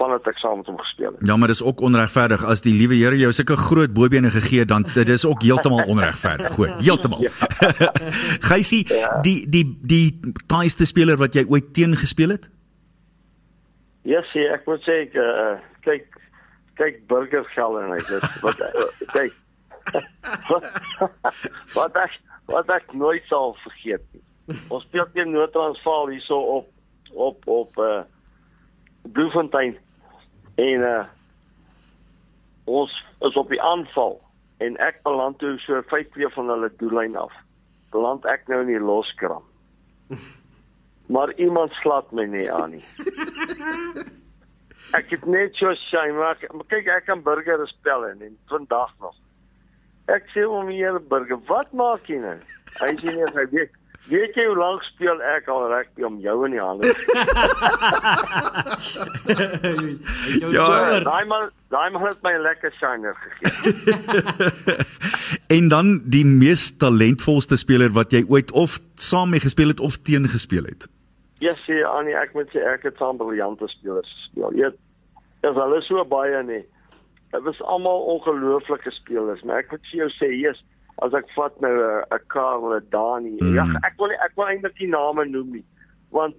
vandat 0.00 0.24
ek 0.32 0.38
saam 0.40 0.56
met 0.62 0.66
hom 0.70 0.78
gespeel 0.80 1.10
het. 1.12 1.26
ja, 1.28 1.36
maar 1.36 1.48
dis 1.52 1.60
ook 1.62 1.80
onregverdig 1.84 2.40
as 2.48 2.62
die 2.64 2.72
liewe 2.72 2.96
Here 2.96 3.18
jou 3.20 3.32
sulke 3.36 3.56
groot 3.60 3.92
bobene 3.92 4.30
gegee 4.32 4.64
dan 4.64 4.86
dit 4.94 5.08
is 5.12 5.26
ook 5.28 5.42
heeltemal 5.44 5.84
onregverdig. 5.92 6.54
Goed, 6.56 6.72
heeltemal. 6.86 7.26
Geysie, 8.50 8.86
Ja. 8.94 9.20
die 9.20 9.44
die 9.50 9.66
die 9.82 10.06
taaiste 10.48 10.86
speler 10.88 11.20
wat 11.20 11.34
jy 11.36 11.44
ooit 11.48 11.74
teen 11.76 11.96
gespeel 12.00 12.32
het? 12.36 12.48
Ja, 14.08 14.22
sê 14.32 14.46
ek 14.54 14.64
moet 14.66 14.80
sê 14.88 15.02
ek 15.04 15.14
uh, 15.20 15.58
kyk 15.84 16.08
kyk 16.80 17.02
burger 17.12 17.44
geld 17.52 17.76
en 17.82 17.92
hy 17.92 18.00
dit 18.08 18.40
wat 18.40 18.60
uh, 18.64 18.88
kyk 19.12 19.36
wat 21.76 21.96
ek 22.00 22.16
wat 22.50 22.70
ek 22.74 22.88
nooit 22.96 23.22
sal 23.28 23.52
vergeet 23.64 24.02
nie. 24.14 24.22
Ons 24.72 24.82
speel 24.88 25.06
teen 25.14 25.30
Noord-Transvaal 25.34 26.08
hierso 26.14 26.40
op 26.56 26.72
op 27.28 27.46
op 27.60 27.78
uh 27.84 28.00
Bloemfontein 29.14 29.76
en 30.54 30.86
uh 30.88 31.04
ons 32.70 32.92
is 33.26 33.36
op 33.36 33.48
die 33.50 33.62
aanval 33.62 34.20
en 34.62 34.76
ek 34.78 35.00
beland 35.02 35.38
toe 35.38 35.56
so 35.58 35.80
5 35.90 36.12
2 36.14 36.28
van 36.36 36.52
hulle 36.52 36.68
doellyn 36.78 37.16
af. 37.16 37.32
Beland 37.90 38.26
ek 38.30 38.46
nou 38.48 38.60
in 38.60 38.70
die 38.74 38.82
loskram. 38.82 39.42
Maar 41.10 41.32
iemand 41.42 41.72
slaat 41.82 42.12
my 42.14 42.24
nie 42.30 42.52
aan 42.52 42.70
nie. 42.70 42.84
Ek 44.98 45.10
het 45.10 45.24
net 45.26 45.56
so 45.58 45.72
sy 45.88 46.04
maar 46.14 46.38
maar 46.54 46.66
kyk 46.70 46.86
ek 46.90 47.08
kan 47.08 47.22
burger 47.26 47.62
spel 47.66 48.06
en 48.06 48.22
en 48.26 48.36
vandag 48.50 48.92
nog. 49.02 49.16
Ek 50.10 50.30
sê 50.34 50.46
hom 50.46 50.70
hier 50.70 51.00
burger, 51.10 51.38
wat 51.50 51.74
maak 51.74 52.06
jy 52.10 52.18
nou? 52.22 52.36
Hy 52.78 52.92
sê 53.02 53.14
nee, 53.14 53.26
hy 53.34 53.44
weet 53.50 53.74
Weet 54.08 54.34
jy 54.34 54.46
hoe 54.48 54.56
lank 54.56 54.82
speel 54.82 55.20
ek 55.36 55.48
al 55.48 55.68
rugby 55.68 56.02
om 56.08 56.16
jou 56.24 56.44
in 56.46 56.52
die 56.56 56.60
hande? 56.60 56.88
Ja, 60.40 61.00
Daai 61.04 61.24
man, 61.28 61.50
daai 61.70 61.90
man 61.92 62.06
het 62.06 62.22
my 62.22 62.32
'n 62.34 62.42
lekker 62.42 62.72
shiner 62.78 63.14
gegee. 63.20 63.50
en 65.56 65.68
dan 65.68 66.00
die 66.04 66.24
mees 66.24 66.76
talentvolste 66.76 67.56
speler 67.56 67.90
wat 67.92 68.12
jy 68.12 68.24
ooit 68.28 68.50
of 68.52 68.78
saam 68.94 69.30
mee 69.30 69.40
gespeel 69.40 69.68
het 69.68 69.80
of 69.80 69.98
teen 70.02 70.28
gespeel 70.28 70.64
het. 70.64 70.88
Ja, 71.38 71.54
sê 71.66 71.84
Annie, 71.86 72.14
ek 72.16 72.34
moet 72.34 72.48
sê 72.52 72.60
ek 72.66 72.82
het 72.82 72.96
saam 72.98 73.16
briljante 73.16 73.68
spelers 73.68 74.10
gespeel. 74.16 74.52
Jy 74.56 74.66
is 75.48 75.56
hulle 75.56 75.80
so 75.82 76.04
baie 76.04 76.42
nie. 76.42 76.64
Dit 77.30 77.42
was 77.42 77.62
almal 77.62 78.00
ongelooflike 78.16 78.90
spelers, 78.90 79.42
maar 79.42 79.58
ek 79.62 79.70
moet 79.70 79.86
vir 79.92 79.98
jou 80.02 80.10
sê, 80.18 80.28
jy's 80.34 80.60
as 81.02 81.12
ek 81.14 81.28
vat 81.36 81.60
nou 81.60 81.72
'n 81.72 82.04
'n 82.14 82.20
Karel, 82.28 82.74
'n 82.76 82.86
Dani. 82.90 83.36
Mm. 83.40 83.54
Ja, 83.54 83.64
ek 83.86 83.94
wil 83.98 84.08
nie, 84.08 84.16
ek 84.24 84.32
wil 84.36 84.46
eintlik 84.46 84.78
nie 84.80 84.88
name 84.88 85.24
noem 85.26 85.50
nie, 85.52 85.64
want 86.10 86.34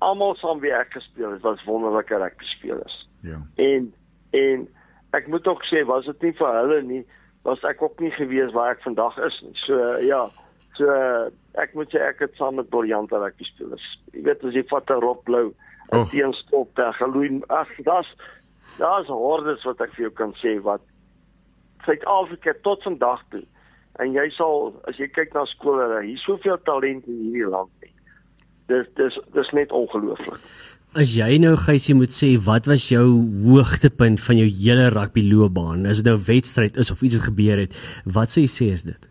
almal 0.00 0.34
saam 0.36 0.60
wie 0.60 0.72
ek 0.72 0.92
gespeel 0.92 1.30
het, 1.32 1.42
was 1.42 1.64
wonderlike 1.64 2.16
rugby 2.18 2.44
spelers. 2.44 3.08
Ja. 3.22 3.38
En 3.56 3.92
en 4.32 4.68
ek 5.12 5.26
moet 5.28 5.46
ook 5.46 5.62
sê 5.64 5.84
was 5.86 6.04
dit 6.04 6.22
nie 6.22 6.32
vir 6.32 6.52
hulle 6.60 6.82
nie, 6.82 7.04
was 7.44 7.62
ek 7.64 7.82
ook 7.82 8.00
nie 8.00 8.10
gewees 8.10 8.52
waar 8.52 8.70
ek 8.72 8.82
vandag 8.82 9.18
is 9.18 9.40
nie. 9.42 9.54
So 9.66 9.74
uh, 9.78 10.02
ja, 10.06 10.28
so 10.74 10.84
uh, 10.84 11.28
ek 11.54 11.74
moet 11.74 11.90
sê 11.94 12.00
ek 12.00 12.18
het 12.18 12.34
saam 12.36 12.54
met 12.54 12.70
briljante 12.70 13.18
rugby 13.18 13.44
spelers. 13.44 13.98
Jy 14.12 14.22
weet 14.22 14.44
as 14.44 14.54
jy 14.54 14.64
vat 14.70 14.90
'n 14.90 15.00
Rob 15.00 15.22
Blou, 15.24 15.48
'n 15.48 15.54
Oh. 15.98 16.08
teenstop 16.10 16.74
daar 16.74 16.94
geloei. 16.94 17.42
Ag, 17.48 17.68
daar's 17.84 18.08
daar's 18.78 19.06
hordes 19.06 19.62
wat 19.64 19.80
ek 19.80 19.90
vir 19.94 20.02
jou 20.08 20.10
kan 20.12 20.32
sê 20.42 20.60
wat 20.62 20.80
Suid-Afrika 21.84 22.52
tot 22.62 22.82
vandag 22.82 23.22
toe. 23.30 23.42
En 24.00 24.12
jy 24.12 24.28
sal 24.36 24.72
as 24.88 24.96
jy 24.96 25.08
kyk 25.12 25.34
na 25.34 25.44
skole, 25.50 25.88
hier's 26.00 26.22
soveel 26.24 26.58
talent 26.64 27.06
in 27.06 27.18
hierdie 27.26 27.48
land 27.48 27.70
nie. 27.82 27.92
Dis 28.68 28.88
dis 28.96 29.18
dis 29.36 29.52
net 29.52 29.72
ongelooflik. 29.72 30.40
As 30.96 31.14
jy 31.16 31.38
nou 31.40 31.54
Geysie 31.56 31.94
moet 31.96 32.12
sê 32.12 32.34
wat 32.44 32.66
was 32.68 32.90
jou 32.92 33.04
hoogtepunt 33.44 34.20
van 34.20 34.36
jou 34.36 34.48
hele 34.48 34.90
rugby 34.92 35.24
loopbaan? 35.24 35.86
As 35.88 36.02
dit 36.02 36.10
nou 36.10 36.18
wedstryd 36.26 36.76
is 36.76 36.92
of 36.92 37.00
iets 37.02 37.16
het 37.16 37.30
gebeur 37.30 37.62
het, 37.64 37.76
wat 38.04 38.32
sou 38.32 38.44
jy 38.44 38.50
sê 38.52 38.68
is 38.72 38.84
dit? 38.84 39.08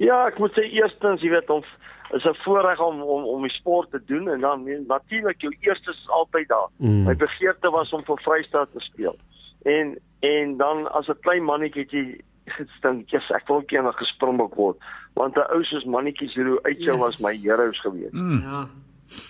Ja, 0.00 0.26
ek 0.30 0.38
moet 0.40 0.54
sê 0.56 0.64
eerstens, 0.68 1.20
jy 1.24 1.32
weet 1.34 1.50
ons 1.52 1.68
is 2.16 2.24
'n 2.24 2.36
voorreg 2.44 2.80
om 2.80 3.02
om 3.02 3.24
om 3.24 3.42
die 3.42 3.52
sport 3.52 3.90
te 3.90 4.00
doen 4.06 4.28
en 4.28 4.40
dan 4.40 4.64
natuurlik 4.86 5.40
jou 5.40 5.52
eerste 5.60 5.90
is 5.90 6.08
altyd 6.08 6.48
daar. 6.48 6.68
Mm. 6.76 7.04
My 7.04 7.14
begeerte 7.16 7.70
was 7.70 7.92
om 7.92 8.04
vir 8.04 8.20
Vrystaat 8.24 8.72
te 8.72 8.80
speel. 8.80 9.16
En 9.64 9.98
en 10.20 10.56
dan 10.56 10.92
as 10.92 11.08
'n 11.08 11.20
klein 11.20 11.44
mannetjie 11.44 11.82
het 11.82 11.90
jy 11.90 12.20
gestink, 12.52 13.10
yes, 13.10 13.30
ek 13.30 13.48
wil 13.48 13.62
eendag 13.66 13.96
gespringbok 13.98 14.54
word, 14.56 14.76
want 15.14 15.36
'n 15.36 15.46
ou 15.54 15.62
soos 15.64 15.84
mannetjies 15.84 16.34
hoe 16.34 16.58
uitsou 16.62 16.94
Yes. 16.96 17.00
was 17.00 17.18
my 17.20 17.34
heroes 17.36 17.80
gewees. 17.80 18.12
Mm. 18.12 18.42
Ja. 18.42 18.68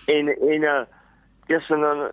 En 0.07 0.27
en 0.27 0.63
uh 0.63 0.85
yes, 1.47 1.69
en 1.69 1.81
dan 1.81 2.11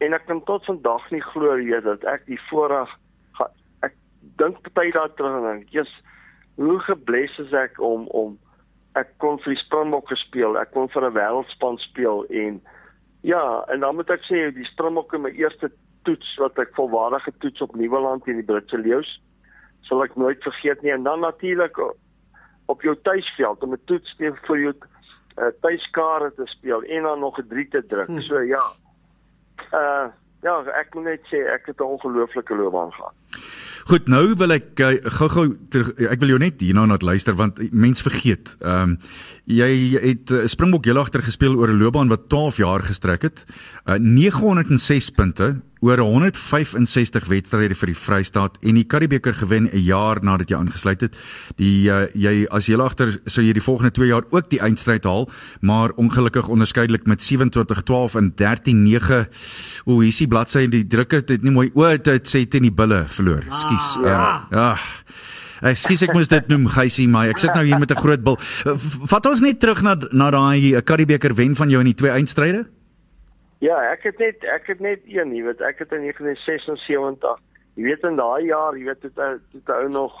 en 0.00 0.12
ek 0.12 0.26
kan 0.26 0.44
tot 0.44 0.64
vandag 0.64 1.10
nie 1.10 1.20
glo 1.22 1.54
weet, 1.56 1.84
dat 1.84 2.04
ek 2.04 2.26
die 2.26 2.40
voorreg 2.50 2.88
ga- 3.32 3.50
ek 3.82 3.92
dink 4.36 4.72
party 4.72 4.90
daar 4.92 5.14
terug 5.14 5.36
en 5.44 5.58
dink, 5.58 5.68
yes, 5.72 5.88
hoe 6.56 6.78
gebless 6.80 7.38
is 7.38 7.52
ek 7.52 7.80
om 7.80 8.06
om 8.08 8.38
ek 8.94 9.18
kon 9.18 9.38
vir 9.38 9.54
die 9.54 9.62
Springbokke 9.62 10.16
speel, 10.16 10.56
ek 10.58 10.72
kon 10.72 10.88
vir 10.88 11.02
'n 11.04 11.14
wêreldspan 11.14 11.78
speel 11.78 12.24
en 12.30 12.60
ja, 13.22 13.64
en 13.68 13.80
dan 13.80 13.94
moet 13.96 14.10
ek 14.10 14.20
sê 14.24 14.50
die 14.54 14.64
Springbokke 14.64 15.18
my 15.18 15.30
eerste 15.30 15.70
toets 16.04 16.36
wat 16.38 16.58
ek 16.58 16.74
volwaardige 16.74 17.32
toets 17.38 17.60
op 17.60 17.74
Nieuweland 17.76 18.24
teen 18.24 18.36
die 18.36 18.42
Britse 18.42 18.78
leeu's 18.78 19.20
sal 19.88 20.04
ek 20.04 20.16
nooit 20.16 20.42
vergeet 20.42 20.82
nie 20.82 20.92
en 20.92 21.02
dan 21.02 21.20
natuurlik 21.20 21.78
op 22.66 22.82
jou 22.82 22.96
tuisveld 23.02 23.62
om 23.62 23.72
'n 23.72 23.84
toets 23.84 24.16
teen 24.16 24.36
vir 24.46 24.58
jou 24.58 24.74
uh, 24.74 25.50
tuiskare 25.60 26.32
te 26.36 26.46
speel 26.46 26.82
en 26.82 27.02
dan 27.02 27.20
nog 27.20 27.38
'n 27.38 27.48
3 27.48 27.68
te 27.68 27.86
druk. 27.86 28.06
Hm. 28.06 28.20
So 28.20 28.40
ja. 28.40 28.64
Uh 29.72 30.08
ja, 30.42 30.54
ek 30.80 30.94
moet 30.94 31.04
net 31.04 31.24
sê 31.28 31.44
ek 31.52 31.66
het 31.66 31.80
'n 31.80 31.92
ongelooflike 31.96 32.54
loopbaan 32.54 32.92
gehad. 32.92 33.14
Goed, 33.84 34.08
nou 34.08 34.34
wil 34.36 34.52
ek 34.52 34.80
uh, 34.80 34.96
gou-gou 35.02 35.56
terug 35.68 35.88
ek 35.98 36.20
wil 36.20 36.28
jou 36.28 36.38
net 36.38 36.60
hierna 36.60 36.86
laat 36.86 37.02
luister 37.02 37.34
want 37.34 37.58
mens 37.72 38.02
vergeet. 38.02 38.56
Ehm 38.60 38.82
um, 38.82 38.98
jy 39.44 39.98
het 39.98 40.30
uh, 40.30 40.46
Springbok 40.46 40.84
heel 40.84 40.98
agter 40.98 41.22
gespeel 41.22 41.56
oor 41.56 41.68
'n 41.68 41.80
loopbaan 41.82 42.08
wat 42.08 42.28
12 42.28 42.56
jaar 42.56 42.82
gestrek 42.82 43.22
het. 43.22 43.44
Uh, 43.88 43.98
906 43.98 45.10
punte 45.10 45.60
oor 45.80 45.98
165 45.98 47.24
wedstryde 47.30 47.74
vir 47.74 47.86
die 47.86 47.96
Vrystaat 47.96 48.58
en 48.62 48.74
die 48.74 48.84
Karibeker 48.84 49.34
gewen 49.34 49.68
'n 49.72 49.78
jaar 49.80 50.18
nadat 50.22 50.50
jy 50.50 50.56
aangesluit 50.56 51.00
het. 51.00 51.16
Die 51.56 51.88
uh, 51.88 52.06
jy 52.14 52.46
as 52.50 52.66
heel 52.66 52.82
agter 52.82 53.20
sou 53.26 53.42
jy 53.44 53.52
die 53.52 53.62
volgende 53.64 53.90
2 53.92 54.06
jaar 54.08 54.24
ook 54.30 54.50
die 54.50 54.60
eindstryd 54.60 55.04
haal, 55.04 55.28
maar 55.60 55.90
ongelukkig 55.96 56.48
onderskeidelik 56.48 57.06
met 57.06 57.20
27-12 57.22 58.14
en 58.16 58.32
13-9. 58.36 59.28
O, 59.86 60.00
hier 60.00 60.08
is 60.08 60.18
die 60.18 60.28
bladsy 60.28 60.66
die 60.68 60.86
drukker 60.86 61.22
het 61.26 61.42
nie 61.42 61.50
mooi 61.50 61.70
o, 61.74 61.96
dit 61.96 62.28
sê 62.28 62.46
teen 62.48 62.62
die 62.62 62.72
bulle 62.72 63.04
verloor. 63.08 63.42
Skus. 63.50 63.96
ja. 64.04 64.44
Uh, 64.50 64.58
ja. 64.58 64.78
Ekskuus 65.62 66.02
ek 66.02 66.14
moes 66.14 66.28
dit 66.28 66.46
noem 66.48 66.66
Geysie, 66.72 67.08
maar 67.08 67.28
ek 67.28 67.38
sit 67.38 67.54
nou 67.54 67.64
hier 67.64 67.78
met 67.78 67.90
'n 67.90 68.00
groot 68.00 68.22
bil. 68.24 68.36
V- 68.36 69.08
Vat 69.10 69.26
ons 69.26 69.40
net 69.40 69.60
terug 69.60 69.82
na 69.82 69.94
na 70.12 70.30
daai 70.30 70.72
uh, 70.74 70.80
Karibeker 70.80 71.34
wen 71.34 71.54
van 71.56 71.68
jou 71.68 71.80
in 71.80 71.86
die 71.86 71.94
twee 71.94 72.10
eindstryde? 72.10 72.64
Ja, 73.60 73.76
ek 73.92 74.06
het 74.08 74.18
net 74.18 74.44
ek 74.48 74.70
het 74.72 74.80
net 74.80 75.04
een, 75.04 75.34
jy 75.36 75.44
weet, 75.44 75.60
ek 75.60 75.82
het 75.82 75.92
in 75.92 76.06
1976, 76.08 77.40
jy 77.76 77.84
weet 77.90 78.04
in 78.08 78.16
daai 78.16 78.46
jaar, 78.48 78.76
jy 78.78 78.86
weet, 78.88 79.02
het 79.04 79.18
het, 79.20 79.42
het 79.52 79.72
ou 79.76 79.88
nog 79.92 80.16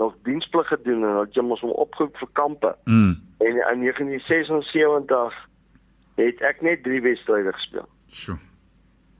nog 0.00 0.14
diensplig 0.24 0.68
gedoen 0.70 1.04
en 1.04 1.18
dat 1.18 1.34
jy 1.36 1.42
mos 1.44 1.60
hom 1.60 1.74
opgeroep 1.82 2.16
vir 2.16 2.30
kampe. 2.38 2.70
Mm. 2.88 3.18
En 3.44 3.58
in 3.58 3.82
1976 3.84 5.36
het 6.16 6.40
ek 6.40 6.62
net 6.64 6.82
3 6.86 7.02
wedstryde 7.04 7.52
gespeel. 7.52 7.88
Sjoe. 8.08 8.38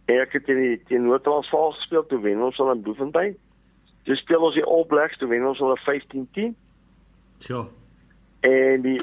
En 0.08 0.22
ek 0.24 0.32
het 0.38 0.48
in 0.48 0.60
die 0.62 0.78
teen 0.88 1.04
Noord-Transvaal 1.04 1.74
gespeel, 1.76 2.06
toe 2.08 2.20
wen 2.24 2.40
ons 2.42 2.58
al 2.58 2.72
in 2.72 2.80
Bloemfontein. 2.86 3.36
Toe 4.08 4.16
speel 4.16 4.46
ons 4.48 4.56
die 4.56 4.64
All 4.64 4.86
Blacks, 4.88 5.20
toe 5.20 5.28
wen 5.28 5.44
ons 5.46 5.60
al 5.60 5.76
15-10 5.84 6.56
Sjoe. 7.44 7.66
en 8.40 8.86
die 8.88 9.00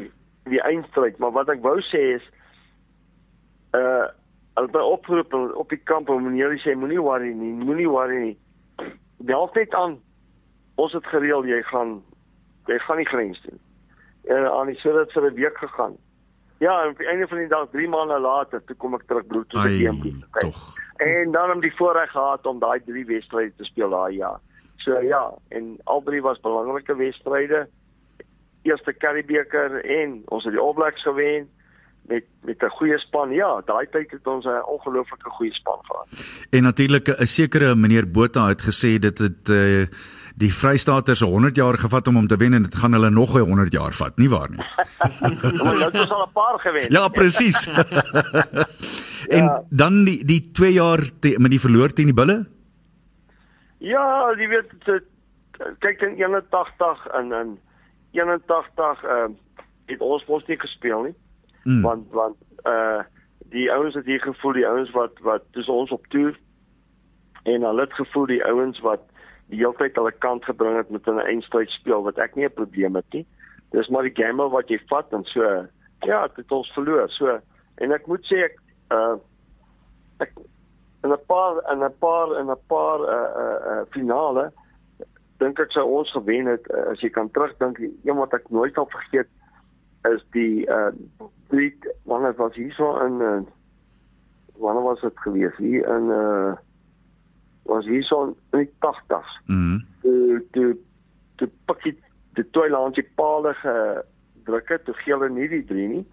die 0.47 0.61
eindstryd, 0.63 1.17
maar 1.19 1.35
wat 1.35 1.49
ek 1.51 1.61
wou 1.61 1.77
sê 1.91 2.01
is 2.15 2.25
uh 3.75 4.07
hulle 4.57 4.73
by 4.73 4.81
oproep 4.81 5.33
op 5.33 5.69
die 5.69 5.81
kamp 5.89 6.09
om 6.09 6.25
meneer 6.25 6.55
sê 6.63 6.73
moenie 6.75 7.01
worry 7.01 7.33
nie, 7.37 7.53
moenie 7.61 7.89
worry 7.89 8.17
nie. 8.23 8.91
Bel 9.29 9.49
net 9.53 9.73
aan. 9.77 9.97
Ons 10.81 10.93
het 10.97 11.05
gereël 11.13 11.45
jy 11.45 11.61
gaan 11.69 11.99
jy 12.67 12.77
gaan 12.83 12.99
nie 12.99 13.07
grens 13.07 13.41
doen. 13.45 13.59
En 14.33 14.49
aan 14.51 14.71
die 14.71 14.79
sodat 14.81 15.13
vir 15.13 15.29
'n 15.29 15.35
week 15.35 15.57
gegaan. 15.57 15.95
Ja, 16.59 16.83
en 16.83 16.89
op 16.89 16.97
die 16.97 17.07
einde 17.07 17.27
van 17.27 17.37
die 17.37 17.47
dag 17.47 17.69
3 17.71 17.87
maande 17.87 18.19
later 18.19 18.63
toe 18.65 18.75
kom 18.75 18.93
ek 18.93 19.05
terug 19.07 19.27
bloed 19.27 19.49
toe 19.49 19.61
die 19.67 19.85
game. 19.85 20.25
tog. 20.39 20.75
En 20.97 21.31
dan 21.31 21.51
om 21.51 21.61
die 21.61 21.75
voorreg 21.75 22.11
gehad 22.11 22.45
om 22.45 22.59
daai 22.59 22.81
drie 22.85 23.05
wedstryde 23.05 23.53
te 23.55 23.63
speel 23.63 23.89
daai 23.89 24.15
jaar. 24.15 24.39
So 24.77 24.99
ja, 24.99 25.33
en 25.47 25.77
al 25.83 26.01
drie 26.03 26.21
was 26.21 26.39
belangrike 26.39 26.95
wedstryde. 26.95 27.67
Eerste 28.61 28.93
Karibeker 28.93 29.85
en 29.85 30.21
ons 30.25 30.43
het 30.43 30.53
die 30.53 30.61
All 30.61 30.73
Blacks 30.73 31.01
gewen 31.01 31.49
met 32.07 32.23
met 32.43 32.61
'n 32.63 32.69
goeie 32.69 32.97
span. 32.97 33.31
Ja, 33.31 33.61
daai 33.65 33.87
tyd 33.91 34.11
het 34.11 34.27
ons 34.27 34.45
'n 34.45 34.63
ongelooflike 34.67 35.29
goeie 35.29 35.53
span 35.53 35.79
gehad. 35.81 36.07
En 36.49 36.63
natuurlik 36.63 37.07
'n 37.07 37.25
sekere 37.25 37.75
meneer 37.75 38.11
Botha 38.11 38.47
het 38.47 38.61
gesê 38.61 38.99
dit 38.99 39.17
het 39.17 39.49
uh, 39.49 39.85
die 40.35 40.53
Vrystaaters 40.53 41.19
100 41.19 41.55
jaar 41.55 41.77
gevat 41.77 42.07
om 42.07 42.15
hom 42.15 42.27
te 42.27 42.37
wen 42.37 42.53
en 42.53 42.61
dit 42.63 42.75
gaan 42.75 42.91
hulle 42.93 43.09
nog 43.09 43.35
'n 43.35 43.39
100 43.39 43.71
jaar 43.71 43.93
vat, 43.93 44.17
nie 44.17 44.29
waar 44.29 44.49
nie? 44.49 44.59
Maar 45.63 45.77
jy 45.77 45.89
het 45.91 46.09
al 46.11 46.25
'n 46.27 46.31
paar 46.33 46.59
gewen. 46.59 46.91
Ja, 46.91 47.07
presies. 47.07 47.67
en 49.37 49.43
Ja. 49.43 49.63
dan 49.69 50.03
die 50.03 50.25
die 50.25 50.51
2 50.51 50.73
jaar 50.73 51.09
te, 51.19 51.35
met 51.39 51.51
die 51.51 51.59
verloor 51.59 51.93
teen 51.93 52.05
die 52.05 52.13
Bulle? 52.13 52.45
Ja, 53.79 54.33
jy 54.37 54.47
weet 54.47 54.69
dit 54.85 55.03
kyk 55.79 56.01
in 56.01 56.15
81 56.15 57.07
en 57.07 57.31
in 57.31 57.59
81 58.11 59.03
ehm 59.03 59.31
uh, 59.31 59.35
het 59.85 60.01
ons 60.01 60.25
mos 60.27 60.45
nie 60.47 60.59
gespeel 60.59 61.01
nie. 61.01 61.13
Mm. 61.67 61.81
want 61.83 62.11
want 62.15 62.37
uh 62.63 63.03
die 63.51 63.71
ouens 63.71 63.95
het 63.95 64.05
hier 64.05 64.21
gevoel 64.23 64.53
die 64.55 64.67
ouens 64.67 64.91
wat 64.95 65.19
wat 65.23 65.43
dis 65.55 65.67
ons 65.71 65.91
op 65.91 66.07
toer 66.13 66.35
en 67.43 67.63
hulle 67.63 67.81
het 67.81 67.93
gevoel 67.93 68.25
die 68.31 68.43
ouens 68.43 68.79
wat 68.83 69.03
die 69.51 69.59
hele 69.59 69.75
tyd 69.79 69.95
hulle 69.99 70.11
kant 70.23 70.47
gebring 70.47 70.77
het 70.77 70.89
met 70.89 71.07
'n 71.07 71.19
eindstryd 71.19 71.69
speel 71.75 72.03
wat 72.03 72.17
ek 72.17 72.35
nie 72.35 72.45
'n 72.45 72.59
probleem 72.59 72.95
het 72.95 73.13
nie. 73.13 73.25
Dis 73.71 73.87
maar 73.87 74.03
die 74.03 74.23
gamble 74.23 74.49
wat 74.49 74.69
jy 74.69 74.79
vat 74.87 75.13
en 75.13 75.23
so 75.23 75.67
ja, 76.05 76.27
dit 76.35 76.51
ons 76.51 76.71
verloor. 76.73 77.09
So 77.09 77.39
en 77.75 77.91
ek 77.91 78.07
moet 78.07 78.23
sê 78.31 78.43
ek 78.47 78.55
uh 78.91 79.15
ek 80.19 80.31
in 81.03 81.11
'n 81.11 81.25
paar 81.27 81.71
in 81.71 81.83
'n 81.83 81.97
paar 81.99 82.39
in 82.39 82.49
'n 82.51 82.63
paar 82.67 82.99
uh 82.99 83.31
uh, 83.43 83.59
uh 83.71 83.83
finale 83.91 84.51
dink 85.37 85.59
ek 85.59 85.71
sou 85.71 85.85
ons 85.99 86.11
gewen 86.11 86.45
het 86.45 86.71
uh, 86.71 86.91
as 86.91 87.01
jy 87.01 87.09
kan 87.09 87.31
terugdink 87.31 87.79
een 87.79 88.15
wat 88.15 88.33
ek 88.33 88.49
nooit 88.49 88.73
sal 88.73 88.89
vergeet 88.89 89.27
is 90.13 90.25
die 90.31 90.65
uh 90.69 90.91
drie 91.47 91.73
wanneer 92.03 92.35
was 92.35 92.55
hier 92.55 92.73
so 92.73 92.91
in 93.05 93.21
uh, 93.21 93.39
wanneer 94.57 94.83
was 94.83 95.01
dit 95.01 95.19
gewees 95.19 95.57
hier 95.57 95.87
in 95.97 96.09
uh 96.09 96.55
was 97.63 97.85
hier 97.85 98.03
so 98.03 98.35
in 98.51 98.59
die 98.65 98.73
80s 98.79 99.35
Mm. 99.45 99.85
toe 100.01 100.43
toe 100.51 100.77
toe 101.35 101.49
pikkie 101.65 101.95
die 102.33 102.49
twee 102.51 102.69
landjie 102.69 103.07
paal 103.15 103.53
ge 103.53 104.03
gedruk 104.47 104.69
het, 104.69 104.85
toe 104.85 104.93
gee 105.03 105.13
hulle 105.13 105.29
nie 105.29 105.47
die 105.51 105.63
3 105.65 105.87
nie. 105.87 106.05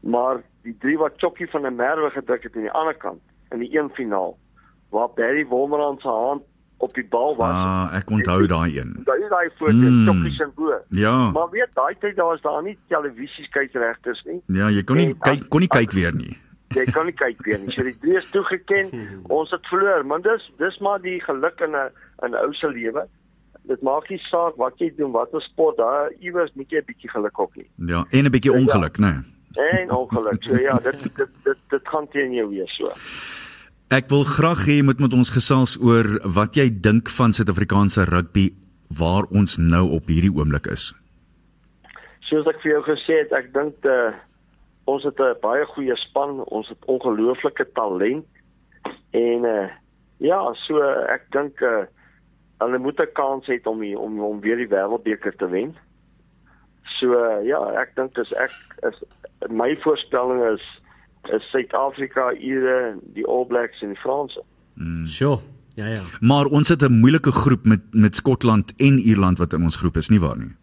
Maar 0.00 0.40
die 0.64 0.76
3 0.80 0.98
wat 0.98 1.20
Chokkie 1.20 1.48
van 1.50 1.62
der 1.62 1.72
Merwe 1.72 2.10
gedruk 2.10 2.42
het 2.42 2.56
aan 2.56 2.68
die 2.68 2.76
ander 2.80 2.96
kant 2.96 3.20
in 3.50 3.58
die 3.58 3.78
een 3.78 3.90
finaal 3.90 4.36
waar 4.90 5.10
Barry 5.16 5.46
Wolmerand 5.46 6.00
se 6.00 6.08
hand 6.08 6.42
op 6.78 6.94
die 6.94 7.06
bal 7.10 7.36
was. 7.36 7.54
Ah, 7.54 7.90
ek 7.98 8.10
onthou 8.10 8.46
daai 8.46 8.78
een. 8.78 8.92
Daai 9.04 9.18
is 9.22 9.28
daai 9.30 9.50
foto 9.58 9.72
Mm. 9.72 10.06
Chokkie 10.06 10.32
se 10.32 10.46
bo. 10.54 10.74
Ja. 10.88 11.30
Maar 11.30 11.50
weet 11.50 11.74
daai 11.74 11.94
tyd 12.00 12.16
daar 12.16 12.26
was 12.26 12.40
daar 12.42 12.62
nie 12.62 12.78
televisieskyksregters 12.88 14.22
nie. 14.24 14.40
Ja, 14.46 14.68
jy 14.70 14.82
kon 14.84 14.96
nie 14.96 15.06
En- 15.08 15.18
kyk 15.18 15.48
kon 15.48 15.60
nie 15.60 15.68
kyk 15.68 15.92
weer 15.92 16.14
nie. 16.14 16.36
Jy 16.76 16.84
kan 16.92 17.06
nie 17.06 17.14
kyk 17.16 17.38
weer 17.46 17.58
nie. 17.58 17.70
So 17.72 17.82
die 17.82 17.96
drie 17.98 18.16
is 18.16 18.26
toegeken. 18.30 18.90
Ons 19.28 19.50
het 19.50 19.64
verloor, 19.70 20.04
maar 20.06 20.20
dis 20.20 20.50
dis 20.58 20.78
maar 20.84 21.00
die 21.00 21.20
geluk 21.24 21.60
in 21.64 21.72
'n 21.72 21.90
in 22.24 22.30
'n 22.30 22.34
ou 22.34 22.52
se 22.52 22.68
lewe. 22.68 23.06
Dit 23.68 23.82
maak 23.82 24.08
nie 24.10 24.18
saak 24.18 24.56
wat 24.56 24.78
jy 24.78 24.92
doen, 24.96 25.10
watter 25.12 25.40
sport, 25.42 25.76
daar 25.76 26.10
iewers 26.20 26.50
moet 26.54 26.70
jy 26.70 26.78
'n 26.78 26.84
bietjie 26.86 27.10
geluk 27.10 27.38
op 27.38 27.52
hê. 27.56 27.64
Ja, 27.86 28.04
en 28.10 28.24
'n 28.24 28.30
bietjie 28.30 28.52
ongeluk, 28.52 28.98
né? 28.98 29.12
Nee. 29.56 29.68
En 29.80 29.90
ongeluk. 29.90 30.42
So 30.42 30.54
ja, 30.60 30.76
dit 30.78 31.02
dit 31.16 31.28
dit 31.44 31.56
dit 31.68 31.88
gaan 31.88 32.08
teen 32.08 32.32
jou 32.32 32.48
wees 32.50 32.76
so. 32.76 32.88
Ek 33.88 34.10
wil 34.12 34.26
graag 34.28 34.66
hê 34.68 34.74
jy 34.76 34.84
moet 34.84 34.98
met 35.00 35.14
ons 35.16 35.30
gesels 35.32 35.78
oor 35.80 36.04
wat 36.36 36.58
jy 36.58 36.66
dink 36.84 37.08
van 37.08 37.32
Suid-Afrikaanse 37.32 38.02
rugby 38.04 38.50
waar 38.98 39.24
ons 39.32 39.54
nou 39.56 39.86
op 39.96 40.10
hierdie 40.12 40.28
oomblik 40.28 40.66
is. 40.68 40.90
Soos 42.28 42.44
ek 42.52 42.58
vir 42.60 42.74
jou 42.74 42.82
gesê 42.84 43.22
het, 43.22 43.32
ek 43.32 43.48
dink 43.54 43.86
uh, 43.88 44.12
ons 44.92 45.06
het 45.08 45.16
'n 45.16 45.40
baie 45.40 45.64
goeie 45.72 45.96
span, 46.04 46.44
ons 46.52 46.68
het 46.68 46.84
ongelooflike 46.84 47.64
talent 47.72 48.28
en 49.16 49.48
uh, 49.48 49.72
ja, 50.20 50.40
so 50.68 50.84
ek 51.08 51.24
dink 51.32 51.56
uh, 51.64 51.88
hulle 52.60 52.78
moet 52.84 53.00
'n 53.00 53.16
kans 53.16 53.48
hê 53.48 53.56
om 53.64 53.80
die, 53.80 53.96
om 53.96 54.20
om 54.20 54.44
weer 54.44 54.60
die 54.60 54.68
wêreldbeker 54.68 55.32
te 55.32 55.48
wen. 55.48 55.72
So 57.00 57.16
uh, 57.16 57.40
ja, 57.40 57.64
ek 57.80 57.96
dink 57.96 58.20
as 58.20 58.36
ek 58.36 58.52
is 58.84 59.00
my 59.48 59.72
voorspelling 59.80 60.44
is 60.52 60.64
is 61.32 61.50
Suid-Afrika, 61.50 62.32
Ire, 62.32 62.96
die 63.14 63.26
All 63.26 63.46
Blacks 63.46 63.82
en 63.82 63.88
die 63.88 64.00
Franse. 64.00 64.42
Sjoe. 65.06 65.38
Ja 65.78 65.86
ja. 65.86 66.02
Maar 66.20 66.46
ons 66.46 66.68
het 66.68 66.82
'n 66.82 67.00
moeilike 67.00 67.30
groep 67.30 67.64
met 67.64 67.80
met 67.90 68.16
Skotland 68.16 68.72
en 68.76 68.98
Ierland 68.98 69.38
wat 69.38 69.52
in 69.52 69.62
ons 69.62 69.76
groep 69.76 69.96
is, 69.96 70.08
nie 70.08 70.20
waar 70.20 70.38
nie? 70.38 70.54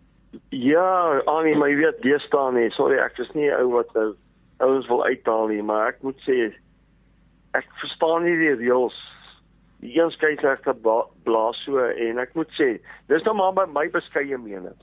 Ja, 0.50 1.22
Annie, 1.26 1.56
maar 1.56 1.70
jy 1.70 1.76
weet, 1.76 2.02
die 2.02 2.20
staan 2.20 2.54
nie. 2.54 2.70
Sorry, 2.70 2.98
ek 2.98 3.18
is 3.18 3.32
nie 3.34 3.52
ou 3.56 3.72
wat 3.72 3.94
nou 3.94 4.16
ouens 4.58 4.88
wil 4.88 5.06
uithaal 5.06 5.48
nie, 5.48 5.64
maar 5.64 5.88
ek 5.88 6.02
moet 6.02 6.20
sê 6.28 6.54
ek 7.52 7.66
verstaan 7.80 8.24
nie 8.24 8.36
die 8.38 8.56
reëls. 8.56 8.98
Die 9.80 10.00
een 10.00 10.12
skeieregter 10.12 10.76
blaas 11.24 11.64
so 11.64 11.78
en 11.80 12.18
ek 12.18 12.34
moet 12.34 12.52
sê, 12.60 12.80
dis 13.08 13.24
nou 13.24 13.36
maar 13.36 13.54
by 13.54 13.66
my 13.72 13.90
beskeie 13.90 14.38
mening. 14.38 14.76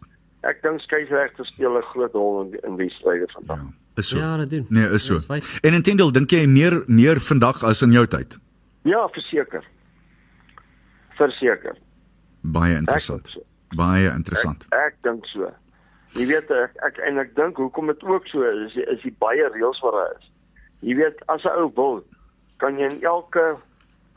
Ek 0.43 0.63
dink 0.63 0.81
skeieregters 0.81 1.49
speel 1.49 1.79
'n 1.79 1.83
groot 1.93 2.13
rol 2.13 2.43
in 2.43 2.59
in 2.63 2.77
wedstryde 2.77 3.29
vandag. 3.33 3.59
Ja, 3.59 3.82
is 3.97 4.09
so. 4.09 4.19
Ja, 4.19 4.37
dit 4.37 4.51
doen. 4.51 4.67
Nee, 4.69 4.89
is 4.91 5.05
so. 5.05 5.15
Dis 5.15 5.25
feit. 5.25 5.59
En 5.63 5.73
intendeel 5.73 6.13
dink 6.13 6.31
jy 6.31 6.47
meer 6.47 6.83
meer 6.87 7.21
vandag 7.21 7.63
as 7.65 7.83
in 7.83 7.93
jou 7.93 8.07
tyd? 8.07 8.39
Ja, 8.83 9.09
verseker. 9.09 9.65
Verseker. 11.19 11.77
Baie 12.41 12.77
interessant. 12.77 13.29
so. 13.29 13.43
Baie 13.77 14.11
interessant. 14.11 14.65
Ek, 14.71 14.79
ek 14.87 14.95
dink 15.03 15.27
so. 15.27 15.51
Jy 16.13 16.27
weet 16.29 16.51
ek, 16.53 16.77
ek 16.85 16.99
en 17.09 17.19
ek 17.23 17.35
dink 17.37 17.57
hoekom 17.57 17.87
dit 17.89 18.03
ook 18.05 18.27
so 18.29 18.45
is 18.45 18.75
is 18.77 19.01
die 19.03 19.15
baie 19.19 19.49
reëls 19.55 19.81
wat 19.85 19.93
daar 19.97 20.17
is. 20.19 20.31
Jy 20.81 20.97
weet 20.99 21.23
as 21.33 21.45
'n 21.45 21.55
ou 21.63 21.71
wil, 21.77 22.03
kan 22.59 22.79
jy 22.79 22.91
in 22.91 23.03
elke 23.03 23.57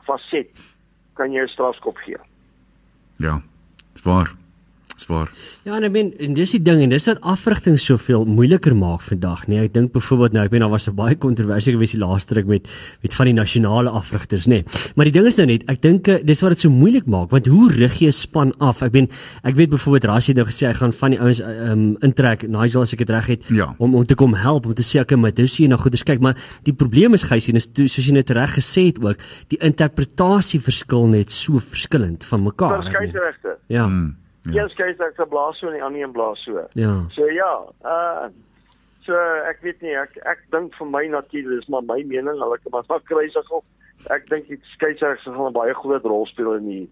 faset 0.04 0.50
kan 1.14 1.32
jy 1.32 1.42
'n 1.42 1.48
strafskop 1.48 1.96
gee. 2.04 2.18
Ja. 3.18 3.40
Dis 3.92 4.02
waar. 4.02 4.34
Dis 4.96 5.06
waar. 5.10 5.28
Ja, 5.66 5.76
en 5.76 5.84
ek 5.84 5.92
meen 5.92 6.14
en 6.24 6.34
dis 6.34 6.50
die 6.54 6.62
ding 6.64 6.80
en 6.80 6.88
dis 6.88 7.04
dat 7.04 7.18
afrigting 7.20 7.76
soveel 7.80 8.24
moeiliker 8.24 8.72
maak 8.76 9.02
vandag, 9.04 9.42
nee. 9.46 9.60
Ek 9.66 9.74
dink 9.74 9.92
byvoorbeeld 9.92 10.32
nou, 10.32 10.44
ek 10.46 10.50
meen 10.54 10.62
daar 10.64 10.70
was 10.72 10.88
'n 10.88 10.94
baie 10.96 11.14
kontroversie 11.20 11.72
gewees 11.74 11.92
die 11.92 12.00
laaste 12.00 12.34
ruk 12.34 12.46
met 12.46 12.68
met 13.02 13.12
van 13.14 13.26
die 13.26 13.34
nasionale 13.34 13.90
afrigters, 13.90 14.46
nê. 14.46 14.62
Nee. 14.62 14.64
Maar 14.96 15.04
die 15.04 15.12
ding 15.12 15.26
is 15.26 15.36
nou 15.36 15.46
net, 15.46 15.64
ek 15.68 15.82
dink 15.82 16.08
eh, 16.08 16.22
dis 16.24 16.40
wat 16.40 16.50
dit 16.52 16.60
so 16.60 16.70
moeilik 16.70 17.06
maak, 17.06 17.30
want 17.30 17.46
hoe 17.46 17.72
rig 17.72 17.98
jy 18.00 18.06
'n 18.08 18.12
span 18.12 18.52
af? 18.58 18.82
Ek 18.82 18.92
meen, 18.92 19.08
ek 19.44 19.54
weet 19.54 19.68
byvoorbeeld 19.70 20.04
Rassie 20.04 20.34
het 20.34 20.42
nou 20.42 20.46
gesê 20.46 20.66
hy 20.68 20.74
gaan 20.74 20.92
van 20.92 21.10
die 21.10 21.20
ouens 21.20 21.40
ehm 21.40 21.72
um, 21.72 21.96
intrek, 22.00 22.48
Nigel 22.48 22.80
as 22.80 22.92
ek 22.92 22.98
dit 22.98 23.10
reg 23.10 23.26
het, 23.26 23.44
Ja. 23.50 23.74
om 23.78 23.94
om 23.94 24.06
te 24.06 24.14
kom 24.14 24.34
help 24.34 24.66
om 24.66 24.74
te 24.74 24.82
sê 24.82 25.00
okay, 25.00 25.18
maar 25.18 25.34
dis 25.34 25.58
jy 25.58 25.66
nou 25.68 25.78
goeders 25.78 26.02
kyk, 26.04 26.20
maar 26.20 26.36
die 26.64 26.72
probleem 26.72 27.12
is 27.14 27.24
gys 27.24 27.48
en 27.48 27.56
is 27.56 27.66
toe, 27.66 27.86
soos 27.86 28.06
jy 28.06 28.12
net 28.12 28.30
reg 28.30 28.54
gesê 28.56 28.86
het 28.86 29.04
ook, 29.04 29.16
die 29.48 29.58
interpretasie 29.60 30.60
verskil 30.60 31.06
net 31.06 31.30
so 31.30 31.58
verskillend 31.58 32.24
van 32.24 32.42
mekaar. 32.42 32.78
Ek 32.78 33.00
meen. 33.00 33.10
skeieregter. 33.10 33.56
Ja. 34.46 34.50
Mm. 34.50 34.54
Ja. 34.54 34.62
Een 34.62 34.70
skeieregter 34.70 35.28
blaas 35.28 35.58
so 35.58 35.66
en 35.66 35.72
die 35.72 35.82
ander 35.82 36.02
een 36.02 36.12
blaas 36.12 36.42
so. 36.44 36.66
Ja. 36.72 37.04
So 37.10 37.30
ja, 37.30 37.52
uh 37.84 38.28
so 39.06 39.14
ek 39.46 39.62
weet 39.62 39.82
nie 39.82 39.94
ek 39.94 40.18
ek 40.26 40.40
dink 40.50 40.74
vir 40.74 40.86
my 40.90 41.06
natuurlik 41.06 41.60
dis 41.60 41.68
maar 41.70 41.82
my 41.82 42.02
mening, 42.02 42.38
hulle 42.42 42.58
kan 42.62 42.72
maar 42.72 43.02
kruisig 43.10 43.50
op. 43.50 43.64
Ek 44.10 44.28
dink 44.30 44.48
die 44.48 44.60
skeieregters 44.74 45.24
gaan 45.24 45.50
'n 45.50 45.52
baie 45.52 45.74
groot 45.74 46.04
rol 46.04 46.26
speel 46.26 46.54
in 46.54 46.66
die 46.68 46.86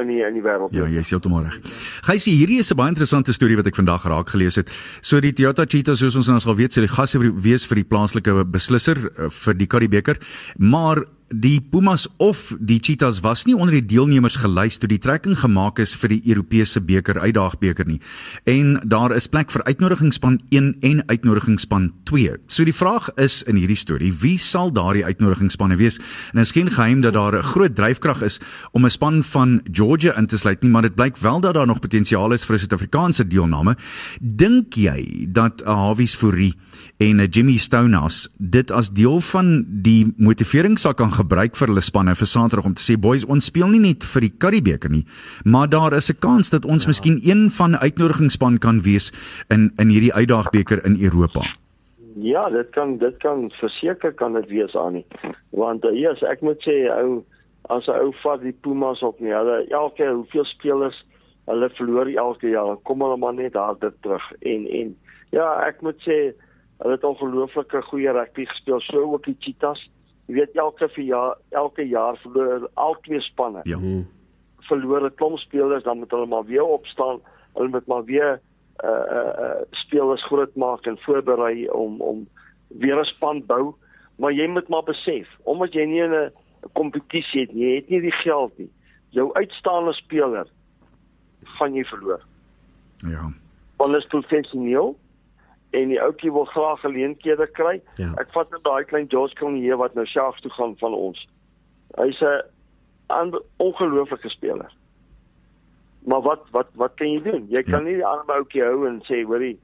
in 0.00 0.08
die 0.10 0.22
in 0.26 0.34
die 0.34 0.42
wêreld. 0.42 0.74
Ja, 0.74 0.86
jy 0.90 1.02
is 1.02 1.10
heeltemal 1.14 1.46
reg. 1.46 1.58
Gysie, 2.06 2.34
hierdie 2.34 2.58
is 2.58 2.70
'n 2.72 2.76
baie 2.76 2.88
interessante 2.88 3.32
storie 3.32 3.56
wat 3.56 3.66
ek 3.66 3.76
vandag 3.76 4.04
raak 4.04 4.28
gelees 4.28 4.56
het. 4.56 4.70
So 5.00 5.20
die 5.20 5.32
Toyota 5.32 5.66
Cheetah 5.66 5.94
soos 5.94 6.16
ons 6.16 6.26
nou 6.26 6.40
al 6.46 6.56
weet, 6.56 6.72
sê 6.72 6.80
die 6.80 6.88
gasse 6.88 7.18
wees 7.18 7.66
vir 7.66 7.76
die 7.76 7.84
plaaslike 7.84 8.44
beslisser 8.50 8.96
eh, 8.98 9.30
vir 9.30 9.54
die 9.54 9.66
Karibeker, 9.66 10.18
maar 10.58 11.04
die 11.40 11.60
Pumas 11.60 12.06
of 12.22 12.52
die 12.60 12.78
Cheetahs 12.82 13.20
was 13.24 13.44
nie 13.46 13.54
onder 13.56 13.74
die 13.74 13.86
deelnemers 13.94 14.36
gelys 14.38 14.78
toe 14.78 14.88
die 14.90 15.00
trekking 15.02 15.36
gemaak 15.40 15.80
is 15.82 15.94
vir 15.98 16.14
die 16.14 16.20
Europese 16.30 16.82
beker 16.84 17.18
uitdaagbeker 17.20 17.88
nie. 17.88 17.98
En 18.50 18.76
daar 18.86 19.14
is 19.16 19.26
plek 19.30 19.50
vir 19.54 19.64
uitnodigingsspan 19.66 20.38
1 20.54 20.70
en 20.86 21.02
uitnodigingsspan 21.10 21.90
2. 22.10 22.36
So 22.46 22.66
die 22.66 22.76
vraag 22.76 23.10
is 23.20 23.42
in 23.50 23.58
hierdie 23.58 23.78
storie, 23.78 24.12
wie 24.22 24.36
sal 24.38 24.72
daardie 24.74 25.04
uitnodigingsspanne 25.04 25.78
wees? 25.80 25.98
En 26.32 26.42
dit 26.42 26.46
is 26.46 26.54
geen 26.54 26.70
geheim 26.70 27.02
dat 27.02 27.14
daar 27.14 27.38
'n 27.38 27.42
groot 27.42 27.74
dryfkrag 27.74 28.22
is 28.22 28.40
om 28.72 28.84
'n 28.84 28.90
span 28.90 29.22
van 29.22 29.60
Georgia 29.72 30.16
in 30.16 30.26
te 30.26 30.38
sluit 30.38 30.62
nie, 30.62 30.70
maar 30.70 30.82
dit 30.82 30.94
blyk 30.94 31.16
wel 31.16 31.40
dat 31.40 31.54
daar 31.54 31.66
nog 31.66 31.80
potensiaal 31.80 32.32
is 32.32 32.44
vir 32.44 32.54
'n 32.54 32.58
Suid-Afrikaanse 32.58 33.26
deelname. 33.26 33.76
Dink 34.20 34.74
jy 34.74 35.26
dat 35.28 35.62
Hawies 35.64 36.14
Fourie 36.14 36.54
en 36.98 37.20
'n 37.20 37.28
Jimmy 37.30 37.56
Stonehouse 37.58 38.28
dit 38.38 38.70
as 38.70 38.90
deel 38.90 39.20
van 39.20 39.64
die 39.68 40.12
motivering 40.16 40.78
sal 40.78 40.94
kan 40.94 41.10
gebruik 41.10 41.56
vir 41.56 41.68
hulle 41.68 41.80
spanne 41.80 42.14
vir 42.14 42.26
Saterdag 42.26 42.64
om 42.64 42.74
te 42.74 42.82
sê 42.82 43.00
boys 43.00 43.24
ons 43.24 43.44
speel 43.44 43.68
nie 43.68 43.80
net 43.80 44.04
vir 44.04 44.20
die 44.20 44.34
Karibeker 44.38 44.90
nie 44.90 45.06
maar 45.44 45.68
daar 45.68 45.92
is 45.92 46.10
'n 46.10 46.18
kans 46.18 46.50
dat 46.50 46.64
ons 46.64 46.82
ja. 46.82 46.88
miskien 46.88 47.20
een 47.22 47.50
van 47.50 47.70
'n 47.70 47.82
uitnodigingsspan 47.82 48.58
kan 48.58 48.80
wees 48.82 49.12
in 49.48 49.72
in 49.76 49.88
hierdie 49.88 50.14
uitdaagbeker 50.14 50.84
in 50.84 50.96
Europa. 51.00 51.42
Ja, 52.14 52.50
dit 52.50 52.70
kan 52.70 52.98
dit 52.98 53.16
kan 53.16 53.50
verseker 53.50 54.12
kan 54.12 54.32
dit 54.32 54.48
wees 54.48 54.76
aan 54.76 54.92
nie. 54.92 55.06
Want 55.50 55.84
uh, 55.84 55.90
yes, 55.90 56.22
ek 56.22 56.40
moet 56.40 56.62
sê 56.62 56.86
ou 56.90 57.24
as 57.62 57.86
'n 57.86 57.98
ou 57.98 58.12
vat 58.22 58.40
die 58.42 58.56
Pumas 58.60 59.02
op 59.02 59.20
nie. 59.20 59.32
Hulle 59.32 59.66
elke 59.68 60.06
hoeveel 60.06 60.44
spelers 60.44 61.04
hulle 61.46 61.70
verloor 61.70 62.06
elke 62.06 62.48
jaar. 62.48 62.76
Kom 62.82 63.02
hulle 63.02 63.16
maar 63.16 63.34
net 63.34 63.54
harder 63.54 63.92
terug 64.00 64.32
en 64.40 64.66
en 64.66 64.96
ja, 65.30 65.66
ek 65.66 65.82
moet 65.82 66.00
sê 66.06 66.34
hulle 66.78 66.94
het 66.94 67.04
ongelooflike 67.04 67.82
goeie 67.82 68.12
rugby 68.12 68.44
gespeel. 68.44 68.80
So 68.80 69.02
ook 69.12 69.24
die 69.24 69.36
Cheetahs. 69.38 69.90
Jy 70.26 70.34
weet 70.34 70.56
elke 70.56 70.88
jaar 71.04 71.36
elke 71.50 71.86
jaar 71.88 72.16
verloor 72.16 72.68
al 72.74 72.96
twee 73.02 73.20
spanne. 73.20 73.60
Ja. 73.62 73.76
Hmm. 73.76 74.06
Verloor 74.68 75.04
'n 75.04 75.14
klomp 75.14 75.38
spelers, 75.38 75.84
dan 75.84 75.98
moet 75.98 76.10
hulle 76.10 76.26
maar 76.26 76.44
weer 76.44 76.64
opstaan. 76.64 77.20
Hulle 77.54 77.68
moet 77.68 77.86
maar 77.86 78.04
weer 78.04 78.40
uh 78.84 78.90
uh, 78.90 79.32
uh 79.44 79.60
spelers 79.70 80.24
groot 80.26 80.54
maak 80.54 80.86
en 80.86 80.98
voorberei 80.98 81.68
om 81.68 82.00
om 82.00 82.28
weer 82.68 83.00
'n 83.00 83.04
span 83.04 83.46
bou. 83.46 83.74
Maar 84.16 84.32
jy 84.32 84.46
moet 84.46 84.68
maar 84.68 84.82
besef, 84.82 85.28
omdat 85.42 85.72
jy 85.72 85.84
nie 85.84 86.02
in 86.02 86.12
'n 86.12 86.32
kompetisie 86.72 87.40
het 87.40 87.52
nie, 87.52 87.68
jy 87.68 87.74
het 87.74 87.88
nie 87.88 88.00
die 88.00 88.18
geld 88.22 88.58
nie. 88.58 88.70
Jou 89.08 89.32
uitstaande 89.32 89.92
speler 89.92 90.46
gaan 91.42 91.74
jy 91.74 91.84
verloor. 91.84 92.22
Ja. 92.96 93.22
Want 93.76 93.90
hulle 93.90 93.98
is 93.98 94.06
professioneel 94.06 94.96
en 95.74 95.88
die 95.88 96.00
ouetjie 96.02 96.32
wil 96.32 96.44
graag 96.44 96.80
geleenthede 96.80 97.46
kry. 97.56 97.80
Ja. 98.00 98.12
Ek 98.22 98.30
vat 98.32 98.50
net 98.50 98.62
daai 98.64 98.84
klein 98.84 99.08
George 99.10 99.34
Kanye 99.40 99.76
wat 99.80 99.94
nou 99.94 100.06
self 100.06 100.38
toe 100.40 100.50
gaan 100.50 100.76
van 100.78 100.94
ons. 100.94 101.26
Hy's 101.98 102.20
'n 102.22 103.34
ongelooflike 103.58 104.28
speler. 104.28 104.70
Maar 106.04 106.20
wat 106.22 106.40
wat 106.50 106.68
wat 106.74 106.94
kan 106.94 107.10
jy 107.12 107.22
doen? 107.22 107.46
Jy 107.48 107.62
kan 107.62 107.84
Ja. 107.84 107.88
nie 107.88 107.94
die 107.94 108.06
arme 108.06 108.32
ouetjie 108.32 108.62
hou 108.62 108.86
en 108.86 109.02
sê, 109.08 109.24
hoorie, 109.24 109.58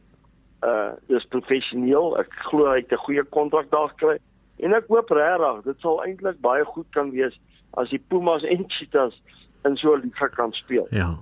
uh 0.65 0.93
dis 1.09 1.25
professioneel. 1.29 2.19
Ek 2.19 2.33
glo 2.51 2.67
hy 2.71 2.77
het 2.81 2.93
'n 2.93 2.97
goeie 3.05 3.25
kontrak 3.25 3.71
daar 3.71 3.89
gekry. 3.89 4.19
En 4.59 4.73
ek 4.75 4.87
hoop 4.89 5.11
regtig 5.11 5.63
dit 5.65 5.81
sal 5.81 6.03
eintlik 6.05 6.41
baie 6.41 6.65
goed 6.65 6.87
kan 6.91 7.11
wees 7.11 7.39
as 7.75 7.89
die 7.91 8.03
Pumas 8.09 8.43
en 8.45 8.65
Cheetahs 8.69 9.23
in 9.65 9.77
so 9.77 9.95
'n 9.95 10.01
liga 10.01 10.29
kan 10.29 10.53
speel. 10.53 10.87
Ja. 10.91 11.17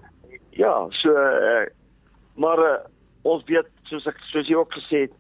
Ja, 0.51 0.86
so 0.91 1.11
uh, 1.11 1.66
maar 2.34 2.59
uh, 2.59 2.78
ons 3.22 3.45
weet 3.45 3.66
soos 3.89 4.07
ek 4.07 4.16
soos 4.32 4.47
jy 4.49 4.55
ook 4.57 4.72
gesê 4.72 5.01
het, 5.07 5.12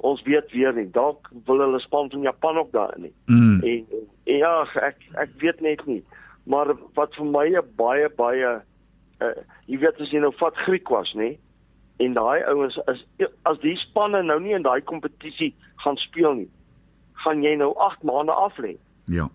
ons 0.00 0.22
weet 0.22 0.52
weer 0.52 0.72
nie. 0.74 0.90
Dalk 0.92 1.28
wil 1.46 1.58
hulle 1.64 1.80
span 1.80 2.10
van 2.10 2.20
Japan 2.22 2.58
ook 2.58 2.72
daar 2.72 2.94
nie. 2.98 3.12
Mm. 3.26 3.60
En, 3.62 3.84
en 4.24 4.36
ja, 4.36 4.66
ek 4.82 4.96
ek 5.14 5.30
weet 5.40 5.60
net 5.60 5.86
nie. 5.86 6.02
Maar 6.46 6.74
wat 6.94 7.14
vir 7.14 7.24
my 7.26 7.46
'n 7.56 7.62
baie 7.76 8.08
baie 8.16 8.60
uh, 9.20 9.32
jy 9.66 9.78
weet 9.78 10.00
as 10.00 10.10
jy 10.10 10.20
nou 10.20 10.32
vat 10.38 10.56
Griek 10.56 10.88
was, 10.88 11.12
nê? 11.14 11.36
En 11.98 12.12
daai 12.12 12.42
ouens 12.44 12.76
is 12.92 13.04
as 13.44 13.58
die 13.62 13.76
spanne 13.76 14.22
nou 14.22 14.40
nie 14.40 14.52
in 14.54 14.62
daai 14.62 14.80
kompetisie 14.82 15.54
gaan 15.84 15.96
speel 15.96 16.34
nie, 16.34 16.48
gaan 17.24 17.42
jy 17.42 17.54
nou 17.56 17.72
8 17.76 18.02
maande 18.02 18.32
af 18.32 18.58
lê 18.58 18.76
Ja, 19.06 19.28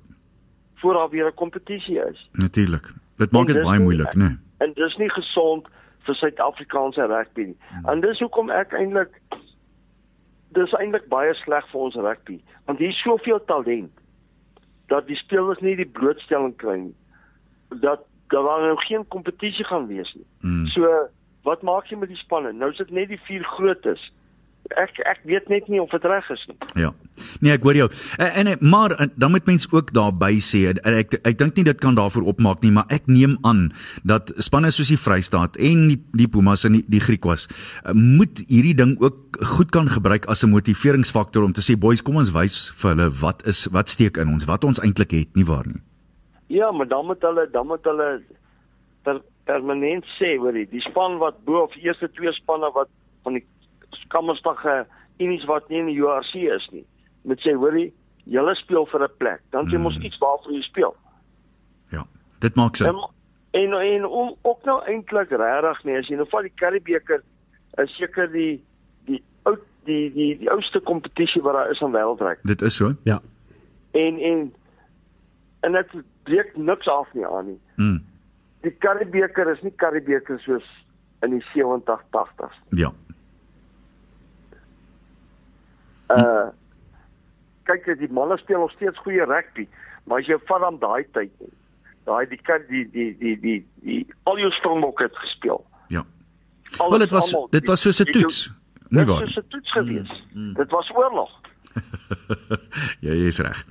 voor 0.75 0.93
daar 0.93 1.09
weer 1.09 1.27
'n 1.27 1.33
kompetisie 1.35 1.99
is. 2.11 2.29
natuurlik. 2.33 2.93
Dit 3.17 3.31
maak 3.31 3.47
En 3.47 3.53
dit 3.53 3.63
baie 3.63 3.77
nie- 3.79 3.83
moeilik, 3.87 4.13
né? 4.15 4.27
Nee. 4.27 4.37
En 4.59 4.73
dis 4.73 4.95
nie 4.97 5.09
gesond 5.09 5.67
vir 6.05 6.17
Suid-Afrikaanse 6.17 7.05
rugby 7.05 7.51
nie. 7.51 7.57
En 7.89 8.01
dis 8.01 8.19
hoekom 8.19 8.49
ek 8.53 8.73
eintlik 8.77 9.17
dis 10.55 10.73
eintlik 10.75 11.07
baie 11.11 11.33
sleg 11.39 11.67
vir 11.71 11.81
ons 11.87 11.95
rugby, 11.95 12.41
want 12.67 12.81
hier 12.83 12.91
is 12.91 13.03
soveel 13.05 13.39
talent 13.47 13.91
dat 14.91 15.07
die 15.07 15.15
spelers 15.15 15.61
nie 15.63 15.77
die 15.79 15.87
blootstelling 15.87 16.55
kry 16.59 16.77
nie. 16.81 16.95
Dat 17.83 18.03
daar 18.31 18.63
nou 18.65 18.75
geen 18.87 19.07
kompetisie 19.07 19.65
gaan 19.65 19.87
wees 19.87 20.11
nie. 20.15 20.25
Mm. 20.41 20.65
So 20.73 20.89
wat 21.47 21.63
maak 21.67 21.87
jy 21.87 21.97
met 21.99 22.11
die 22.11 22.19
spanne? 22.19 22.51
Nou 22.51 22.71
is 22.71 22.79
dit 22.79 22.91
net 22.91 23.09
die 23.11 23.19
vier 23.27 23.43
grootes. 23.55 24.03
Ek 24.79 24.99
ek 25.05 25.19
weet 25.27 25.49
net 25.49 25.67
nie 25.67 25.81
of 25.81 25.91
dit 25.91 26.03
reg 26.07 26.29
is 26.29 26.43
nie. 26.47 26.57
Ja. 26.79 26.91
Nee, 27.41 27.53
ek 27.53 27.63
hoor 27.63 27.77
jou. 27.77 27.87
En, 28.17 28.47
en 28.47 28.57
maar 28.61 28.95
en, 28.99 29.11
dan 29.15 29.31
moet 29.31 29.45
mens 29.45 29.67
ook 29.71 29.91
daarby 29.93 30.39
sê 30.43 30.63
en 30.71 30.79
ek 30.95 31.17
ek 31.27 31.37
dink 31.39 31.59
nie 31.59 31.65
dit 31.67 31.79
kan 31.81 31.95
daarvoor 31.97 32.27
opmaak 32.31 32.61
nie, 32.65 32.71
maar 32.71 32.89
ek 32.89 33.07
neem 33.11 33.37
aan 33.47 33.69
dat 34.07 34.31
spanne 34.37 34.71
soos 34.71 34.91
die 34.93 34.99
Vrystaat 34.99 35.59
en 35.59 35.87
die 35.91 35.99
die 36.17 36.29
Pumas 36.31 36.65
en 36.67 36.79
die, 36.79 36.83
die 36.91 37.01
Griquas 37.03 37.47
eh, 37.47 37.95
moet 37.95 38.43
hierdie 38.47 38.75
ding 38.77 38.95
ook 39.01 39.41
goed 39.57 39.71
kan 39.71 39.89
gebruik 39.89 40.27
as 40.31 40.43
'n 40.43 40.53
motiveringsfaktor 40.53 41.43
om 41.43 41.53
te 41.53 41.61
sê 41.61 41.77
boys, 41.77 42.01
kom 42.01 42.15
ons 42.15 42.31
wys 42.31 42.71
vir 42.81 42.95
hulle 42.95 43.09
wat 43.21 43.47
is 43.47 43.67
wat 43.71 43.89
steek 43.89 44.17
in 44.17 44.27
ons, 44.27 44.45
wat 44.45 44.63
ons 44.63 44.79
eintlik 44.79 45.11
het, 45.11 45.35
nie 45.35 45.45
waar 45.45 45.67
nie. 45.67 45.81
Ja, 46.47 46.71
maar 46.71 46.87
dan 46.87 47.05
moet 47.05 47.21
hulle 47.21 47.47
dan 47.51 47.67
moet 47.67 47.83
hulle 47.83 48.21
per, 49.03 49.21
permanent 49.43 50.05
sê, 50.19 50.35
hoorie, 50.37 50.67
die 50.69 50.81
span 50.81 51.17
wat 51.17 51.39
bo 51.45 51.63
of 51.63 51.75
eerste 51.79 52.09
twee 52.11 52.31
spanne 52.31 52.71
wat 52.75 52.89
van 53.23 53.37
die 53.37 53.45
skammerstige 53.91 54.85
unies 55.19 55.45
wat 55.45 55.69
nie 55.69 55.79
in 55.79 55.85
die 55.85 55.99
URC 56.01 56.33
is 56.35 56.69
nie, 56.71 56.85
moet 57.23 57.39
sê, 57.39 57.53
hoorie, 57.53 57.93
julle 58.25 58.55
speel 58.55 58.85
vir 58.85 59.03
'n 59.03 59.09
plek. 59.17 59.41
Dan 59.51 59.65
jy 59.69 59.77
Mm. 59.77 59.81
mos 59.83 59.97
iets 59.97 60.17
waarvoor 60.17 60.51
jy 60.51 60.61
speel. 60.61 60.95
Ja. 61.91 62.05
Dit 62.39 62.55
maak 62.55 62.75
sin. 62.75 62.87
En 62.87 62.95
en, 63.51 63.73
en 63.73 64.05
om 64.05 64.35
ook 64.41 64.63
nou 64.65 64.83
eintlik 64.85 65.29
regtig 65.29 65.83
nee, 65.83 65.97
as 65.97 66.07
jy 66.07 66.15
nou 66.15 66.27
vat 66.29 66.41
die 66.41 66.53
Karibeker 66.55 67.21
is 67.77 67.95
seker 67.97 68.31
die 68.31 68.63
die 69.05 69.21
oud 69.43 69.59
die 69.85 70.11
die 70.13 70.37
die 70.37 70.49
oudste 70.51 70.79
kompetisie 70.79 71.41
wat 71.41 71.53
daar 71.53 71.71
is 71.71 71.81
aan 71.81 71.91
wêreldryk. 71.91 72.39
Dit 72.43 72.61
is 72.61 72.75
so. 72.75 72.93
Ja. 73.03 73.19
En 73.91 74.17
en 74.19 74.53
en 75.61 75.71
dit 75.71 75.87
breek 76.23 76.57
niks 76.57 76.87
af 76.87 77.13
nie 77.13 77.25
aan 77.27 77.45
nie. 77.45 77.59
Mm. 77.75 78.03
Die 78.61 78.71
Karibeker 78.71 79.51
is 79.51 79.61
nie 79.61 79.73
Karibeker 79.75 80.39
soos 80.39 80.63
in 81.21 81.29
die 81.29 81.43
70 81.53 82.01
80s. 82.11 82.55
Ja. 82.69 82.91
Uh 86.17 86.49
kyk 87.69 87.85
jy 87.85 87.95
die 88.01 88.11
manne 88.11 88.37
speel 88.41 88.59
nog 88.59 88.71
steeds 88.71 88.97
goeie 89.05 89.23
rugby, 89.29 89.67
maar 90.09 90.19
as 90.19 90.27
jy 90.27 90.37
vat 90.49 90.63
aan 90.65 90.79
daai 90.81 91.03
tyd 91.13 91.31
nie. 91.39 91.51
Daai 92.09 92.25
die 92.27 92.39
kan 92.41 92.63
die 92.69 92.85
die 92.91 93.11
die 93.19 93.35
die 93.39 93.59
die 93.85 93.99
al 94.23 94.39
jou 94.41 94.49
Springbokke 94.51 95.03
het 95.03 95.15
gespeel. 95.21 95.61
Ja. 95.93 96.01
Alles 96.79 96.89
Wel 96.89 96.99
dit 97.05 97.11
was 97.11 97.33
almal, 97.33 97.47
dit 97.51 97.67
was 97.67 97.81
soos 97.81 97.99
'n 98.01 98.11
toets. 98.11 98.51
Nie 98.89 98.99
Dit 98.99 99.07
waar? 99.07 99.21
was 99.25 99.35
'n 99.37 99.47
toets 99.49 99.71
gewees. 99.71 100.11
Dit 100.55 100.71
was 100.71 100.89
oorlog. 100.95 101.29
ja, 103.05 103.11
jy 103.13 103.27
is 103.27 103.39
reg. 103.39 103.65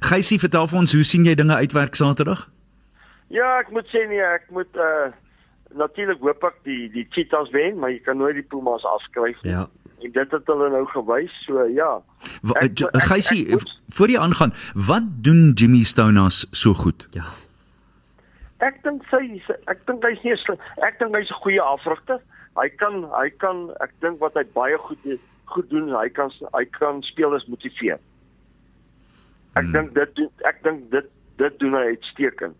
Geysie, 0.00 0.38
vertel 0.38 0.66
vir 0.66 0.78
ons, 0.78 0.92
hoe 0.92 1.02
sien 1.04 1.24
jy 1.24 1.34
dinge 1.34 1.54
uitwerk 1.54 1.94
Saterdag? 1.94 2.48
Ja, 3.28 3.58
ek 3.58 3.70
moet 3.70 3.86
sê 3.86 4.06
nee, 4.08 4.20
ek 4.22 4.50
moet 4.50 4.76
uh 4.76 5.12
natuurlik 5.76 6.20
hoop 6.20 6.44
ek 6.44 6.60
die 6.64 6.88
die 6.90 7.06
Cheetahs 7.10 7.50
wen, 7.50 7.78
maar 7.78 7.90
jy 7.90 7.98
kan 8.00 8.16
nooit 8.16 8.34
die 8.34 8.42
Pumas 8.46 8.84
afskryf 8.84 9.42
nie. 9.42 9.52
Ja. 9.52 9.66
En 10.04 10.12
dit 10.12 10.30
het 10.30 10.46
hulle 10.46 10.68
nou 10.70 10.86
gewys, 10.86 11.32
so 11.46 11.62
ja. 11.64 12.00
Geysie, 12.92 13.48
moet- 13.50 13.80
voor 13.88 14.08
jy 14.10 14.18
aangaan, 14.18 14.52
wat 14.74 15.02
doen 15.24 15.52
Jimmy 15.54 15.82
Stonas 15.82 16.46
so 16.50 16.72
goed? 16.74 17.08
Ja. 17.10 17.24
Ek 18.58 18.82
dink 18.82 19.02
sy 19.10 19.42
ek 19.66 19.86
dink 19.86 20.02
hy's 20.04 20.22
nie 20.24 20.36
slim- 20.36 20.60
ek 20.76 20.98
dink 20.98 21.14
hy's 21.16 21.30
'n 21.30 21.40
goeie 21.42 21.60
afrigter. 21.60 22.20
Hy 22.56 22.68
kan 22.68 23.04
hy 23.12 23.30
kan 23.38 23.70
ek 23.80 23.92
dink 24.00 24.20
wat 24.20 24.34
hy 24.34 24.44
baie 24.54 24.78
goed 24.78 24.98
doen- 25.04 25.20
goed 25.44 25.70
doen, 25.70 25.88
hy 25.94 26.08
kan 26.08 26.30
hy 26.52 26.64
kan 26.64 27.02
spelers 27.02 27.46
motiveer. 27.46 27.98
Ek 29.54 29.64
Hmm. 29.64 29.72
dink 29.72 29.94
dit 29.94 30.14
doen- 30.14 30.30
ek 30.44 30.62
dink 30.62 30.90
dit 30.90 31.04
dit 31.36 31.58
doen 31.58 31.72
hy 31.72 31.84
uitstekend. 31.96 32.54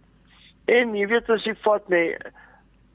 En 0.66 0.95
jy 0.95 1.07
weet 1.07 1.30
as 1.30 1.45
jy 1.45 1.55
vat 1.62 1.89
nee, 1.89 2.16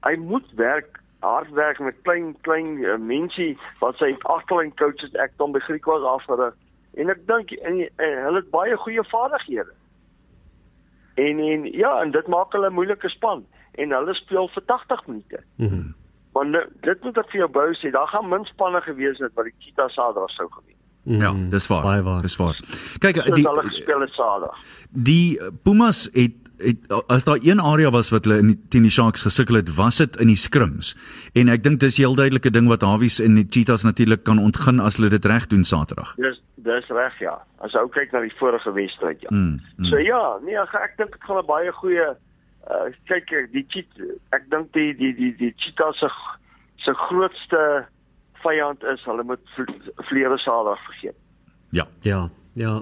hy 0.03 0.15
moet 0.15 0.45
werk 0.55 0.99
hard 1.21 1.49
werk 1.57 1.79
met 1.79 1.95
klein 2.03 2.35
klein 2.41 2.77
uh, 2.83 2.97
mense 2.97 3.55
wat 3.79 3.95
sy 4.01 4.15
agterlyn 4.19 4.73
coaches 4.75 5.13
ek 5.21 5.31
dan 5.37 5.51
begryp 5.55 5.85
was 5.85 6.03
afgerig. 6.03 6.53
En 6.97 7.09
ek 7.09 7.21
dink 7.27 7.51
en, 7.61 7.77
en 7.97 8.17
hulle 8.25 8.41
het 8.41 8.49
baie 8.51 8.75
goeie 8.77 9.03
vaardighede. 9.09 9.71
En 11.15 11.39
en 11.39 11.63
ja, 11.71 12.01
en 12.01 12.11
dit 12.11 12.27
maak 12.27 12.51
hulle 12.53 12.69
'n 12.69 12.73
moeilike 12.73 13.09
span 13.09 13.45
en 13.71 13.91
hulle 13.91 14.13
speel 14.13 14.47
vir 14.53 14.63
80 14.65 15.07
minute. 15.07 15.39
Mhm. 15.55 15.81
Maar 16.33 16.45
nou, 16.47 16.63
dit 16.81 17.03
moet 17.03 17.17
ek 17.17 17.29
vir 17.31 17.39
jou 17.39 17.49
bou 17.51 17.73
sê, 17.75 17.91
daar 17.91 18.07
gaan 18.07 18.29
min 18.29 18.45
spanne 18.45 18.81
gewees 18.81 19.17
het 19.19 19.31
wat 19.33 19.45
die 19.45 19.53
Cheetahs 19.59 19.93
Saterdag 19.93 20.29
sou 20.29 20.47
gewen. 20.51 20.75
Ja, 21.19 21.31
Mhm. 21.31 21.49
dis 21.49 21.67
waar. 21.67 21.83
Baie 21.83 22.01
waar. 22.01 22.21
Dis 22.21 22.35
waar. 22.37 22.55
Kyk, 22.99 23.15
So 23.15 23.33
die 23.33 23.47
hulle 23.47 23.61
gespeel 23.63 23.99
het 24.01 24.09
Saterdag. 24.09 24.57
die 24.89 25.39
Pumas 25.63 26.09
het 26.13 26.40
het 26.63 26.93
as 27.07 27.23
daar 27.23 27.37
een 27.41 27.59
area 27.61 27.89
was 27.91 28.09
wat 28.11 28.25
hulle 28.25 28.37
in 28.39 28.47
die, 28.47 28.59
teen 28.69 28.81
die 28.83 28.91
Sharks 28.91 29.23
gesukkel 29.23 29.55
het, 29.55 29.75
was 29.75 29.97
dit 29.97 30.15
in 30.21 30.27
die 30.27 30.35
scrims. 30.37 30.95
En 31.33 31.49
ek 31.49 31.63
dink 31.63 31.79
dis 31.79 31.97
'n 31.97 32.01
heel 32.01 32.15
duidelike 32.15 32.51
ding 32.51 32.67
wat 32.67 32.81
Hawies 32.81 33.19
en 33.19 33.35
die 33.35 33.45
Cheetahs 33.49 33.83
natuurlik 33.83 34.23
kan 34.23 34.39
ontgin 34.39 34.79
as 34.79 34.95
hulle 34.97 35.09
dit 35.09 35.25
reg 35.25 35.47
doen 35.47 35.63
Saterdag. 35.63 36.15
Dis 36.17 36.41
dis 36.55 36.87
reg 36.89 37.19
ja. 37.19 37.37
As 37.59 37.73
ou 37.75 37.87
kyk 37.89 38.11
na 38.11 38.21
die 38.21 38.33
vorige 38.39 38.71
wedstryd 38.73 39.21
ja. 39.21 39.29
Mm, 39.31 39.59
mm. 39.77 39.85
So 39.85 39.97
ja, 39.97 40.37
nee, 40.45 40.55
ek, 40.57 40.73
ek 40.73 40.97
dink 40.97 41.11
dit 41.11 41.23
gaan 41.23 41.37
'n 41.37 41.45
baie 41.45 41.71
goeie 41.71 42.15
uh 42.69 42.91
kyk 43.07 43.51
die 43.51 43.65
cheat 43.69 43.87
ek 44.31 44.49
dink 44.49 44.71
die 44.73 44.93
die 44.95 45.13
die 45.15 45.33
die 45.37 45.53
Cheetahs 45.57 45.99
se 45.99 46.09
se 46.77 46.93
grootste 46.93 47.85
vyand 48.43 48.83
is 48.83 49.03
hulle 49.05 49.23
moet 49.23 49.39
vl- 49.55 49.91
vleere 50.09 50.37
Saterdag 50.37 50.79
vergeet. 50.85 51.15
Ja. 51.71 51.87
Ja. 52.01 52.29
Ja. 52.53 52.81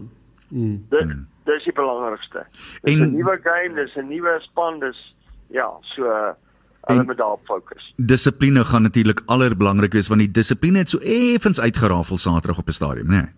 Mm. 0.49 0.85
Dit 0.89 1.03
Hmm. 1.03 1.27
Dis 1.49 1.63
die 1.67 1.73
belangrikste. 1.73 2.45
Dis 2.83 2.93
En- 2.93 3.01
'n 3.07 3.15
nuwe 3.15 3.39
game, 3.43 3.73
dis 3.75 3.95
'n 3.97 4.07
nuwe 4.09 4.37
span, 4.45 4.79
dis 4.79 4.99
ja, 5.49 5.67
so 5.95 6.05
uh, 6.05 6.31
hulle 6.87 7.03
moet 7.03 7.17
daarop 7.17 7.41
fokus. 7.45 7.93
Dissipline 7.97 8.63
gaan 8.65 8.81
natuurlik 8.81 9.21
allerbelangrik 9.25 9.93
wees 9.93 10.07
want 10.07 10.21
die 10.21 10.31
dissipline 10.31 10.77
het 10.77 10.89
so 10.89 10.97
effens 11.01 11.59
uitgerafel 11.59 12.17
Saterdag 12.17 12.57
op 12.59 12.67
'n 12.67 12.71
stadion, 12.71 13.07
né? 13.07 13.21
Nee. 13.21 13.29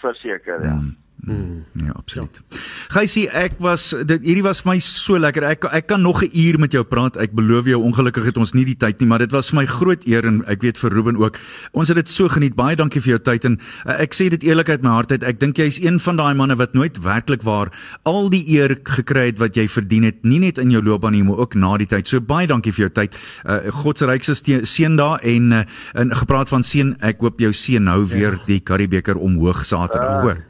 Verseker, 0.00 0.64
ja. 0.64 0.78
Mm. 1.26 1.64
Ja, 1.84 1.92
absoluut. 1.96 2.40
Geysie, 2.88 3.26
ek 3.30 3.58
was 3.60 3.90
dit 4.06 4.22
hierdie 4.24 4.42
was 4.42 4.62
my 4.64 4.78
so 4.80 5.18
lekker. 5.18 5.44
Ek 5.44 5.64
ek 5.70 5.86
kan 5.86 6.00
nog 6.02 6.22
'n 6.22 6.30
uur 6.32 6.58
met 6.58 6.72
jou 6.72 6.82
praat. 6.84 7.16
Ek 7.16 7.32
beloof 7.32 7.64
jou 7.66 7.82
ongelukkig 7.82 8.24
het 8.24 8.36
ons 8.38 8.52
nie 8.54 8.64
die 8.64 8.74
tyd 8.76 9.00
nie, 9.00 9.06
maar 9.08 9.18
dit 9.18 9.30
was 9.30 9.50
vir 9.50 9.56
my 9.60 9.66
groot 9.66 10.06
eer 10.06 10.24
en 10.24 10.42
ek 10.46 10.62
weet 10.62 10.78
vir 10.78 10.90
Ruben 10.90 11.16
ook. 11.16 11.36
Ons 11.72 11.88
het 11.88 11.96
dit 11.96 12.08
so 12.10 12.28
geniet. 12.28 12.54
Baie 12.54 12.76
dankie 12.76 13.00
vir 13.00 13.10
jou 13.10 13.18
tyd 13.18 13.44
en 13.44 13.58
uh, 13.86 14.00
ek 14.00 14.14
sê 14.14 14.28
dit 14.30 14.42
eerlik 14.42 14.68
uit 14.68 14.82
my 14.82 14.88
hart 14.90 15.12
uit. 15.12 15.22
Ek 15.22 15.38
dink 15.40 15.56
jy's 15.56 15.78
een 15.80 15.98
van 15.98 16.16
daai 16.16 16.34
manne 16.34 16.56
wat 16.56 16.72
nooit 16.74 16.96
werklik 17.02 17.42
waar 17.42 17.70
al 18.04 18.30
die 18.30 18.44
eer 18.56 18.78
gekry 18.84 19.26
het 19.26 19.38
wat 19.38 19.54
jy 19.56 19.68
verdien 19.68 20.02
het, 20.04 20.24
nie 20.24 20.38
net 20.38 20.58
in 20.58 20.70
jou 20.70 20.82
loopbaan 20.82 21.12
nie, 21.12 21.22
maar 21.22 21.38
ook 21.38 21.54
na 21.54 21.76
die 21.76 21.86
tyd. 21.86 22.08
So 22.08 22.20
baie 22.20 22.46
dankie 22.46 22.72
vir 22.72 22.88
jou 22.88 22.90
tyd. 22.90 23.14
Uh, 23.46 23.70
God 23.70 23.98
se 23.98 24.06
rykste 24.06 24.34
ste- 24.34 24.64
seën 24.66 24.96
daar 24.96 25.18
en 25.22 25.52
uh, 25.52 25.62
en 25.94 26.10
gepraat 26.16 26.48
van 26.48 26.62
seën, 26.62 26.96
ek 27.00 27.20
hoop 27.20 27.40
jou 27.40 27.52
seën 27.52 27.86
hou 27.86 28.06
weer 28.06 28.38
die 28.46 28.60
Karibeker 28.60 29.16
omhoog 29.18 29.64
Saterdag, 29.66 30.10
Ja. 30.10 30.20
hoor. 30.22 30.44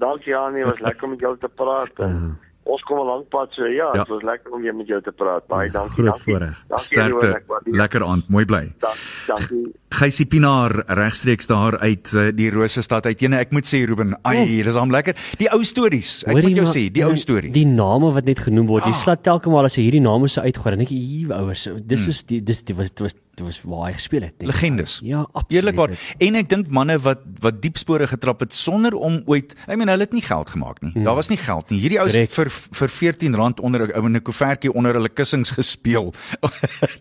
Dankie 0.00 0.32
Janie, 0.32 0.64
was 0.64 0.80
lekker 0.80 1.04
om 1.04 1.10
met 1.10 1.20
jou 1.20 1.34
te 1.38 1.48
praat. 1.60 1.92
En 2.00 2.38
ons 2.70 2.82
kom 2.86 2.98
'n 3.00 3.06
lank 3.06 3.28
pad 3.28 3.48
so 3.52 3.64
ja, 3.66 3.88
Ja. 3.92 4.04
dit 4.04 4.08
was 4.08 4.22
lekker 4.22 4.52
om 4.52 4.62
weer 4.62 4.74
met 4.74 4.86
jou 4.86 5.00
te 5.02 5.12
praat. 5.12 5.46
Baie 5.48 5.70
dankie. 5.70 5.92
Groot 5.92 6.06
dankie. 6.06 6.22
voorreg. 6.32 6.64
Sterkte. 6.74 7.26
ek. 7.34 7.44
Lekker 7.64 8.04
aand, 8.04 8.28
mooi 8.28 8.44
bly. 8.44 8.72
Dank- 8.78 8.96
Dankie. 9.26 9.72
Geysie 9.90 10.26
Pinaar 10.26 10.82
regstreeks 10.86 11.46
daar 11.46 11.78
uit 11.78 12.12
uh, 12.14 12.28
die 12.34 12.50
Rosestad 12.50 13.06
uit. 13.06 13.20
Jene, 13.20 13.36
ek 13.38 13.50
moet 13.50 13.66
sê 13.66 13.84
Ruben, 13.86 14.16
ai, 14.22 14.62
dis 14.62 14.74
hom 14.74 14.90
lekker. 14.90 15.14
Die 15.38 15.50
ou 15.52 15.62
stories. 15.64 16.22
Ek 16.24 16.30
Hoorie, 16.32 16.42
moet 16.48 16.54
jou 16.56 16.64
maar- 16.64 16.74
sê, 16.76 16.92
die 16.92 17.04
ou 17.04 17.16
stories. 17.16 17.52
Die 17.52 17.66
name 17.66 18.12
wat 18.12 18.24
net 18.24 18.38
genoem 18.38 18.66
word, 18.66 18.84
jy 18.84 18.90
Ah. 18.90 18.94
slat 18.96 19.22
telke 19.22 19.50
maal 19.50 19.64
as 19.64 19.74
jy 19.76 19.82
hierdie 19.90 20.00
name 20.02 20.28
so 20.28 20.40
uitgooi, 20.40 20.70
dan 20.70 20.78
dink 20.78 20.90
jy, 20.90 20.96
"Hier 20.98 21.32
ouers, 21.34 21.64
Hmm. 21.66 21.80
dis 21.86 22.06
is 22.06 22.22
die 22.22 22.40
dis 22.40 22.62
dit 22.62 22.76
was 22.76 22.90
dit 22.90 23.00
was 23.00 23.14
dit 23.34 23.46
was 23.46 23.60
waar 23.62 23.86
hy 23.86 23.92
gespeel 23.92 24.22
het." 24.22 24.34
legendes. 24.38 25.00
Ja, 25.02 25.26
absoluut. 25.32 25.62
Eerlikwaar. 25.62 25.90
En 26.18 26.34
ek 26.34 26.48
dink 26.48 26.68
manne 26.68 26.98
wat 26.98 27.18
wat 27.40 27.62
diep 27.62 27.76
spore 27.76 28.06
getrap 28.06 28.40
het 28.40 28.54
sonder 28.54 28.94
om 28.94 29.22
ooit, 29.26 29.54
I 29.68 29.76
mean, 29.76 29.88
hulle 29.88 30.00
het 30.02 30.12
nie 30.12 30.22
geld 30.22 30.50
gemaak 30.50 30.80
nie. 30.82 31.04
Daar 31.04 31.14
was 31.14 31.28
nie 31.28 31.38
geld 31.38 31.70
nie. 31.70 31.80
Hierdie 31.80 31.98
ouens 32.00 32.12
Correct. 32.12 32.34
vir 32.34 32.50
vir 32.50 32.88
R14 32.88 33.60
onder 33.60 33.86
'n 33.86 33.92
ou 33.96 34.06
in 34.06 34.16
'n 34.16 34.22
koevertjie 34.22 34.72
onder 34.74 34.92
hulle 34.94 35.08
kussings 35.08 35.50
gespeel. 35.50 36.12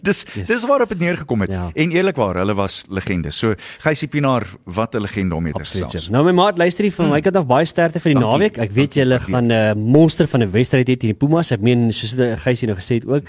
dis 0.01 0.25
Yes. 0.35 0.47
dis 0.47 0.65
waarop 0.65 0.89
dit 0.89 0.99
neergekom 0.99 1.41
het. 1.41 1.49
Ja. 1.51 1.69
En 1.73 1.91
eerlikwaar, 1.91 2.35
hulle 2.35 2.53
was 2.55 2.83
legendes. 2.89 3.37
So 3.37 3.53
Geysie 3.79 4.07
Pinaar, 4.07 4.47
wat 4.65 4.93
'n 4.95 5.01
legende 5.01 5.35
om 5.35 5.43
mee 5.43 5.53
te 5.53 5.59
Absoluut. 5.59 5.91
ja. 5.91 5.99
Nou 6.11 6.25
my 6.25 6.31
maat, 6.31 6.57
luister 6.57 6.83
hier 6.83 6.93
van 6.93 7.09
my 7.09 7.21
kant 7.21 7.35
af 7.35 7.45
baie 7.45 7.65
sterkte 7.65 7.99
vir 7.99 8.13
die 8.13 8.21
Dankie. 8.21 8.39
naweek. 8.39 8.57
Ek 8.57 8.71
weet 8.71 8.93
julle 8.93 9.19
gaan 9.19 9.47
'n 9.47 9.51
uh, 9.51 9.73
monster 9.73 10.27
van 10.27 10.41
'n 10.43 10.51
wedstryd 10.51 10.87
hê 10.87 10.97
teen 10.97 11.09
die 11.09 11.13
Pumas. 11.13 11.51
Ek 11.51 11.61
meen 11.61 11.91
soos 11.93 12.15
die 12.15 12.37
Geysie 12.37 12.67
nou 12.67 12.77
gesê 12.77 12.95
het 12.95 13.05
ook, 13.07 13.23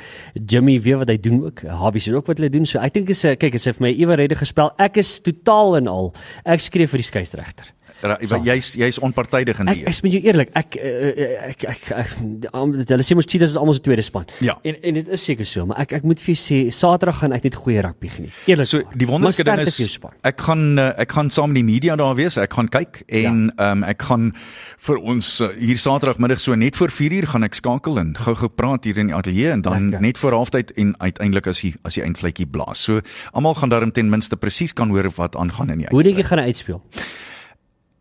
Jimmy 0.46 0.80
weet 0.80 0.96
wat 0.98 1.09
hy 1.09 1.16
doen 1.20 1.44
ook. 1.44 1.62
Habie 1.62 2.01
sê 2.01 2.12
ook 2.14 2.26
wat 2.26 2.38
hulle 2.38 2.51
doen. 2.51 2.66
So 2.66 2.78
ek 2.78 2.89
ek 2.91 2.97
dink 2.99 3.11
is 3.14 3.24
'n 3.24 3.38
kyk, 3.38 3.53
dit 3.55 3.62
sê 3.62 3.72
vir 3.72 3.86
my 3.86 3.93
eweredig 3.95 4.38
gespel. 4.43 4.72
Ek 4.78 4.99
is 4.99 5.20
totaal 5.22 5.76
en 5.76 5.86
al. 5.86 6.14
Ek 6.45 6.61
skree 6.61 6.86
vir 6.91 6.99
die 6.99 7.07
skeieregter. 7.07 7.70
Jy's 8.01 8.72
jy's 8.78 8.98
onpartydig 9.03 9.61
in 9.62 9.70
die. 9.70 9.82
Ek 9.84 9.92
ek 9.92 10.05
moet 10.05 10.16
jou 10.16 10.22
eerlik, 10.24 10.53
ek 10.57 10.76
ek 10.80 11.64
ek, 11.64 11.64
ek, 11.68 12.14
ek 12.48 12.88
hulle 12.92 13.07
sê 13.07 13.16
mos 13.18 13.28
Cheetahs 13.28 13.55
is 13.55 13.59
almal 13.61 13.76
se 13.76 13.84
tweede 13.84 14.05
span. 14.07 14.26
Ja. 14.44 14.57
En 14.64 14.78
en 14.80 14.98
dit 15.01 15.12
is 15.16 15.24
seker 15.24 15.48
so, 15.48 15.66
maar 15.68 15.82
ek 15.84 15.98
ek 16.01 16.07
moet 16.09 16.22
vir 16.22 16.34
jou 16.34 16.40
sê 16.40 16.61
Saterdag 16.74 17.20
gaan 17.20 17.36
ek 17.36 17.46
net 17.48 17.59
goeie 17.61 17.84
rugby 17.84 18.12
geniet. 18.12 18.40
Eerlik. 18.48 18.70
So 18.70 18.82
die 18.96 19.09
wonderlike 19.11 19.44
ding 19.46 19.64
is 19.66 19.98
ek 20.26 20.44
gaan 20.46 20.64
eh, 20.80 20.90
ek 21.05 21.16
gaan 21.16 21.30
saam 21.30 21.53
met 21.53 21.61
die 21.61 21.66
media 21.68 21.96
daar 22.01 22.16
wees. 22.18 22.38
Ek 22.40 22.57
gaan 22.57 22.70
kyk 22.72 23.03
en 23.07 23.51
ja. 23.51 23.70
um, 23.70 23.84
ek 23.88 24.09
gaan 24.09 24.30
vir 24.86 25.01
ons 25.12 25.32
hier 25.61 25.80
Saterdagmiddag 25.80 26.40
so 26.40 26.57
net 26.57 26.78
voor 26.80 26.92
4uur 26.94 27.28
gaan 27.34 27.44
ek 27.44 27.59
skakel 27.59 28.01
en 28.01 28.14
gou-gou 28.16 28.48
praat 28.48 28.86
hier 28.88 29.01
in 29.01 29.12
die 29.12 29.16
ateljee 29.16 29.53
en 29.53 29.64
dan 29.66 29.90
Lekker. 29.90 30.07
net 30.07 30.20
voor 30.20 30.38
halftyd 30.38 30.72
en 30.80 30.94
uiteindelik 30.98 31.51
as 31.53 31.61
jy 31.64 31.74
as 31.84 31.98
jy 31.98 32.07
eindvletjie 32.07 32.48
blaas. 32.48 32.84
So 32.88 33.05
almal 33.32 33.59
gaan 33.61 33.72
daarom 33.72 33.92
ten 33.92 34.11
minste 34.12 34.36
presies 34.40 34.72
kan 34.72 34.92
hoor 34.94 35.11
wat 35.16 35.36
aangaan 35.36 35.74
in 35.76 35.84
die 35.84 35.90
Hoe 35.90 36.03
dink 36.07 36.20
jy 36.20 36.24
gaan 36.30 36.44
uitspeel? 36.46 36.80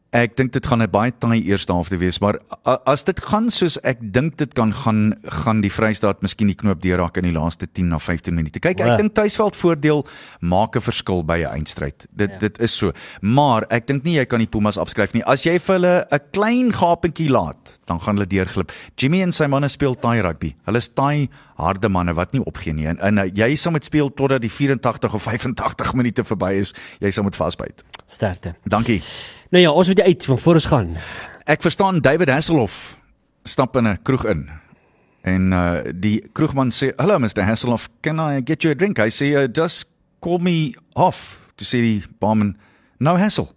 Ek 0.10 0.34
dink 0.40 0.56
dit 0.56 0.66
gaan 0.66 0.82
'n 0.82 0.90
baie 0.90 1.12
taai 1.12 1.38
eerste 1.46 1.72
halfte 1.72 1.98
wees, 1.98 2.18
maar 2.20 2.40
as 2.66 3.04
dit 3.04 3.20
gaan 3.20 3.52
soos 3.52 3.78
ek 3.84 4.00
dink 4.02 4.38
dit 4.38 4.54
kan 4.54 4.74
gaan, 4.74 5.14
gaan 5.24 5.62
die 5.62 5.70
Vrystaat 5.70 6.22
miskien 6.22 6.48
die 6.48 6.56
knoop 6.56 6.82
deurraak 6.82 7.18
in 7.18 7.26
die 7.26 7.40
laaste 7.40 7.68
10 7.68 7.90
na 7.90 8.00
15 8.00 8.34
minute. 8.34 8.60
Kyk, 8.60 8.80
ek 8.80 8.98
dink 8.98 9.14
tuisveld 9.14 9.56
voordeel 9.56 10.06
maak 10.42 10.76
'n 10.76 10.82
verskil 10.82 11.24
by 11.24 11.46
'n 11.46 11.54
eindstryd. 11.62 12.08
Dit 12.10 12.32
ja. 12.32 12.38
dit 12.40 12.60
is 12.60 12.76
so. 12.76 12.92
Maar 13.22 13.66
ek 13.70 13.86
dink 13.86 14.04
nie 14.04 14.16
jy 14.16 14.26
kan 14.26 14.40
die 14.40 14.48
Pumas 14.48 14.78
afskryf 14.78 15.14
nie. 15.14 15.24
As 15.26 15.44
jy 15.44 15.60
vir 15.60 15.76
hulle 15.76 16.08
'n 16.12 16.20
klein 16.32 16.74
gapentjie 16.74 17.30
laat, 17.30 17.80
dan 17.86 18.00
gaan 18.02 18.16
hulle 18.16 18.28
deurglip. 18.28 18.72
Jimmy 18.98 19.22
en 19.22 19.32
sy 19.32 19.46
manne 19.46 19.68
speel 19.68 19.96
taai 19.96 20.22
rugby. 20.22 20.56
Hulle 20.66 20.78
is 20.78 20.90
taai 20.90 21.30
harde 21.58 21.90
manne 21.90 22.14
wat 22.16 22.34
nie 22.34 22.44
opgee 22.46 22.74
nie. 22.74 22.88
En, 22.88 22.98
en 22.98 23.32
jy 23.36 23.56
sal 23.56 23.72
met 23.72 23.86
speel 23.86 24.10
totdat 24.14 24.42
die 24.42 24.50
84 24.50 25.14
of 25.14 25.24
85 25.24 25.94
minute 25.94 26.24
verby 26.24 26.54
is. 26.60 26.74
Jy 27.00 27.12
sal 27.12 27.24
moet 27.24 27.36
vasbyt. 27.36 27.84
Sterkte. 28.08 28.56
Dankie. 28.64 29.02
Nou 29.50 29.64
ja, 29.64 29.72
ons 29.72 29.88
moet 29.88 30.02
uit 30.02 30.26
van 30.26 30.40
voor 30.40 30.54
ons 30.54 30.66
gaan. 30.66 30.96
Ek 31.50 31.62
verstaan 31.62 32.00
David 32.06 32.30
Hasselhoff 32.30 32.98
stap 33.44 33.76
in 33.76 33.88
'n 33.88 34.02
kroeg 34.02 34.26
in. 34.26 34.50
En 35.22 35.52
uh 35.52 35.80
die 35.96 36.30
kroegman 36.32 36.72
sê, 36.72 36.94
"Hello 36.96 37.20
Mr 37.20 37.44
Hasselhoff, 37.44 37.90
can 38.02 38.20
I 38.20 38.42
get 38.46 38.62
you 38.62 38.74
a 38.74 38.78
drink?" 38.78 38.98
Hy 38.98 39.10
sê, 39.10 39.26
uh, 39.26 39.48
"Just 39.52 39.90
call 40.20 40.38
me 40.38 40.74
off." 40.94 41.40
To 41.56 41.66
see 41.66 41.82
die 41.82 42.04
barman, 42.20 42.58
"No 42.98 43.18
hassle." 43.18 43.48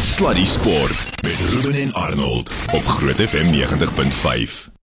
Sluddy 0.00 0.44
Sport 0.44 1.22
met 1.22 1.38
Ruben 1.50 1.80
en 1.80 1.92
Arnold 1.92 2.48
op 2.72 2.84
Groot 2.84 3.16
FM 3.16 3.50
90.5. 3.50 4.68